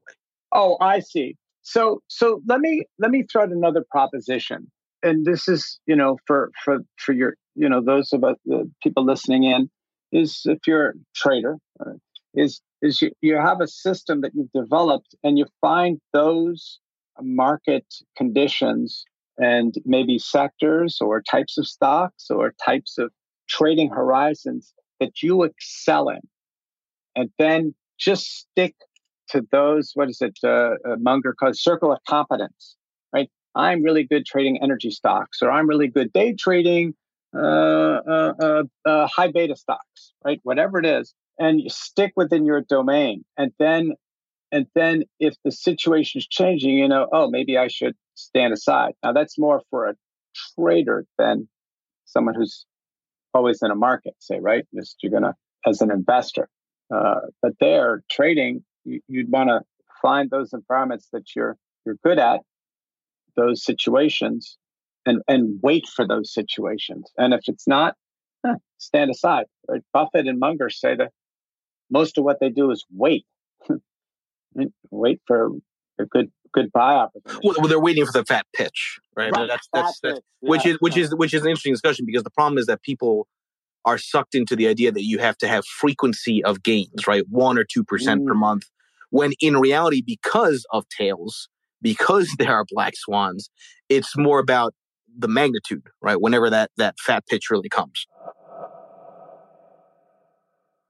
Oh, 0.52 0.78
I 0.82 1.00
see. 1.00 1.38
So 1.62 2.02
so 2.08 2.42
let 2.48 2.60
me 2.60 2.84
let 3.00 3.12
me 3.12 3.24
throw 3.24 3.44
out 3.44 3.52
another 3.52 3.86
proposition. 3.90 4.70
And 5.04 5.26
this 5.26 5.48
is, 5.48 5.80
you 5.86 5.96
know, 5.96 6.18
for 6.26 6.52
for 6.64 6.80
for 6.98 7.14
your, 7.14 7.36
you 7.56 7.70
know, 7.70 7.82
those 7.84 8.14
of 8.14 8.24
us 8.24 8.38
the 8.46 8.70
people 8.82 9.06
listening 9.06 9.44
in, 9.44 9.70
is 10.12 10.42
if 10.46 10.60
you're 10.66 10.90
a 10.90 10.94
trader, 11.16 11.58
uh, 11.80 11.92
is 12.34 12.62
is 12.82 13.02
you, 13.02 13.12
you 13.22 13.36
have 13.36 13.62
a 13.62 13.68
system 13.68 14.22
that 14.22 14.32
you've 14.34 14.52
developed 14.54 15.16
and 15.24 15.38
you 15.38 15.46
find 15.62 16.00
those 16.14 16.80
market 17.22 17.86
conditions 18.18 19.06
and 19.38 19.76
maybe 19.86 20.18
sectors 20.20 20.98
or 21.02 21.22
types 21.22 21.58
of 21.58 21.68
stocks 21.68 22.30
or 22.30 22.54
types 22.64 22.98
of 22.98 23.12
trading 23.50 23.90
horizons 23.90 24.74
that 25.00 25.22
you 25.22 25.44
excel 25.44 26.10
in. 26.10 26.20
And 27.16 27.30
then 27.38 27.76
just 28.00 28.40
stick 28.40 28.76
to 29.30 29.46
those 29.52 29.92
what 29.94 30.10
is 30.10 30.22
it 30.22 30.38
uh, 30.44 30.76
uh, 30.86 30.96
munger 31.00 31.34
calls 31.34 31.62
circle 31.62 31.92
of 31.92 32.00
competence 32.08 32.76
right 33.14 33.30
i'm 33.56 33.84
really 33.84 34.04
good 34.04 34.26
trading 34.26 34.60
energy 34.62 34.92
stocks 34.92 35.40
or 35.42 35.52
i'm 35.52 35.68
really 35.68 35.88
good 35.88 36.12
day 36.14 36.34
trading 36.34 36.94
uh, 37.36 37.40
uh, 37.40 38.34
uh, 38.40 38.64
uh 38.86 39.08
high 39.08 39.32
beta 39.32 39.56
stocks 39.56 40.14
right? 40.24 40.40
Whatever 40.44 40.80
it 40.80 40.86
is 40.86 41.14
and 41.40 41.60
you 41.60 41.70
stick 41.70 42.14
within 42.16 42.46
your 42.46 42.62
domain. 42.62 43.24
And 43.38 43.52
then 43.60 43.94
and 44.52 44.68
then 44.76 45.04
if 45.20 45.36
the 45.44 45.52
situation 45.52 46.20
is 46.20 46.28
changing 46.28 46.78
you 46.78 46.88
know 46.88 47.08
oh 47.12 47.30
maybe 47.30 47.58
i 47.58 47.68
should 47.68 47.96
stand 48.16 48.54
aside. 48.54 48.94
Now 49.04 49.14
that's 49.14 49.38
more 49.38 49.62
for 49.70 49.88
a 49.88 49.96
trader 50.56 51.06
than 51.18 51.48
someone 52.06 52.36
who's 52.36 52.66
always 53.34 53.62
in 53.62 53.72
a 53.72 53.76
market 53.76 54.14
say 54.20 54.40
right? 54.40 54.66
Just 54.76 54.98
you're 55.02 55.12
gonna 55.12 55.36
as 55.66 55.82
an 55.82 55.92
investor. 55.92 56.50
Uh, 56.94 57.22
but 57.42 57.54
there 57.60 58.04
trading 58.12 58.64
you, 58.84 59.02
would 59.10 59.32
want 59.32 59.50
to 59.50 59.62
find 60.02 60.30
those 60.30 60.54
environments 60.54 61.08
that 61.14 61.36
you're 61.36 61.58
you're 61.86 61.98
good 62.04 62.20
at 62.20 62.42
those 63.36 63.64
situations 63.64 64.58
and 65.06 65.22
and 65.28 65.60
wait 65.62 65.86
for 65.88 66.08
those 66.08 66.34
situations 66.34 67.12
and 67.18 67.34
if 67.34 67.42
it's 67.48 67.68
not 67.68 67.96
eh, 68.46 68.56
stand 68.78 69.12
aside 69.12 69.46
right? 69.68 69.82
buffett 69.94 70.28
and 70.28 70.40
munger 70.40 70.70
say 70.70 70.96
that 70.96 71.12
most 71.90 72.18
of 72.18 72.24
what 72.24 72.40
they 72.40 72.50
do 72.50 72.72
is 72.72 72.86
wait 72.96 73.26
wait 74.92 75.20
for 75.28 75.50
a 76.00 76.06
good 76.06 76.32
good 76.54 76.72
buy 76.72 76.94
opportunity. 76.96 77.40
Well, 77.44 77.68
they're 77.68 77.80
waiting 77.80 78.06
for 78.06 78.12
the 78.12 78.24
fat 78.24 78.46
pitch, 78.56 79.00
right? 79.16 79.32
right. 79.32 79.48
That's, 79.48 79.68
that's, 79.74 80.00
that's, 80.02 80.20
yeah, 80.42 80.50
which 80.50 80.66
is 80.66 80.78
which 80.80 80.96
is 80.96 81.14
which 81.16 81.34
is 81.34 81.42
an 81.42 81.50
interesting 81.50 81.74
discussion 81.74 82.06
because 82.06 82.24
the 82.24 82.30
problem 82.30 82.58
is 82.58 82.68
that 82.68 82.82
people 82.82 83.28
are 83.86 83.98
sucked 83.98 84.34
into 84.34 84.56
the 84.56 84.68
idea 84.68 84.92
that 84.92 85.04
you 85.04 85.18
have 85.20 85.38
to 85.40 85.48
have 85.48 85.66
frequency 85.66 86.44
of 86.44 86.64
gains, 86.64 87.06
right? 87.08 87.24
One 87.30 87.58
or 87.58 87.66
two 87.66 87.84
percent 87.84 88.22
mm. 88.22 88.28
per 88.28 88.34
month. 88.34 88.64
When 89.10 89.34
in 89.42 89.58
reality, 89.58 90.02
because 90.02 90.66
of 90.72 90.88
tails, 90.90 91.50
because 91.84 92.34
there 92.40 92.54
are 92.54 92.66
black 92.72 92.94
swans, 92.96 93.52
it's 93.90 94.18
more 94.18 94.40
about 94.40 94.74
the 95.16 95.28
magnitude, 95.28 95.86
right? 96.02 96.20
Whenever 96.20 96.50
that 96.50 96.72
that 96.78 96.96
fat 97.00 97.24
pitch 97.28 97.52
really 97.52 97.70
comes. 97.70 98.08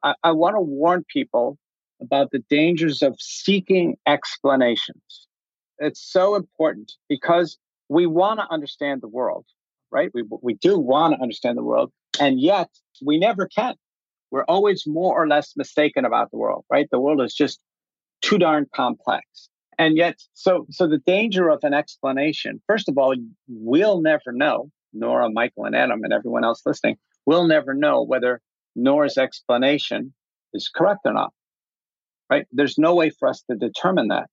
I, 0.02 0.16
I 0.24 0.32
want 0.32 0.56
to 0.56 0.62
warn 0.62 1.04
people 1.12 1.58
about 2.02 2.32
the 2.32 2.39
dangers 2.50 3.02
of 3.02 3.16
seeking 3.20 3.96
explanations. 4.08 5.28
It's 5.80 6.02
so 6.02 6.36
important 6.36 6.91
because 7.10 7.58
we 7.89 8.06
want 8.06 8.39
to 8.39 8.46
understand 8.52 9.02
the 9.02 9.08
world, 9.08 9.46
right? 9.91 10.10
We, 10.14 10.24
we 10.41 10.54
do 10.56 10.78
want 10.78 11.16
to 11.16 11.22
understand 11.22 11.58
the 11.58 11.64
world, 11.64 11.91
and 12.20 12.39
yet 12.39 12.70
we 13.06 13.18
never 13.18 13.48
can. 13.48 13.76
We're 14.32 14.46
always 14.46 14.84
more 14.88 15.22
or 15.22 15.28
less 15.28 15.54
mistaken 15.56 16.06
about 16.06 16.32
the 16.32 16.38
world, 16.38 16.66
right? 16.70 16.88
The 16.91 17.00
world 17.00 17.22
is 17.22 17.34
just 17.34 17.60
too 18.22 18.38
darn 18.38 18.66
complex. 18.74 19.50
And 19.78 19.98
yet, 19.98 20.20
so 20.34 20.66
so 20.70 20.88
the 20.88 21.00
danger 21.00 21.50
of 21.50 21.60
an 21.64 21.74
explanation, 21.74 22.62
first 22.68 22.90
of 22.90 22.98
all, 22.98 23.16
we'll 23.48 24.02
never 24.02 24.32
know, 24.32 24.70
Nora, 24.94 25.30
Michael, 25.30 25.66
and 25.66 25.76
Adam, 25.76 26.04
and 26.04 26.14
everyone 26.14 26.44
else 26.44 26.62
listening, 26.66 26.98
we'll 27.26 27.48
never 27.48 27.74
know 27.74 28.04
whether 28.04 28.42
Nora's 28.76 29.18
explanation 29.18 30.14
is 30.54 30.70
correct 30.74 31.02
or 31.06 31.14
not 31.14 31.34
right? 32.34 32.48
There's 32.52 32.78
no 32.78 32.96
way 32.96 33.12
for 33.12 33.28
us 33.28 33.44
to 33.50 33.56
determine 33.56 34.08
that. 34.10 34.28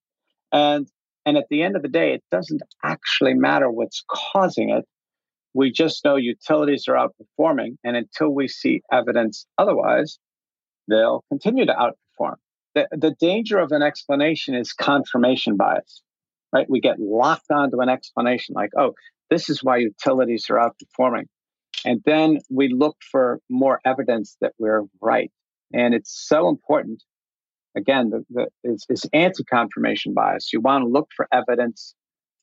And 0.52 0.88
and 1.26 1.36
at 1.36 1.44
the 1.50 1.62
end 1.62 1.76
of 1.76 1.82
the 1.82 1.88
day, 1.88 2.14
it 2.14 2.24
doesn't 2.30 2.62
actually 2.82 3.34
matter 3.34 3.70
what's 3.70 4.02
causing 4.08 4.70
it. 4.70 4.86
We 5.52 5.70
just 5.70 6.02
know 6.04 6.16
utilities 6.16 6.88
are 6.88 6.94
outperforming. 6.94 7.76
And 7.84 7.94
until 7.96 8.30
we 8.30 8.48
see 8.48 8.80
evidence 8.90 9.46
otherwise, 9.58 10.18
they'll 10.88 11.22
continue 11.28 11.66
to 11.66 11.74
outperform. 11.74 12.36
The, 12.80 12.96
the 12.96 13.14
danger 13.18 13.58
of 13.58 13.72
an 13.72 13.82
explanation 13.82 14.54
is 14.54 14.72
confirmation 14.72 15.56
bias, 15.56 16.02
right? 16.52 16.68
We 16.68 16.80
get 16.80 16.98
locked 16.98 17.50
onto 17.50 17.80
an 17.80 17.88
explanation 17.88 18.54
like, 18.54 18.70
oh, 18.78 18.94
this 19.28 19.48
is 19.48 19.62
why 19.62 19.78
utilities 19.78 20.46
are 20.50 20.56
outperforming. 20.56 21.26
And 21.84 22.02
then 22.04 22.38
we 22.50 22.68
look 22.68 22.96
for 23.10 23.40
more 23.48 23.80
evidence 23.84 24.36
that 24.40 24.52
we're 24.58 24.84
right. 25.00 25.30
And 25.72 25.94
it's 25.94 26.12
so 26.28 26.48
important 26.48 27.02
again, 27.76 28.10
the, 28.10 28.24
the, 28.30 28.46
it's, 28.64 28.84
it's 28.88 29.04
anti-confirmation 29.12 30.14
bias. 30.14 30.52
You 30.52 30.60
want 30.60 30.82
to 30.82 30.88
look 30.88 31.08
for 31.16 31.28
evidence 31.32 31.94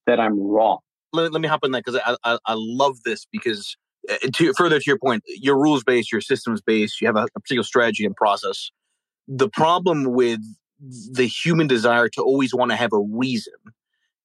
that 0.05 0.19
I'm 0.19 0.39
wrong. 0.39 0.79
Let, 1.13 1.31
let 1.31 1.41
me 1.41 1.47
hop 1.47 1.63
in 1.63 1.71
that 1.71 1.83
because 1.85 1.99
I, 2.05 2.15
I, 2.23 2.37
I 2.45 2.53
love 2.55 2.97
this 3.03 3.25
because 3.31 3.75
uh, 4.09 4.15
to, 4.33 4.53
further 4.53 4.79
to 4.79 4.83
your 4.85 4.97
point, 4.97 5.23
you're 5.27 5.57
rules 5.59 5.83
based, 5.83 6.11
you're 6.11 6.21
systems 6.21 6.61
based, 6.61 7.01
you 7.01 7.07
have 7.07 7.15
a, 7.15 7.27
a 7.35 7.39
particular 7.39 7.63
strategy 7.63 8.05
and 8.05 8.15
process. 8.15 8.71
The 9.27 9.49
problem 9.49 10.05
with 10.05 10.39
the 11.11 11.25
human 11.25 11.67
desire 11.67 12.07
to 12.09 12.21
always 12.21 12.53
want 12.53 12.71
to 12.71 12.77
have 12.77 12.93
a 12.93 12.99
reason 12.99 13.53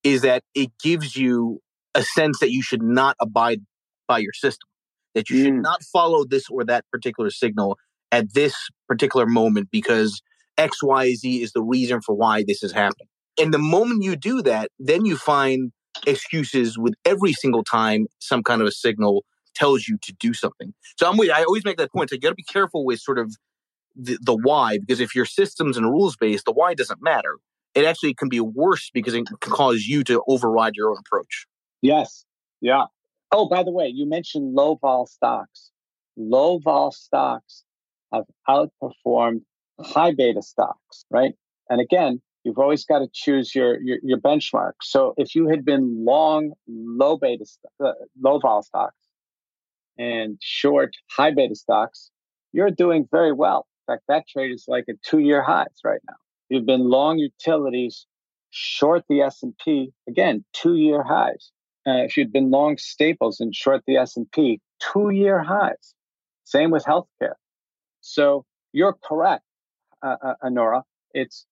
is 0.05 0.23
that 0.23 0.43
it 0.55 0.71
gives 0.83 1.17
you 1.17 1.61
a 1.95 2.03
sense 2.03 2.39
that 2.41 2.51
you 2.51 2.63
should 2.63 2.83
not 2.83 3.17
abide 3.21 3.61
by 4.09 4.19
your 4.19 4.33
system, 4.33 4.69
that 5.15 5.31
you 5.31 5.43
should 5.43 5.55
mm. 5.55 5.63
not 5.63 5.83
follow 5.83 6.25
this 6.25 6.49
or 6.51 6.65
that 6.65 6.85
particular 6.91 7.31
signal 7.31 7.79
at 8.11 8.35
this 8.35 8.55
particular 8.89 9.27
moment 9.27 9.69
because 9.71 10.21
XYZ 10.59 11.43
is 11.43 11.53
the 11.53 11.63
reason 11.63 12.01
for 12.01 12.15
why 12.15 12.45
this 12.47 12.63
is 12.63 12.73
happening. 12.73 13.09
And 13.41 13.53
the 13.53 13.59
moment 13.59 14.03
you 14.03 14.17
do 14.17 14.43
that, 14.43 14.71
then 14.79 15.07
you 15.07 15.17
find 15.17 15.73
excuses 16.07 16.79
with 16.79 16.95
every 17.05 17.33
single 17.33 17.65
time 17.65 18.07
some 18.19 18.43
kind 18.43 18.61
of 18.61 18.69
a 18.69 18.73
signal 18.73 19.25
tells 19.55 19.87
you 19.87 19.99
to 20.03 20.13
do 20.19 20.35
something. 20.35 20.73
So 20.99 21.09
I'm 21.09 21.17
with, 21.17 21.31
I 21.31 21.45
always 21.45 21.65
make 21.65 21.79
that 21.79 21.93
point. 21.93 22.11
So 22.11 22.15
you 22.15 22.21
got 22.21 22.31
to 22.31 22.35
be 22.35 22.43
careful 22.43 22.85
with 22.85 23.01
sort 23.01 23.19
of 23.19 23.35
the, 23.97 24.19
the 24.21 24.35
why, 24.35 24.79
because 24.79 25.01
if 25.01 25.15
your 25.15 25.25
systems 25.25 25.77
and 25.77 25.87
rules 25.87 26.17
based, 26.17 26.45
the 26.45 26.53
why 26.53 26.75
doesn't 26.75 27.03
matter. 27.03 27.39
It 27.75 27.85
actually 27.85 28.15
can 28.15 28.29
be 28.29 28.41
worse 28.41 28.91
because 28.93 29.15
it 29.15 29.27
can 29.27 29.37
cause 29.39 29.87
you 29.87 30.05
to 30.05 30.23
override 30.29 30.75
your 30.77 30.91
own 30.91 30.99
approach. 30.99 31.47
Yes. 31.81 32.25
Yeah. 32.61 32.85
Oh, 33.31 33.49
by 33.49 33.63
the 33.63 33.73
way, 33.73 33.89
you 33.89 34.07
mentioned 34.07 34.55
low 34.55 34.79
vol 34.81 35.07
stocks. 35.07 35.71
Low 36.17 36.59
vol 36.59 36.93
stocks 36.93 37.65
have 38.13 38.25
outperformed 38.49 39.41
high 39.81 40.13
beta 40.13 40.43
stocks, 40.43 41.07
right? 41.11 41.33
And 41.71 41.81
again, 41.81 42.21
you've 42.45 42.59
always 42.59 42.85
got 42.85 42.99
to 42.99 43.09
choose 43.13 43.55
your, 43.55 43.81
your, 43.81 43.99
your 44.03 44.19
benchmark. 44.19 44.73
So 44.83 45.15
if 45.17 45.35
you 45.35 45.49
had 45.49 45.65
been 45.65 46.05
long 46.05 46.53
low 46.69 47.17
beta, 47.17 47.47
uh, 47.83 47.93
low 48.21 48.39
vol 48.39 48.63
stocks 48.63 48.97
and 49.99 50.37
short 50.43 50.95
high 51.11 51.31
beta 51.31 51.55
stocks, 51.55 52.11
you're 52.53 52.71
doing 52.71 53.09
very 53.11 53.33
well. 53.33 53.67
In 53.89 53.95
fact, 53.95 54.05
that 54.09 54.29
trade 54.29 54.53
is 54.53 54.65
like 54.69 54.85
at 54.89 55.03
two 55.03 55.19
year 55.19 55.43
highs 55.43 55.81
right 55.85 56.01
now. 56.07 56.17
You've 56.49 56.67
been 56.67 56.89
long 56.89 57.19
utilities, 57.19 58.07
short 58.51 59.05
the 59.09 59.23
S&P, 59.23 59.93
again, 60.09 60.45
two 60.53 60.77
year 60.77 61.03
highs. 61.03 61.51
Uh, 61.87 62.05
if 62.05 62.17
you'd 62.17 62.33
been 62.33 62.51
long 62.51 62.79
staples 62.79 63.41
and 63.41 63.55
short 63.55 63.83
the 63.87 63.97
S&P, 63.97 64.61
two 64.93 65.11
year 65.11 65.43
highs. 65.43 65.95
Same 66.45 66.71
with 66.71 66.85
healthcare. 66.85 67.35
So 68.01 68.45
you're 68.73 68.97
correct 69.05 69.45
uh, 70.03 70.17
uh, 70.43 70.81
it's 71.15 71.47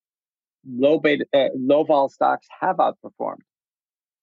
low 0.67 0.99
beta, 0.99 1.25
uh, 1.35 1.49
low 1.55 1.85
vol 1.85 2.09
stocks 2.09 2.47
have 2.61 2.77
outperformed, 2.77 3.43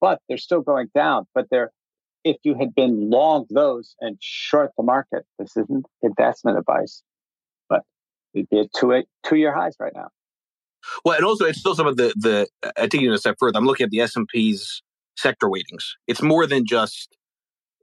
but 0.01 0.21
they're 0.27 0.37
still 0.37 0.61
going 0.61 0.89
down. 0.93 1.25
But 1.33 1.47
they're 1.49 1.71
if 2.23 2.37
you 2.43 2.55
had 2.55 2.75
been 2.75 3.09
long 3.09 3.45
those 3.49 3.95
and 4.01 4.17
short 4.19 4.71
the 4.77 4.83
market, 4.83 5.25
this 5.39 5.55
isn't 5.55 5.85
investment 6.01 6.57
advice, 6.57 7.01
it'd 8.37 8.49
be 8.49 8.59
at 8.59 8.73
two 8.73 9.03
two 9.25 9.35
year 9.35 9.53
highs 9.53 9.75
right 9.79 9.93
now. 9.95 10.09
Well, 11.03 11.15
and 11.15 11.25
also 11.25 11.45
it's 11.45 11.59
still 11.59 11.75
some 11.75 11.87
of 11.87 11.97
the 11.97 12.13
the 12.15 12.47
take 12.87 13.01
it 13.01 13.11
a 13.11 13.17
step 13.17 13.35
further. 13.39 13.57
I'm 13.57 13.65
looking 13.65 13.85
at 13.85 13.89
the 13.89 14.01
S 14.01 14.15
and 14.15 14.27
P's 14.27 14.81
sector 15.17 15.49
weightings. 15.49 15.95
It's 16.07 16.21
more 16.21 16.47
than 16.47 16.65
just 16.65 17.17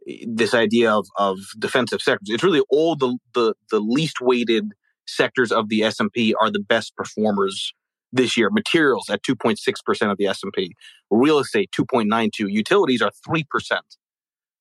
eh, 0.09 0.25
this 0.27 0.55
idea 0.55 0.93
of, 0.93 1.07
of 1.19 1.39
defensive 1.59 2.01
sectors. 2.01 2.31
It's 2.31 2.45
really 2.45 2.63
all 2.71 2.97
the, 2.97 3.19
the, 3.35 3.55
the 3.71 3.81
least 3.81 4.21
weighted 4.21 4.73
sectors 5.07 5.53
of 5.53 5.69
the 5.69 5.83
S&P 5.83 6.35
are 6.41 6.51
the 6.51 6.61
best 6.61 6.97
performers 6.97 7.75
this 8.13 8.37
year. 8.37 8.49
Materials 8.51 9.11
at 9.11 9.23
2.6% 9.23 10.11
of 10.11 10.17
the 10.17 10.27
S&P, 10.27 10.73
real 11.11 11.39
estate 11.39 11.71
2.92, 11.79 12.51
utilities 12.51 13.03
are 13.03 13.11
3%, 13.29 13.45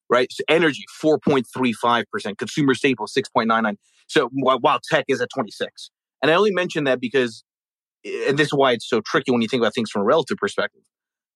right? 0.09 0.31
So 0.31 0.43
energy 0.49 0.83
4.35%, 1.01 2.37
consumer 2.37 2.73
staples 2.73 3.13
6.99. 3.13 3.77
So 4.13 4.29
while 4.33 4.79
tech 4.91 5.05
is 5.07 5.21
at 5.21 5.29
26. 5.33 5.89
And 6.21 6.29
I 6.29 6.35
only 6.35 6.51
mention 6.51 6.83
that 6.83 7.01
because 7.01 7.43
eh, 8.05 8.29
and 8.29 8.37
this 8.37 8.47
is 8.47 8.53
why 8.53 8.73
it's 8.73 8.87
so 8.87 9.01
tricky 9.01 9.31
when 9.31 9.41
you 9.41 9.47
think 9.47 9.61
about 9.61 9.73
things 9.73 9.89
from 9.89 10.03
a 10.03 10.05
relative 10.05 10.37
perspective. 10.37 10.83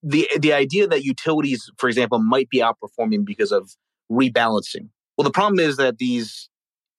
The 0.03 0.29
the 0.39 0.53
idea 0.53 0.87
that 0.87 1.03
utilities, 1.03 1.69
for 1.77 1.89
example, 1.89 2.19
might 2.19 2.49
be 2.49 2.59
outperforming 2.59 3.25
because 3.25 3.51
of 3.51 3.71
rebalancing. 4.11 4.89
Well, 5.17 5.23
the 5.23 5.31
problem 5.31 5.59
is 5.59 5.77
that 5.77 5.97
these 5.97 6.49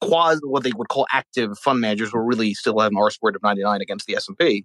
quasi 0.01 0.41
what 0.43 0.64
they 0.64 0.72
would 0.74 0.89
call 0.89 1.07
active 1.12 1.57
fund 1.59 1.81
managers 1.81 2.12
will 2.12 2.22
really 2.22 2.55
still 2.55 2.81
have 2.81 2.91
an 2.91 2.99
R 2.99 3.11
squared 3.11 3.37
of 3.37 3.43
99 3.45 3.81
against 3.81 4.07
the 4.07 4.16
S&P. 4.16 4.64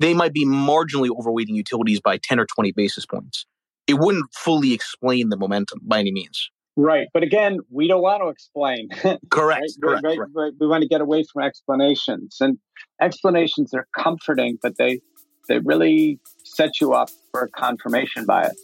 They 0.00 0.14
might 0.14 0.32
be 0.32 0.46
marginally 0.46 1.10
overweighting 1.10 1.54
utilities 1.54 2.00
by 2.00 2.18
10 2.22 2.40
or 2.40 2.46
20 2.46 2.72
basis 2.72 3.06
points. 3.06 3.46
It 3.86 3.94
wouldn't 3.94 4.26
fully 4.34 4.72
explain 4.72 5.28
the 5.28 5.36
momentum 5.36 5.80
by 5.82 6.00
any 6.00 6.10
means. 6.10 6.50
Right. 6.76 7.06
But 7.12 7.22
again, 7.22 7.58
we 7.70 7.86
don't 7.86 8.02
want 8.02 8.22
to 8.22 8.28
explain. 8.28 8.88
Correct. 8.90 9.20
right? 9.32 9.62
Correct, 9.80 10.04
right, 10.04 10.18
right. 10.34 10.52
We 10.58 10.66
want 10.66 10.82
to 10.82 10.88
get 10.88 11.00
away 11.00 11.24
from 11.32 11.42
explanations. 11.42 12.38
And 12.40 12.58
explanations 13.00 13.72
are 13.74 13.86
comforting, 13.96 14.58
but 14.62 14.76
they 14.76 15.00
they 15.48 15.58
really 15.58 16.18
set 16.42 16.80
you 16.80 16.94
up 16.94 17.10
for 17.30 17.42
a 17.42 17.48
confirmation 17.48 18.24
bias. 18.24 18.56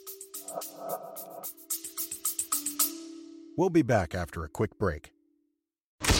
We'll 3.56 3.70
be 3.70 3.82
back 3.82 4.14
after 4.14 4.42
a 4.44 4.48
quick 4.48 4.78
break. 4.78 5.12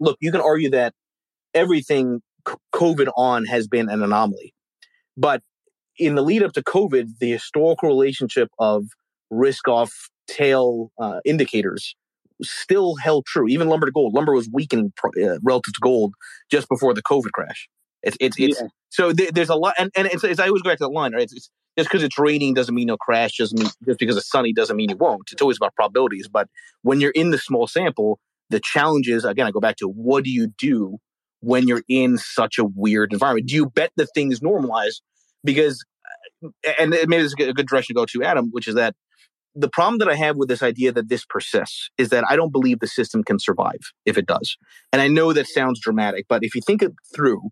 Look, 0.00 0.16
you 0.20 0.32
can 0.32 0.40
argue 0.40 0.70
that 0.70 0.94
everything 1.54 2.22
COVID 2.74 3.08
on 3.16 3.44
has 3.44 3.68
been 3.68 3.88
an 3.88 4.02
anomaly. 4.02 4.54
But 5.16 5.42
in 5.98 6.14
the 6.14 6.22
lead 6.22 6.42
up 6.42 6.52
to 6.54 6.62
COVID, 6.62 7.18
the 7.20 7.30
historical 7.30 7.88
relationship 7.88 8.48
of 8.58 8.86
risk 9.30 9.68
off 9.68 9.92
tail 10.26 10.90
uh, 10.98 11.20
indicators 11.24 11.94
still 12.42 12.96
held 12.96 13.26
true. 13.26 13.48
Even 13.48 13.68
lumber 13.68 13.86
to 13.86 13.92
gold. 13.92 14.14
Lumber 14.14 14.32
was 14.32 14.48
weakening 14.52 14.92
uh, 15.04 15.38
relative 15.42 15.74
to 15.74 15.80
gold 15.82 16.14
just 16.50 16.68
before 16.68 16.94
the 16.94 17.02
COVID 17.02 17.32
crash. 17.32 17.68
It's 18.02 18.16
it's, 18.18 18.38
it's 18.38 18.60
yeah. 18.60 18.68
so 18.88 19.12
th- 19.12 19.32
there's 19.32 19.50
a 19.50 19.54
lot, 19.54 19.74
and 19.78 19.90
and 19.94 20.06
it's, 20.06 20.24
it's, 20.24 20.40
I 20.40 20.46
always 20.46 20.62
go 20.62 20.70
back 20.70 20.78
to 20.78 20.84
the 20.84 20.90
line. 20.90 21.12
Right? 21.12 21.24
It's, 21.24 21.34
it's 21.34 21.50
just 21.76 21.90
because 21.90 22.02
it's 22.02 22.18
raining 22.18 22.54
doesn't 22.54 22.74
mean 22.74 22.86
no 22.86 22.96
crash. 22.96 23.36
Doesn't 23.36 23.58
mean 23.58 23.68
just 23.86 23.98
because 23.98 24.16
it's 24.16 24.30
sunny 24.30 24.54
doesn't 24.54 24.76
mean 24.76 24.90
it 24.90 24.98
won't. 24.98 25.28
It's 25.30 25.42
always 25.42 25.58
about 25.58 25.74
probabilities. 25.74 26.28
But 26.28 26.48
when 26.82 27.00
you're 27.00 27.10
in 27.10 27.30
the 27.30 27.38
small 27.38 27.66
sample, 27.66 28.18
the 28.50 28.60
challenge 28.60 29.08
is 29.08 29.24
again, 29.24 29.46
I 29.46 29.50
go 29.50 29.60
back 29.60 29.76
to 29.76 29.86
what 29.86 30.24
do 30.24 30.30
you 30.30 30.48
do 30.58 30.98
when 31.40 31.66
you're 31.66 31.82
in 31.88 32.18
such 32.18 32.58
a 32.58 32.64
weird 32.64 33.12
environment? 33.12 33.48
Do 33.48 33.54
you 33.54 33.66
bet 33.66 33.92
that 33.96 34.08
things 34.14 34.40
normalize? 34.40 35.00
Because, 35.42 35.82
and 36.78 36.90
maybe 36.90 37.22
this 37.22 37.32
is 37.32 37.34
a 37.38 37.52
good 37.52 37.66
direction 37.66 37.94
to 37.94 38.00
go 38.00 38.06
to, 38.06 38.22
Adam, 38.22 38.48
which 38.50 38.68
is 38.68 38.74
that 38.74 38.94
the 39.54 39.68
problem 39.68 39.98
that 39.98 40.08
I 40.08 40.14
have 40.14 40.36
with 40.36 40.48
this 40.48 40.62
idea 40.62 40.92
that 40.92 41.08
this 41.08 41.24
persists 41.24 41.90
is 41.98 42.10
that 42.10 42.24
I 42.28 42.36
don't 42.36 42.52
believe 42.52 42.80
the 42.80 42.86
system 42.86 43.24
can 43.24 43.38
survive 43.38 43.80
if 44.06 44.16
it 44.16 44.26
does. 44.26 44.56
And 44.92 45.02
I 45.02 45.08
know 45.08 45.32
that 45.32 45.48
sounds 45.48 45.80
dramatic, 45.80 46.26
but 46.28 46.44
if 46.44 46.54
you 46.54 46.60
think 46.64 46.82
it 46.82 46.92
through, 47.14 47.48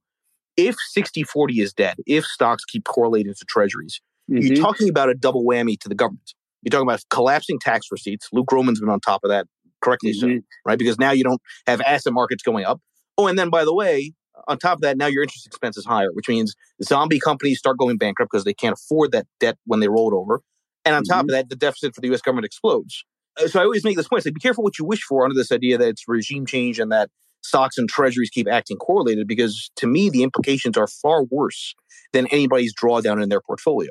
if 0.57 0.77
60 0.91 1.23
40 1.25 1.61
is 1.61 1.73
dead, 1.73 1.97
if 2.07 2.25
stocks 2.25 2.65
keep 2.65 2.85
correlating 2.85 3.35
to 3.35 3.45
treasuries, 3.47 4.01
mm-hmm. 4.31 4.43
you're 4.43 4.57
talking 4.57 4.89
about 4.89 5.09
a 5.09 5.15
double 5.15 5.45
whammy 5.45 5.79
to 5.81 5.89
the 5.89 5.95
government. 5.95 6.35
You're 6.63 6.71
talking 6.71 6.89
about 6.89 7.03
collapsing 7.11 7.59
tax 7.61 7.87
receipts. 7.91 8.29
Luke 8.33 8.47
Gromen's 8.47 8.81
been 8.81 8.89
on 8.89 9.01
top 9.01 9.21
of 9.23 9.31
that 9.31 9.47
correctly 9.83 10.13
mm-hmm. 10.13 10.39
so, 10.39 10.43
right? 10.65 10.79
Because 10.79 10.99
now 10.99 11.11
you 11.11 11.25
don't 11.25 11.41
have 11.67 11.81
asset 11.83 12.13
markets 12.13 12.43
going 12.43 12.65
up. 12.65 12.81
Oh, 13.17 13.27
and 13.27 13.39
then 13.39 13.51
by 13.51 13.65
the 13.65 13.75
way, 13.75 14.13
on 14.47 14.59
top 14.59 14.77
of 14.77 14.81
that, 14.83 14.97
now 14.97 15.07
your 15.07 15.23
interest 15.23 15.47
expense 15.47 15.77
is 15.77 15.85
higher, 15.85 16.13
which 16.13 16.29
means 16.29 16.55
zombie 16.83 17.19
companies 17.19 17.59
start 17.59 17.79
going 17.79 17.97
bankrupt 17.97 18.31
because 18.31 18.45
they 18.45 18.55
can't 18.55 18.75
afford 18.75 19.13
that 19.13 19.27
debt 19.41 19.57
when 19.67 19.81
they 19.81 19.89
roll 19.89 20.13
it 20.13 20.15
over. 20.15 20.41
And 20.85 20.95
on 20.95 21.03
mm-hmm. 21.03 21.13
top 21.13 21.23
of 21.25 21.31
that, 21.31 21.49
the 21.49 21.57
deficit 21.57 21.95
for 21.95 22.01
the 22.01 22.13
US 22.15 22.21
government 22.21 22.47
explodes. 22.47 23.05
Uh, 23.41 23.49
so 23.49 23.61
I 23.61 23.65
always 23.65 23.85
make 23.85 23.97
this 23.97 24.09
point. 24.09 24.21
It's 24.21 24.27
like, 24.27 24.35
be 24.35 24.41
careful 24.41 24.65
what 24.65 24.79
you 24.79 24.85
wish 24.85 25.03
for 25.03 25.25
under 25.25 25.35
this 25.35 25.53
idea 25.53 25.79
that 25.79 25.89
it's 25.89 26.05
regime 26.07 26.47
change 26.47 26.79
and 26.79 26.91
that 26.93 27.11
stocks 27.43 27.79
and 27.79 27.89
treasuries 27.89 28.31
keep 28.31 28.49
acting 28.49 28.77
correlated, 28.77 29.27
because 29.27 29.71
to 29.77 29.87
me, 29.87 30.11
the 30.11 30.23
implications 30.23 30.77
are 30.77 30.87
far 30.87 31.25
worse 31.25 31.75
than 32.13 32.27
anybody's 32.29 32.75
drawdown 32.75 33.23
in 33.23 33.29
their 33.29 33.41
portfolio. 33.41 33.91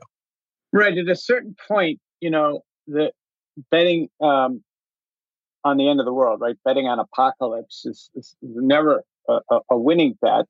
Right. 0.74 0.98
At 0.98 1.08
a 1.08 1.16
certain 1.16 1.56
point, 1.68 2.00
you 2.20 2.30
know, 2.30 2.62
the 2.88 3.12
betting 3.72 4.10
um, 4.22 4.64
on 5.68 5.78
the 5.78 5.90
end 5.90 6.00
of 6.00 6.06
the 6.06 6.14
world, 6.14 6.42
right? 6.42 6.56
Betting 6.66 6.88
on 6.88 7.00
apocalypse 7.00 7.86
is, 7.86 8.10
is 8.16 8.36
never 8.42 9.04
a, 9.30 9.40
a, 9.70 9.78
winning 9.78 10.18
bet 10.22 10.46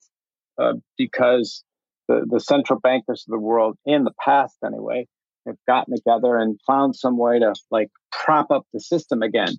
uh, 0.57 0.73
because 0.97 1.63
the, 2.07 2.25
the 2.29 2.39
central 2.39 2.79
bankers 2.79 3.25
of 3.27 3.31
the 3.31 3.39
world, 3.39 3.77
in 3.85 4.03
the 4.03 4.13
past 4.23 4.57
anyway, 4.65 5.07
have 5.45 5.57
gotten 5.67 5.95
together 5.95 6.37
and 6.37 6.59
found 6.65 6.95
some 6.95 7.17
way 7.17 7.39
to 7.39 7.53
like 7.71 7.89
prop 8.11 8.51
up 8.51 8.65
the 8.73 8.79
system 8.79 9.21
again. 9.21 9.55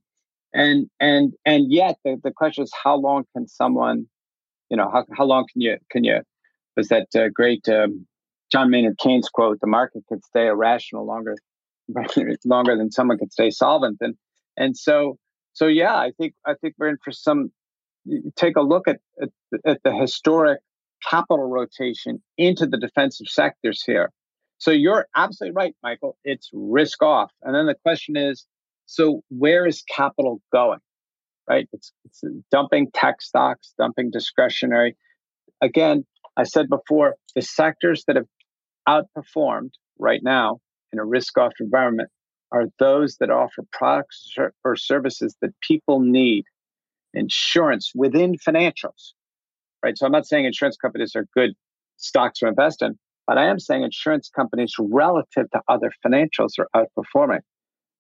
And 0.55 0.89
and 0.99 1.35
and 1.45 1.71
yet 1.71 1.97
the, 2.05 2.19
the 2.23 2.31
question 2.31 2.65
is 2.65 2.73
how 2.83 2.97
long 2.97 3.25
can 3.35 3.47
someone, 3.47 4.07
you 4.71 4.77
know, 4.77 4.91
how, 4.91 5.05
how 5.17 5.25
long 5.25 5.47
can 5.53 5.61
you 5.61 5.77
can 5.91 6.05
you 6.05 6.21
was 6.77 6.89
that 6.89 7.09
uh, 7.15 7.29
great 7.29 7.69
um, 7.69 8.07
John 8.51 8.71
Maynard 8.71 8.99
Keynes 8.99 9.29
quote, 9.29 9.61
the 9.61 9.67
market 9.67 10.05
could 10.09 10.25
stay 10.25 10.47
irrational 10.47 11.07
longer 11.07 11.37
longer 12.45 12.77
than 12.77 12.91
someone 12.91 13.19
could 13.19 13.33
stay 13.33 13.51
solvent. 13.51 13.99
And 14.01 14.15
and 14.57 14.77
so 14.77 15.19
so 15.53 15.67
yeah, 15.67 15.95
I 15.95 16.13
think 16.19 16.35
I 16.47 16.55
think 16.55 16.75
we're 16.79 16.89
in 16.89 16.99
for 17.05 17.13
some. 17.13 17.51
Take 18.37 18.57
a 18.57 18.63
look 18.63 18.89
at, 18.89 19.01
at, 19.21 19.29
at 19.67 19.81
the 19.85 19.93
historic 19.95 20.61
capital 21.09 21.49
rotation 21.49 22.23
into 22.39 22.67
the 22.67 22.79
defensive 22.79 23.27
sectors 23.29 23.83
here. 23.85 24.11
So 24.59 24.71
you're 24.71 25.07
absolutely 25.15 25.55
right, 25.55 25.75
Michael. 25.83 26.17
It's 26.25 26.49
risk 26.53 27.03
off, 27.03 27.31
and 27.43 27.55
then 27.55 27.67
the 27.67 27.77
question 27.85 28.17
is, 28.17 28.47
so 28.87 29.23
where 29.29 29.67
is 29.67 29.83
capital 29.95 30.41
going? 30.53 30.81
Right? 31.49 31.69
It's, 31.73 31.93
it's 32.05 32.23
dumping 32.51 32.91
tech 32.93 33.23
stocks, 33.23 33.73
dumping 33.79 34.11
discretionary. 34.11 34.97
Again, 35.63 36.05
I 36.37 36.45
said 36.45 36.69
before, 36.69 37.17
the 37.35 37.43
sectors 37.43 38.05
that 38.07 38.17
have 38.17 38.27
outperformed 38.89 39.71
right 39.99 40.21
now 40.23 40.59
in 40.93 40.99
a 40.99 41.05
risk 41.05 41.37
off 41.39 41.53
environment 41.61 42.11
are 42.53 42.67
those 42.79 43.17
that 43.21 43.31
offer 43.31 43.65
products 43.73 44.35
or 44.65 44.77
services 44.77 45.37
that 45.43 45.51
people 45.61 46.01
need. 46.01 46.45
Insurance 47.15 47.93
within 47.95 48.37
financials, 48.37 49.13
right? 49.83 49.97
So 49.97 50.07
I'm 50.07 50.13
not 50.13 50.27
saying 50.27 50.45
insurance 50.45 50.77
companies 50.77 51.17
are 51.17 51.27
good 51.35 51.55
stocks 51.97 52.41
to 52.41 52.47
invest 52.47 52.83
in, 52.83 52.99
but 53.27 53.39
I 53.39 53.47
am 53.47 53.59
saying 53.59 53.83
insurance 53.83 54.31
companies 54.35 54.75
relative 54.79 55.51
to 55.51 55.61
other 55.69 55.91
financials 56.05 56.53
are 56.59 56.69
outperforming. 56.77 57.41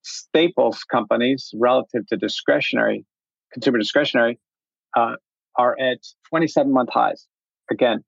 Staples 0.02 0.84
companies 0.84 1.50
relative 1.54 2.06
to 2.08 2.16
discretionary, 2.16 3.04
consumer 3.52 3.78
discretionary, 3.78 4.38
uh, 4.96 5.16
are 5.56 5.76
at 5.80 5.98
27 6.28 6.72
month 6.72 6.90
highs. 6.92 7.26
Again, 7.70 8.04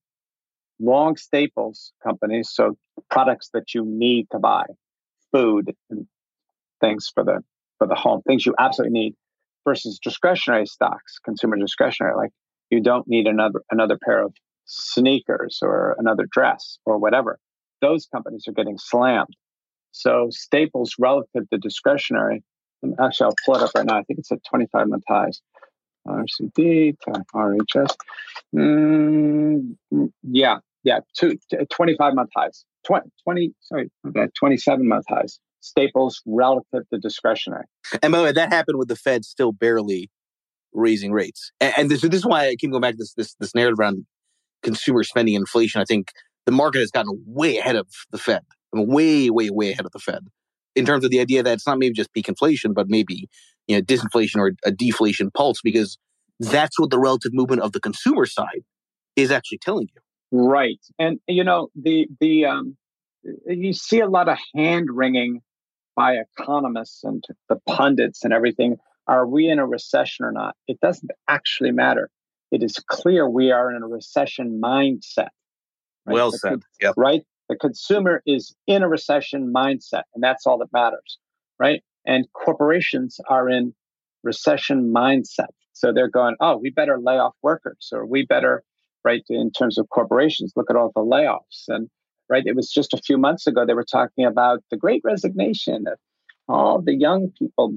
long 0.78 1.16
staples 1.16 1.92
companies, 2.02 2.50
so 2.52 2.76
products 3.10 3.50
that 3.52 3.74
you 3.74 3.84
need 3.84 4.28
to 4.32 4.38
buy, 4.38 4.64
food 5.32 5.74
and 5.90 6.06
things 6.80 7.10
for 7.12 7.24
the 7.24 7.40
for 7.78 7.86
the 7.86 7.94
home, 7.94 8.22
things 8.26 8.44
you 8.44 8.54
absolutely 8.58 8.98
need, 8.98 9.14
versus 9.66 9.98
discretionary 10.02 10.66
stocks, 10.66 11.18
consumer 11.24 11.56
discretionary, 11.56 12.14
like 12.16 12.30
you 12.70 12.80
don't 12.82 13.06
need 13.08 13.26
another 13.26 13.62
another 13.70 13.98
pair 14.02 14.22
of 14.22 14.34
sneakers 14.64 15.58
or 15.62 15.96
another 15.98 16.26
dress 16.30 16.78
or 16.84 16.98
whatever. 16.98 17.38
Those 17.80 18.06
companies 18.06 18.44
are 18.46 18.52
getting 18.52 18.78
slammed. 18.78 19.34
So 19.92 20.28
staples 20.30 20.94
relative 20.98 21.48
to 21.50 21.58
discretionary. 21.58 22.42
Actually, 23.00 23.26
I'll 23.26 23.34
pull 23.44 23.56
it 23.56 23.62
up 23.62 23.72
right 23.74 23.84
now. 23.84 23.98
I 23.98 24.02
think 24.04 24.20
it's 24.20 24.30
at 24.32 24.38
25 24.48 24.88
month 24.88 25.02
highs. 25.08 25.40
RCD, 26.06 26.96
RHS. 27.34 27.94
Mm, 28.54 29.76
yeah, 30.22 30.58
yeah, 30.84 31.00
two, 31.16 31.38
25 31.70 32.14
month 32.14 32.30
highs. 32.34 32.64
20, 32.86 33.10
20 33.24 33.54
sorry, 33.60 33.90
27 34.38 34.88
month 34.88 35.04
highs. 35.08 35.38
Staples 35.60 36.22
relative 36.26 36.88
to 36.92 36.98
discretionary. 36.98 37.64
And 38.02 38.12
by 38.12 38.18
the 38.18 38.24
way, 38.24 38.32
that 38.32 38.52
happened 38.52 38.78
with 38.78 38.88
the 38.88 38.96
Fed 38.96 39.24
still 39.24 39.52
barely 39.52 40.10
raising 40.72 41.12
rates. 41.12 41.52
And, 41.60 41.74
and 41.76 41.90
this, 41.90 42.00
this 42.02 42.14
is 42.14 42.26
why 42.26 42.46
I 42.48 42.56
keep 42.56 42.70
going 42.70 42.80
back 42.80 42.94
to 42.94 42.98
this, 42.98 43.14
this, 43.14 43.34
this 43.40 43.54
narrative 43.54 43.78
around 43.78 44.06
consumer 44.62 45.04
spending 45.04 45.34
inflation. 45.34 45.80
I 45.80 45.84
think 45.84 46.12
the 46.46 46.52
market 46.52 46.80
has 46.80 46.90
gotten 46.90 47.22
way 47.26 47.58
ahead 47.58 47.76
of 47.76 47.86
the 48.10 48.18
Fed, 48.18 48.42
I 48.72 48.78
mean, 48.78 48.88
way, 48.88 49.30
way, 49.30 49.50
way 49.50 49.72
ahead 49.72 49.86
of 49.86 49.92
the 49.92 49.98
Fed 49.98 50.26
in 50.74 50.84
terms 50.84 51.04
of 51.04 51.10
the 51.10 51.20
idea 51.20 51.42
that 51.42 51.52
it's 51.52 51.66
not 51.66 51.78
maybe 51.78 51.94
just 51.94 52.12
peak 52.12 52.28
inflation, 52.28 52.72
but 52.72 52.88
maybe 52.88 53.28
you 53.66 53.76
know 53.76 53.82
disinflation 53.82 54.36
or 54.36 54.52
a 54.64 54.70
deflation 54.70 55.30
pulse, 55.30 55.60
because 55.62 55.98
that's 56.38 56.78
what 56.78 56.90
the 56.90 56.98
relative 56.98 57.32
movement 57.34 57.62
of 57.62 57.72
the 57.72 57.80
consumer 57.80 58.26
side 58.26 58.62
is 59.16 59.30
actually 59.30 59.58
telling 59.58 59.88
you. 59.94 60.00
Right, 60.32 60.80
and 60.98 61.18
you 61.26 61.44
know 61.44 61.68
the 61.74 62.08
the 62.20 62.46
um, 62.46 62.76
you 63.46 63.72
see 63.72 64.00
a 64.00 64.08
lot 64.08 64.28
of 64.28 64.38
hand 64.54 64.88
wringing 64.90 65.42
by 66.00 66.14
economists 66.14 67.04
and 67.04 67.22
the 67.50 67.56
pundits 67.66 68.24
and 68.24 68.32
everything. 68.32 68.78
Are 69.06 69.26
we 69.26 69.50
in 69.50 69.58
a 69.58 69.66
recession 69.66 70.24
or 70.24 70.32
not? 70.32 70.56
It 70.66 70.80
doesn't 70.80 71.10
actually 71.28 71.72
matter. 71.72 72.08
It 72.50 72.62
is 72.62 72.76
clear 72.88 73.28
we 73.28 73.52
are 73.52 73.70
in 73.70 73.82
a 73.82 73.86
recession 73.86 74.62
mindset. 74.64 75.28
Right? 76.06 76.14
Well 76.14 76.32
said. 76.32 76.62
Yep. 76.80 76.94
Right? 76.96 77.22
The 77.50 77.56
consumer 77.56 78.22
is 78.24 78.54
in 78.66 78.82
a 78.82 78.88
recession 78.88 79.52
mindset, 79.54 80.04
and 80.14 80.22
that's 80.22 80.46
all 80.46 80.56
that 80.58 80.72
matters, 80.72 81.18
right? 81.58 81.82
And 82.06 82.24
corporations 82.32 83.20
are 83.28 83.50
in 83.50 83.74
recession 84.22 84.94
mindset. 84.96 85.52
So 85.74 85.92
they're 85.92 86.08
going, 86.08 86.36
oh, 86.40 86.56
we 86.56 86.70
better 86.70 86.98
lay 86.98 87.18
off 87.18 87.34
workers, 87.42 87.90
or 87.92 88.06
we 88.06 88.24
better, 88.24 88.62
right, 89.04 89.22
in 89.28 89.50
terms 89.50 89.76
of 89.76 89.88
corporations, 89.90 90.54
look 90.56 90.70
at 90.70 90.76
all 90.76 90.92
the 90.94 91.02
layoffs. 91.02 91.64
And, 91.68 91.90
right, 92.30 92.44
it 92.46 92.56
was 92.56 92.70
just 92.70 92.94
a 92.94 92.98
few 92.98 93.18
months 93.18 93.46
ago, 93.46 93.66
they 93.66 93.74
were 93.74 93.84
talking 93.84 94.24
about 94.24 94.62
the 94.70 94.76
great 94.76 95.02
resignation 95.04 95.86
of 95.86 95.98
all 96.48 96.80
the 96.80 96.94
young 96.94 97.30
people, 97.38 97.74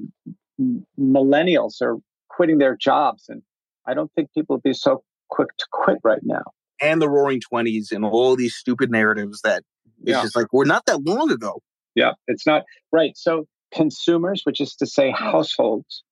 millennials 0.98 1.80
are 1.82 1.96
quitting 2.28 2.58
their 2.58 2.76
jobs. 2.76 3.24
And 3.28 3.42
I 3.86 3.94
don't 3.94 4.12
think 4.14 4.32
people 4.32 4.56
would 4.56 4.62
be 4.62 4.74
so 4.74 5.02
quick 5.28 5.48
to 5.58 5.66
quit 5.70 5.98
right 6.02 6.22
now 6.22 6.44
and 6.80 7.00
the 7.00 7.08
roaring 7.08 7.40
20s 7.40 7.92
and 7.92 8.04
all 8.04 8.36
these 8.36 8.54
stupid 8.54 8.90
narratives 8.90 9.40
that 9.42 9.62
it's 10.02 10.10
yeah. 10.10 10.22
just 10.22 10.36
like 10.36 10.52
we're 10.52 10.64
not 10.64 10.84
that 10.86 11.04
long 11.04 11.30
ago. 11.30 11.62
Yeah, 11.94 12.12
it's 12.26 12.46
not 12.46 12.64
right. 12.92 13.16
So 13.16 13.46
consumers, 13.72 14.42
which 14.44 14.60
is 14.60 14.74
to 14.76 14.86
say 14.86 15.10
households, 15.10 16.02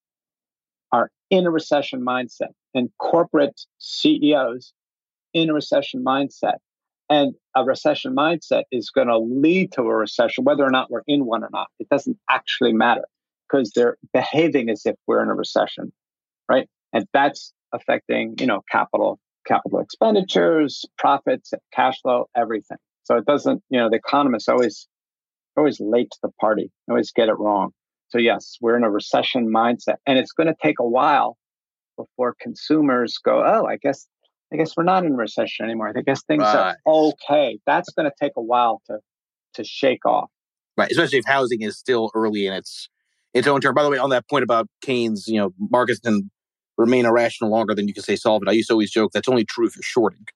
are 0.92 1.10
in 1.30 1.46
a 1.46 1.50
recession 1.50 2.04
mindset 2.04 2.52
and 2.74 2.88
corporate 2.98 3.60
CEOs 3.78 4.72
in 5.34 5.50
a 5.50 5.54
recession 5.54 6.04
mindset. 6.04 6.56
And 7.12 7.34
a 7.54 7.62
recession 7.62 8.16
mindset 8.16 8.62
is 8.72 8.88
going 8.88 9.08
to 9.08 9.18
lead 9.18 9.72
to 9.72 9.82
a 9.82 9.94
recession, 9.94 10.44
whether 10.44 10.64
or 10.64 10.70
not 10.70 10.90
we're 10.90 11.02
in 11.06 11.26
one 11.26 11.44
or 11.44 11.50
not. 11.52 11.68
It 11.78 11.86
doesn't 11.90 12.16
actually 12.30 12.72
matter 12.72 13.04
because 13.46 13.70
they're 13.74 13.98
behaving 14.14 14.70
as 14.70 14.86
if 14.86 14.96
we're 15.06 15.22
in 15.22 15.28
a 15.28 15.34
recession, 15.34 15.92
right? 16.48 16.66
And 16.94 17.04
that's 17.12 17.52
affecting, 17.74 18.36
you 18.40 18.46
know, 18.46 18.62
capital 18.70 19.18
capital 19.46 19.80
expenditures, 19.80 20.86
profits, 20.96 21.52
cash 21.74 22.00
flow, 22.00 22.30
everything. 22.34 22.78
So 23.02 23.18
it 23.18 23.26
doesn't, 23.26 23.62
you 23.68 23.78
know, 23.78 23.90
the 23.90 23.96
economists 23.96 24.48
always 24.48 24.88
always 25.54 25.80
late 25.80 26.10
to 26.12 26.18
the 26.22 26.30
party, 26.40 26.72
always 26.88 27.12
get 27.12 27.28
it 27.28 27.38
wrong. 27.38 27.72
So 28.08 28.16
yes, 28.16 28.56
we're 28.62 28.78
in 28.78 28.84
a 28.84 28.90
recession 28.90 29.52
mindset, 29.52 29.96
and 30.06 30.18
it's 30.18 30.32
going 30.32 30.46
to 30.46 30.56
take 30.62 30.78
a 30.80 30.88
while 30.88 31.36
before 31.98 32.34
consumers 32.40 33.18
go, 33.22 33.44
oh, 33.44 33.66
I 33.66 33.76
guess 33.76 34.08
I 34.52 34.56
guess 34.56 34.76
we're 34.76 34.84
not 34.84 35.04
in 35.04 35.16
recession 35.16 35.64
anymore. 35.64 35.92
I 35.96 36.02
guess 36.02 36.22
things 36.24 36.42
right. 36.42 36.76
are 36.86 36.92
okay. 36.94 37.58
That's 37.66 37.90
going 37.90 38.08
to 38.08 38.14
take 38.20 38.32
a 38.36 38.42
while 38.42 38.82
to 38.86 38.98
to 39.54 39.64
shake 39.64 40.04
off. 40.04 40.30
Right, 40.76 40.90
especially 40.90 41.18
if 41.18 41.24
housing 41.26 41.62
is 41.62 41.78
still 41.78 42.10
early 42.14 42.46
in 42.46 42.52
its 42.52 42.88
its 43.34 43.46
own 43.46 43.60
turn. 43.60 43.74
By 43.74 43.82
the 43.82 43.90
way, 43.90 43.98
on 43.98 44.10
that 44.10 44.28
point 44.28 44.42
about 44.42 44.68
Keynes, 44.82 45.26
you 45.26 45.38
know, 45.38 45.52
markets 45.58 46.00
can 46.00 46.30
remain 46.78 47.06
irrational 47.06 47.50
longer 47.50 47.74
than 47.74 47.88
you 47.88 47.94
can 47.94 48.02
say 48.02 48.16
solve 48.16 48.42
it. 48.42 48.48
I 48.48 48.52
used 48.52 48.68
to 48.68 48.74
always 48.74 48.90
joke 48.90 49.12
that's 49.12 49.28
only 49.28 49.44
true 49.44 49.66
if 49.66 49.76
you're 49.76 49.82
shorting. 49.82 50.24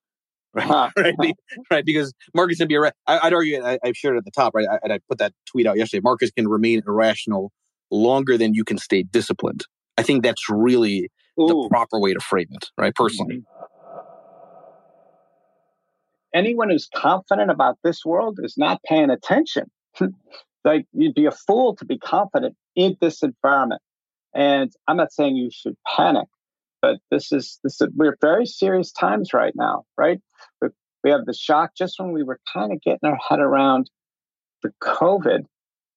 Right, 0.57 0.91
right, 0.97 1.15
right, 1.71 1.85
because 1.85 2.15
markets 2.35 2.59
can 2.59 2.67
be. 2.67 2.77
Irra- 2.77 2.93
I, 3.07 3.21
would 3.25 3.35
argue, 3.35 3.63
I, 3.63 3.79
have 3.85 3.95
shared 3.95 4.17
at 4.17 4.25
the 4.25 4.31
top, 4.31 4.55
right? 4.55 4.67
I, 4.67 4.79
and 4.83 4.91
I 4.91 5.01
put 5.07 5.19
that 5.19 5.35
tweet 5.45 5.67
out 5.67 5.77
yesterday. 5.77 6.01
Markets 6.03 6.33
can 6.35 6.49
remain 6.49 6.83
irrational 6.87 7.53
longer 7.91 8.39
than 8.39 8.55
you 8.55 8.65
can 8.65 8.79
stay 8.79 9.03
disciplined. 9.03 9.67
I 9.99 10.03
think 10.03 10.23
that's 10.23 10.49
really 10.49 11.11
Ooh. 11.39 11.47
the 11.47 11.69
proper 11.69 12.01
way 12.01 12.15
to 12.15 12.21
frame 12.21 12.49
it, 12.53 12.71
right? 12.79 12.95
Personally. 12.95 13.37
Mm-hmm. 13.41 13.76
Anyone 16.37 16.69
who's 16.69 16.87
confident 16.95 17.51
about 17.51 17.79
this 17.83 18.05
world 18.05 18.39
is 18.43 18.59
not 18.59 18.83
paying 18.83 19.09
attention. 19.09 19.71
like 20.67 20.85
you'd 20.93 21.15
be 21.15 21.25
a 21.25 21.31
fool 21.31 21.75
to 21.77 21.87
be 21.87 21.97
confident 21.97 22.55
in 22.75 22.95
this 23.01 23.23
environment. 23.23 23.81
And 24.35 24.71
I'm 24.87 24.99
not 24.99 25.15
saying 25.15 25.37
you 25.37 25.49
should 25.51 25.77
panic, 25.97 26.29
but 26.83 26.99
this 27.11 27.33
is 27.33 27.59
this 27.65 27.81
is, 27.81 27.89
we're 27.97 28.19
very 28.21 28.45
serious 28.45 28.93
times 28.93 29.33
right 29.33 29.55
now, 29.57 29.85
right? 29.97 30.21
We, 30.61 30.69
we 31.03 31.11
have 31.11 31.25
the 31.25 31.33
shock 31.33 31.71
just 31.75 31.99
when 31.99 32.13
we 32.13 32.23
were 32.23 32.39
kind 32.53 32.71
of 32.71 32.83
getting 32.83 33.09
our 33.09 33.19
head 33.29 33.41
around 33.41 33.89
the 34.63 34.73
COVID 34.83 35.47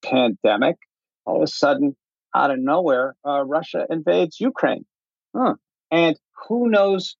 pandemic. 0.06 0.78
All 1.26 1.38
of 1.38 1.44
a 1.44 1.48
sudden, 1.48 1.98
out 2.34 2.50
of 2.50 2.60
nowhere, 2.60 3.14
uh, 3.28 3.44
Russia 3.44 3.86
invades 3.90 4.40
Ukraine, 4.40 4.86
huh. 5.36 5.56
and 5.92 6.18
who 6.48 6.70
knows? 6.70 7.18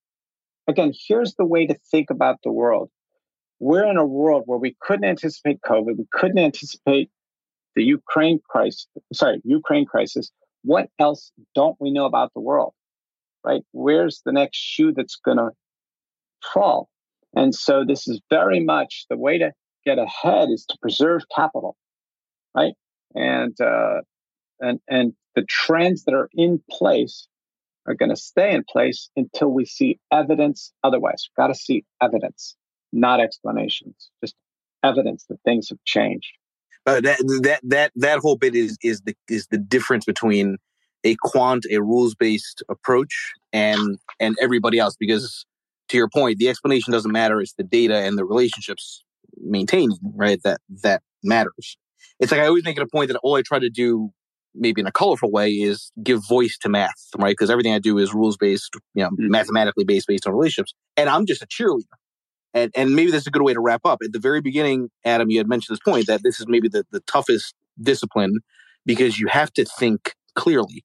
Again, 0.66 0.94
here's 1.06 1.34
the 1.34 1.44
way 1.44 1.66
to 1.66 1.76
think 1.90 2.08
about 2.08 2.38
the 2.42 2.52
world. 2.52 2.90
We're 3.60 3.88
in 3.88 3.96
a 3.96 4.06
world 4.06 4.44
where 4.46 4.58
we 4.58 4.76
couldn't 4.80 5.04
anticipate 5.04 5.60
COVID, 5.60 5.96
we 5.96 6.06
couldn't 6.10 6.38
anticipate 6.38 7.10
the 7.76 7.84
Ukraine 7.84 8.40
crisis. 8.48 8.88
Sorry, 9.12 9.40
Ukraine 9.44 9.86
crisis 9.86 10.32
what 10.62 10.88
else 10.98 11.32
don't 11.54 11.76
we 11.80 11.90
know 11.90 12.04
about 12.04 12.32
the 12.34 12.40
world? 12.40 12.74
Right? 13.44 13.62
Where's 13.72 14.22
the 14.24 14.32
next 14.32 14.58
shoe 14.58 14.92
that's 14.94 15.16
going 15.16 15.38
to 15.38 15.50
fall? 16.52 16.88
And 17.34 17.54
so 17.54 17.84
this 17.86 18.08
is 18.08 18.20
very 18.28 18.60
much 18.60 19.06
the 19.08 19.16
way 19.16 19.38
to 19.38 19.52
get 19.84 19.98
ahead 19.98 20.50
is 20.50 20.66
to 20.66 20.76
preserve 20.82 21.22
capital, 21.34 21.76
right? 22.54 22.74
And 23.14 23.58
uh, 23.60 24.00
and 24.58 24.80
and 24.88 25.14
the 25.36 25.44
trends 25.48 26.04
that 26.04 26.14
are 26.14 26.28
in 26.34 26.62
place 26.70 27.28
are 27.86 27.94
going 27.94 28.10
to 28.10 28.16
stay 28.16 28.52
in 28.52 28.64
place 28.68 29.08
until 29.16 29.48
we 29.48 29.64
see 29.64 29.98
evidence 30.12 30.72
otherwise. 30.82 31.28
We've 31.28 31.42
got 31.42 31.48
to 31.48 31.54
see 31.54 31.84
evidence, 32.02 32.56
not 32.92 33.20
explanations, 33.20 34.10
just 34.22 34.34
evidence 34.82 35.24
that 35.28 35.38
things 35.44 35.68
have 35.68 35.78
changed. 35.84 36.30
Uh, 36.86 37.00
that 37.00 37.18
that 37.42 37.60
that 37.62 37.92
that 37.94 38.18
whole 38.20 38.36
bit 38.36 38.54
is 38.54 38.78
is 38.82 39.02
the 39.02 39.14
is 39.28 39.46
the 39.50 39.58
difference 39.58 40.04
between 40.04 40.56
a 41.04 41.14
quant, 41.22 41.66
a 41.70 41.80
rules 41.80 42.14
based 42.14 42.62
approach, 42.68 43.32
and 43.52 43.98
and 44.18 44.36
everybody 44.40 44.78
else. 44.78 44.96
Because 44.98 45.44
to 45.88 45.96
your 45.96 46.08
point, 46.08 46.38
the 46.38 46.48
explanation 46.48 46.92
doesn't 46.92 47.12
matter; 47.12 47.40
it's 47.40 47.54
the 47.54 47.64
data 47.64 47.96
and 47.96 48.16
the 48.16 48.24
relationships 48.24 49.04
maintaining 49.42 49.96
right 50.14 50.42
that 50.42 50.60
that 50.82 51.02
matters. 51.22 51.76
It's 52.18 52.32
like 52.32 52.40
I 52.40 52.46
always 52.46 52.64
make 52.64 52.76
it 52.76 52.82
a 52.82 52.86
point 52.86 53.08
that 53.08 53.20
all 53.22 53.36
I 53.36 53.42
try 53.42 53.58
to 53.58 53.70
do, 53.70 54.10
maybe 54.54 54.80
in 54.80 54.86
a 54.86 54.92
colorful 54.92 55.30
way, 55.30 55.50
is 55.50 55.92
give 56.02 56.26
voice 56.26 56.56
to 56.62 56.70
math, 56.70 57.08
right? 57.18 57.32
Because 57.32 57.50
everything 57.50 57.74
I 57.74 57.78
do 57.78 57.98
is 57.98 58.14
rules 58.14 58.38
based, 58.38 58.74
you 58.94 59.02
know, 59.02 59.10
mm-hmm. 59.10 59.30
mathematically 59.30 59.84
based, 59.84 60.06
based 60.06 60.26
on 60.26 60.32
relationships, 60.32 60.72
and 60.96 61.10
I'm 61.10 61.26
just 61.26 61.42
a 61.42 61.46
cheerleader 61.46 61.84
and 62.54 62.72
and 62.76 62.94
maybe 62.94 63.10
that's 63.10 63.26
a 63.26 63.30
good 63.30 63.42
way 63.42 63.54
to 63.54 63.60
wrap 63.60 63.82
up. 63.84 63.98
At 64.04 64.12
the 64.12 64.18
very 64.18 64.40
beginning, 64.40 64.90
Adam, 65.04 65.30
you 65.30 65.38
had 65.38 65.48
mentioned 65.48 65.74
this 65.74 65.82
point 65.82 66.06
that 66.06 66.22
this 66.22 66.40
is 66.40 66.46
maybe 66.48 66.68
the, 66.68 66.84
the 66.90 67.00
toughest 67.00 67.54
discipline 67.80 68.38
because 68.86 69.18
you 69.18 69.28
have 69.28 69.52
to 69.54 69.64
think 69.64 70.14
clearly. 70.34 70.84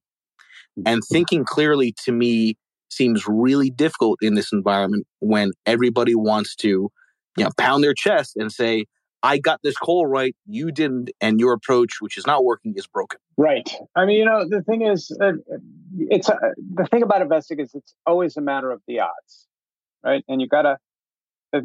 And 0.84 1.02
thinking 1.10 1.44
clearly 1.44 1.94
to 2.04 2.12
me 2.12 2.58
seems 2.90 3.26
really 3.26 3.70
difficult 3.70 4.18
in 4.20 4.34
this 4.34 4.52
environment 4.52 5.06
when 5.20 5.52
everybody 5.64 6.14
wants 6.14 6.54
to, 6.56 6.68
you 6.68 7.44
know, 7.44 7.50
pound 7.56 7.82
their 7.82 7.94
chest 7.94 8.36
and 8.36 8.52
say, 8.52 8.84
I 9.22 9.38
got 9.38 9.60
this 9.62 9.76
call 9.76 10.06
right, 10.06 10.36
you 10.46 10.70
didn't, 10.70 11.10
and 11.20 11.40
your 11.40 11.54
approach, 11.54 11.94
which 12.00 12.18
is 12.18 12.26
not 12.26 12.44
working, 12.44 12.74
is 12.76 12.86
broken. 12.86 13.18
Right. 13.36 13.68
I 13.96 14.04
mean, 14.04 14.18
you 14.18 14.24
know, 14.24 14.46
the 14.48 14.62
thing 14.62 14.82
is, 14.82 15.10
uh, 15.20 15.32
it's 15.98 16.28
uh, 16.28 16.36
the 16.74 16.84
thing 16.86 17.02
about 17.02 17.22
investing 17.22 17.58
is 17.58 17.74
it's 17.74 17.94
always 18.06 18.36
a 18.36 18.42
matter 18.42 18.70
of 18.70 18.82
the 18.86 19.00
odds, 19.00 19.48
right? 20.04 20.22
And 20.28 20.40
you 20.40 20.46
got 20.46 20.62
to 20.62 20.76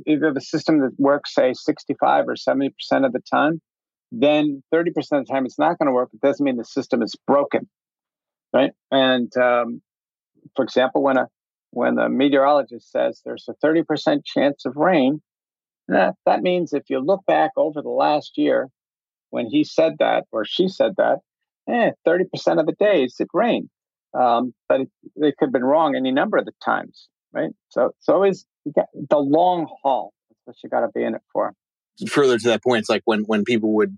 if 0.06 0.20
you 0.20 0.26
have 0.26 0.38
a 0.38 0.42
system 0.42 0.80
that 0.80 0.92
works, 0.98 1.34
say, 1.34 1.54
65 1.54 2.26
or 2.28 2.36
70% 2.36 2.72
of 3.06 3.14
the 3.14 3.22
time, 3.32 3.62
then 4.12 4.62
30% 4.74 4.88
of 4.88 5.26
the 5.26 5.26
time 5.32 5.46
it's 5.46 5.60
not 5.60 5.78
going 5.78 5.88
to 5.88 5.94
work. 5.94 6.10
It 6.14 6.22
doesn't 6.22 6.44
mean 6.44 6.58
the 6.58 6.66
system 6.66 7.02
is 7.02 7.16
broken, 7.28 7.70
right? 8.54 8.72
And 8.92 9.36
um, 9.38 9.82
for 10.56 10.64
example, 10.64 11.02
when 11.02 11.18
a 11.18 11.28
when 11.72 11.96
the 11.96 12.10
meteorologist 12.10 12.92
says 12.92 13.22
there's 13.24 13.48
a 13.48 13.66
30% 13.66 14.26
chance 14.26 14.66
of 14.66 14.76
rain, 14.76 15.22
that, 15.88 16.16
that 16.26 16.42
means 16.42 16.74
if 16.74 16.84
you 16.90 17.00
look 17.00 17.26
back 17.26 17.52
over 17.56 17.82
the 17.82 17.90
last 17.90 18.38
year 18.38 18.68
when 19.30 19.48
he 19.48 19.64
said 19.64 19.94
that 20.00 20.26
or 20.32 20.46
she 20.46 20.68
said 20.68 20.92
that, 20.98 21.20
eh, 21.70 21.92
30% 22.06 22.60
of 22.60 22.66
the 22.66 22.76
days 22.78 23.16
it 23.20 23.30
rained. 23.34 23.70
Um, 24.14 24.54
but 24.68 24.82
it, 24.82 24.90
it 25.16 25.38
could 25.38 25.48
have 25.48 25.54
been 25.54 25.64
wrong 25.64 25.96
any 25.96 26.12
number 26.12 26.38
of 26.38 26.46
the 26.46 26.52
times, 26.64 27.08
right? 27.34 27.52
So 27.70 27.92
it's 27.98 28.10
always 28.10 28.46
you 28.66 28.74
get 28.74 28.88
the 28.94 29.18
long 29.18 29.68
haul. 29.82 30.14
That's 30.30 30.58
what 30.58 30.64
you 30.64 30.70
got 30.70 30.82
to 30.82 30.90
be 30.94 31.04
in 31.04 31.16
it 31.16 31.22
for. 31.32 31.54
further 32.08 32.38
to 32.38 32.48
that 32.50 32.64
point, 32.64 32.80
it's 32.80 32.90
like 32.90 33.04
when 33.06 33.22
when 33.24 33.44
people 33.44 33.74
would 33.76 33.96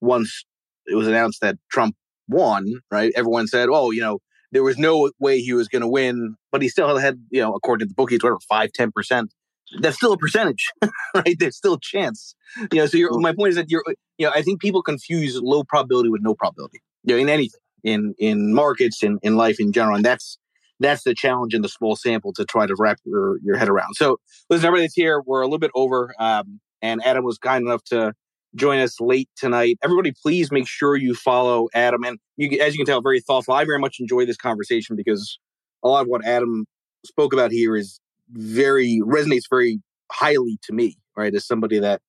once 0.00 0.44
it 0.86 0.94
was 0.94 1.06
announced 1.06 1.40
that 1.40 1.56
Trump 1.70 1.94
won, 2.28 2.74
right? 2.90 3.12
Everyone 3.14 3.46
said, 3.46 3.68
"Oh, 3.70 3.90
you 3.90 4.00
know, 4.00 4.18
there 4.50 4.62
was 4.62 4.78
no 4.78 5.10
way 5.18 5.40
he 5.40 5.52
was 5.52 5.68
going 5.68 5.82
to 5.82 5.88
win," 5.88 6.36
but 6.50 6.62
he 6.62 6.68
still 6.68 6.96
had, 6.96 7.20
you 7.30 7.40
know, 7.40 7.54
according 7.54 7.86
to 7.86 7.88
the 7.88 7.94
bookies, 7.94 8.20
whatever, 8.22 8.40
five, 8.48 8.72
ten 8.72 8.92
percent. 8.92 9.32
That's 9.80 9.96
still 9.96 10.12
a 10.12 10.18
percentage, 10.18 10.68
right? 11.14 11.36
There's 11.38 11.56
still 11.56 11.74
a 11.74 11.80
chance. 11.80 12.34
You 12.72 12.80
know, 12.80 12.86
so 12.86 12.98
mm-hmm. 12.98 13.22
my 13.22 13.32
point 13.34 13.50
is 13.50 13.56
that 13.56 13.70
you're, 13.70 13.84
you 14.18 14.26
know, 14.26 14.32
I 14.34 14.42
think 14.42 14.60
people 14.60 14.82
confuse 14.82 15.40
low 15.40 15.64
probability 15.64 16.10
with 16.10 16.20
no 16.22 16.34
probability. 16.34 16.80
You 17.04 17.14
know, 17.14 17.22
in 17.22 17.28
anything, 17.28 17.60
in 17.82 18.14
in 18.18 18.52
markets, 18.54 19.02
in 19.02 19.18
in 19.22 19.36
life 19.36 19.60
in 19.60 19.72
general, 19.72 19.96
and 19.96 20.04
that's 20.04 20.38
that's 20.80 21.04
the 21.04 21.14
challenge 21.14 21.54
in 21.54 21.62
the 21.62 21.68
small 21.68 21.96
sample 21.96 22.32
to 22.34 22.44
try 22.44 22.66
to 22.66 22.74
wrap 22.78 22.98
your, 23.04 23.38
your 23.42 23.56
head 23.56 23.68
around. 23.68 23.94
So, 23.94 24.18
listen, 24.50 24.66
everybody 24.66 24.84
that's 24.84 24.94
here, 24.94 25.22
we're 25.24 25.42
a 25.42 25.46
little 25.46 25.58
bit 25.58 25.70
over, 25.74 26.14
um, 26.18 26.60
and 26.80 27.04
Adam 27.04 27.24
was 27.24 27.38
kind 27.38 27.64
enough 27.64 27.84
to 27.84 28.12
join 28.54 28.78
us 28.78 29.00
late 29.00 29.28
tonight. 29.36 29.78
Everybody, 29.82 30.12
please 30.12 30.50
make 30.50 30.68
sure 30.68 30.96
you 30.96 31.14
follow 31.14 31.68
Adam. 31.74 32.04
And 32.04 32.18
you, 32.36 32.60
as 32.60 32.74
you 32.74 32.78
can 32.78 32.86
tell, 32.86 33.00
very 33.00 33.20
thoughtful. 33.20 33.54
I 33.54 33.64
very 33.64 33.78
much 33.78 33.98
enjoy 34.00 34.26
this 34.26 34.36
conversation 34.36 34.96
because 34.96 35.38
a 35.82 35.88
lot 35.88 36.02
of 36.02 36.08
what 36.08 36.24
Adam 36.24 36.66
spoke 37.04 37.32
about 37.32 37.50
here 37.50 37.76
is 37.76 38.00
very 38.30 39.00
resonates 39.04 39.48
very 39.48 39.80
highly 40.10 40.58
to 40.64 40.72
me, 40.72 40.96
right? 41.16 41.34
As 41.34 41.46
somebody 41.46 41.78
that 41.78 42.00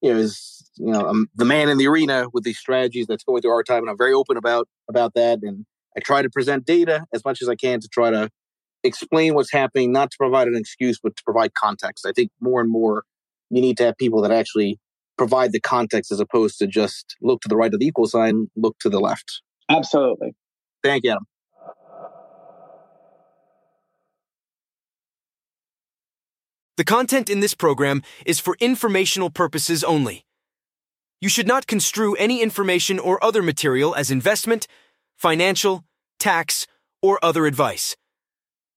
you 0.00 0.12
know 0.12 0.18
is 0.18 0.70
you 0.76 0.92
know 0.92 1.06
I'm 1.06 1.28
the 1.34 1.44
man 1.44 1.68
in 1.68 1.78
the 1.78 1.86
arena 1.86 2.26
with 2.32 2.44
these 2.44 2.58
strategies 2.58 3.06
that's 3.06 3.24
going 3.24 3.42
through 3.42 3.52
our 3.52 3.62
time, 3.62 3.82
and 3.82 3.90
I'm 3.90 3.98
very 3.98 4.12
open 4.12 4.36
about 4.36 4.68
about 4.88 5.14
that. 5.14 5.40
And 5.42 5.66
I 5.96 6.00
try 6.00 6.22
to 6.22 6.30
present 6.30 6.64
data 6.64 7.04
as 7.12 7.24
much 7.24 7.42
as 7.42 7.48
I 7.48 7.54
can 7.54 7.80
to 7.80 7.88
try 7.88 8.10
to 8.10 8.30
explain 8.84 9.34
what's 9.34 9.52
happening, 9.52 9.92
not 9.92 10.10
to 10.10 10.16
provide 10.18 10.48
an 10.48 10.56
excuse, 10.56 10.98
but 11.02 11.16
to 11.16 11.22
provide 11.24 11.54
context. 11.54 12.06
I 12.06 12.12
think 12.12 12.30
more 12.40 12.60
and 12.60 12.70
more 12.70 13.04
you 13.50 13.60
need 13.60 13.76
to 13.78 13.84
have 13.84 13.96
people 13.96 14.22
that 14.22 14.32
actually 14.32 14.78
provide 15.18 15.52
the 15.52 15.60
context 15.60 16.10
as 16.10 16.20
opposed 16.20 16.58
to 16.58 16.66
just 16.66 17.16
look 17.20 17.40
to 17.42 17.48
the 17.48 17.56
right 17.56 17.72
of 17.72 17.80
the 17.80 17.86
equal 17.86 18.06
sign, 18.06 18.48
look 18.56 18.78
to 18.80 18.88
the 18.88 18.98
left. 18.98 19.42
Absolutely. 19.68 20.34
Thank 20.82 21.04
you, 21.04 21.12
Adam. 21.12 21.26
The 26.78 26.84
content 26.84 27.28
in 27.28 27.40
this 27.40 27.54
program 27.54 28.02
is 28.24 28.40
for 28.40 28.56
informational 28.58 29.30
purposes 29.30 29.84
only. 29.84 30.24
You 31.20 31.28
should 31.28 31.46
not 31.46 31.68
construe 31.68 32.14
any 32.14 32.42
information 32.42 32.98
or 32.98 33.22
other 33.22 33.42
material 33.42 33.94
as 33.94 34.10
investment, 34.10 34.66
financial, 35.22 35.84
tax, 36.18 36.66
or 37.00 37.16
other 37.22 37.46
advice. 37.46 37.96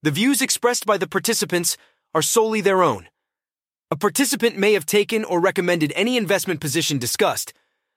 The 0.04 0.12
views 0.12 0.44
expressed 0.44 0.86
by 0.86 0.98
the 0.98 1.08
participants 1.08 1.76
are 2.14 2.22
solely 2.22 2.62
their 2.62 2.84
own. 2.84 3.08
A 3.90 3.96
participant 3.96 4.56
may 4.56 4.74
have 4.74 4.86
taken 4.86 5.26
or 5.26 5.40
recommended 5.40 5.92
any 5.96 6.18
investment 6.18 6.62
position 6.62 7.00
discussed, 7.00 7.52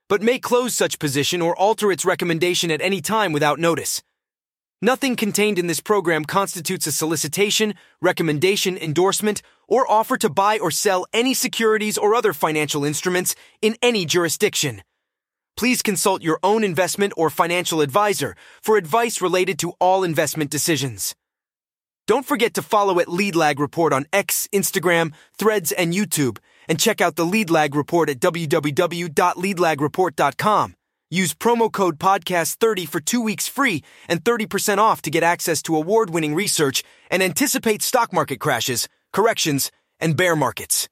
but 0.07 0.23
may 0.23 0.39
close 0.39 0.73
such 0.73 0.97
position 0.97 1.43
or 1.43 1.55
alter 1.59 1.91
its 1.91 2.05
recommendation 2.05 2.71
at 2.71 2.81
any 2.81 3.01
time 3.01 3.33
without 3.33 3.59
notice. 3.59 4.01
Nothing 4.81 5.15
contained 5.15 5.59
in 5.59 5.67
this 5.67 5.79
program 5.79 6.25
constitutes 6.25 6.87
a 6.87 6.91
solicitation, 6.91 7.75
recommendation, 8.01 8.79
endorsement, 8.79 9.43
or 9.67 9.89
offer 9.91 10.17
to 10.17 10.29
buy 10.29 10.57
or 10.57 10.71
sell 10.71 11.05
any 11.13 11.35
securities 11.35 11.99
or 11.99 12.15
other 12.15 12.33
financial 12.33 12.83
instruments 12.83 13.35
in 13.61 13.75
any 13.83 14.05
jurisdiction. 14.05 14.81
Please 15.59 15.81
consult 15.81 16.23
your 16.23 16.39
own 16.41 16.63
investment 16.63 17.11
or 17.17 17.29
financial 17.29 17.81
advisor 17.81 18.33
for 18.61 18.77
advice 18.77 19.21
related 19.21 19.59
to 19.59 19.73
all 19.81 20.05
investment 20.05 20.49
decisions. 20.49 21.13
Don't 22.07 22.25
forget 22.25 22.53
to 22.53 22.61
follow 22.61 23.01
at 23.01 23.09
Lead 23.09 23.35
Lag 23.35 23.59
Report 23.59 23.91
on 23.91 24.05
X, 24.13 24.47
Instagram, 24.53 25.11
Threads, 25.37 25.73
and 25.73 25.93
YouTube, 25.93 26.37
and 26.69 26.79
check 26.79 27.01
out 27.01 27.17
the 27.17 27.25
Lead 27.25 27.49
Lag 27.49 27.75
Report 27.75 28.09
at 28.09 28.21
www.leadlagreport.com. 28.21 30.75
Use 31.11 31.33
promo 31.33 31.69
code 31.69 31.99
podcast30 31.99 32.87
for 32.87 33.01
two 33.01 33.21
weeks 33.21 33.49
free 33.49 33.83
and 34.07 34.23
30% 34.23 34.77
off 34.77 35.01
to 35.01 35.11
get 35.11 35.23
access 35.23 35.61
to 35.63 35.75
award 35.75 36.11
winning 36.11 36.35
research 36.35 36.83
and 37.11 37.21
anticipate 37.21 37.81
stock 37.81 38.13
market 38.13 38.39
crashes, 38.39 38.87
corrections, 39.11 39.73
and 39.99 40.15
bear 40.15 40.37
markets. 40.37 40.87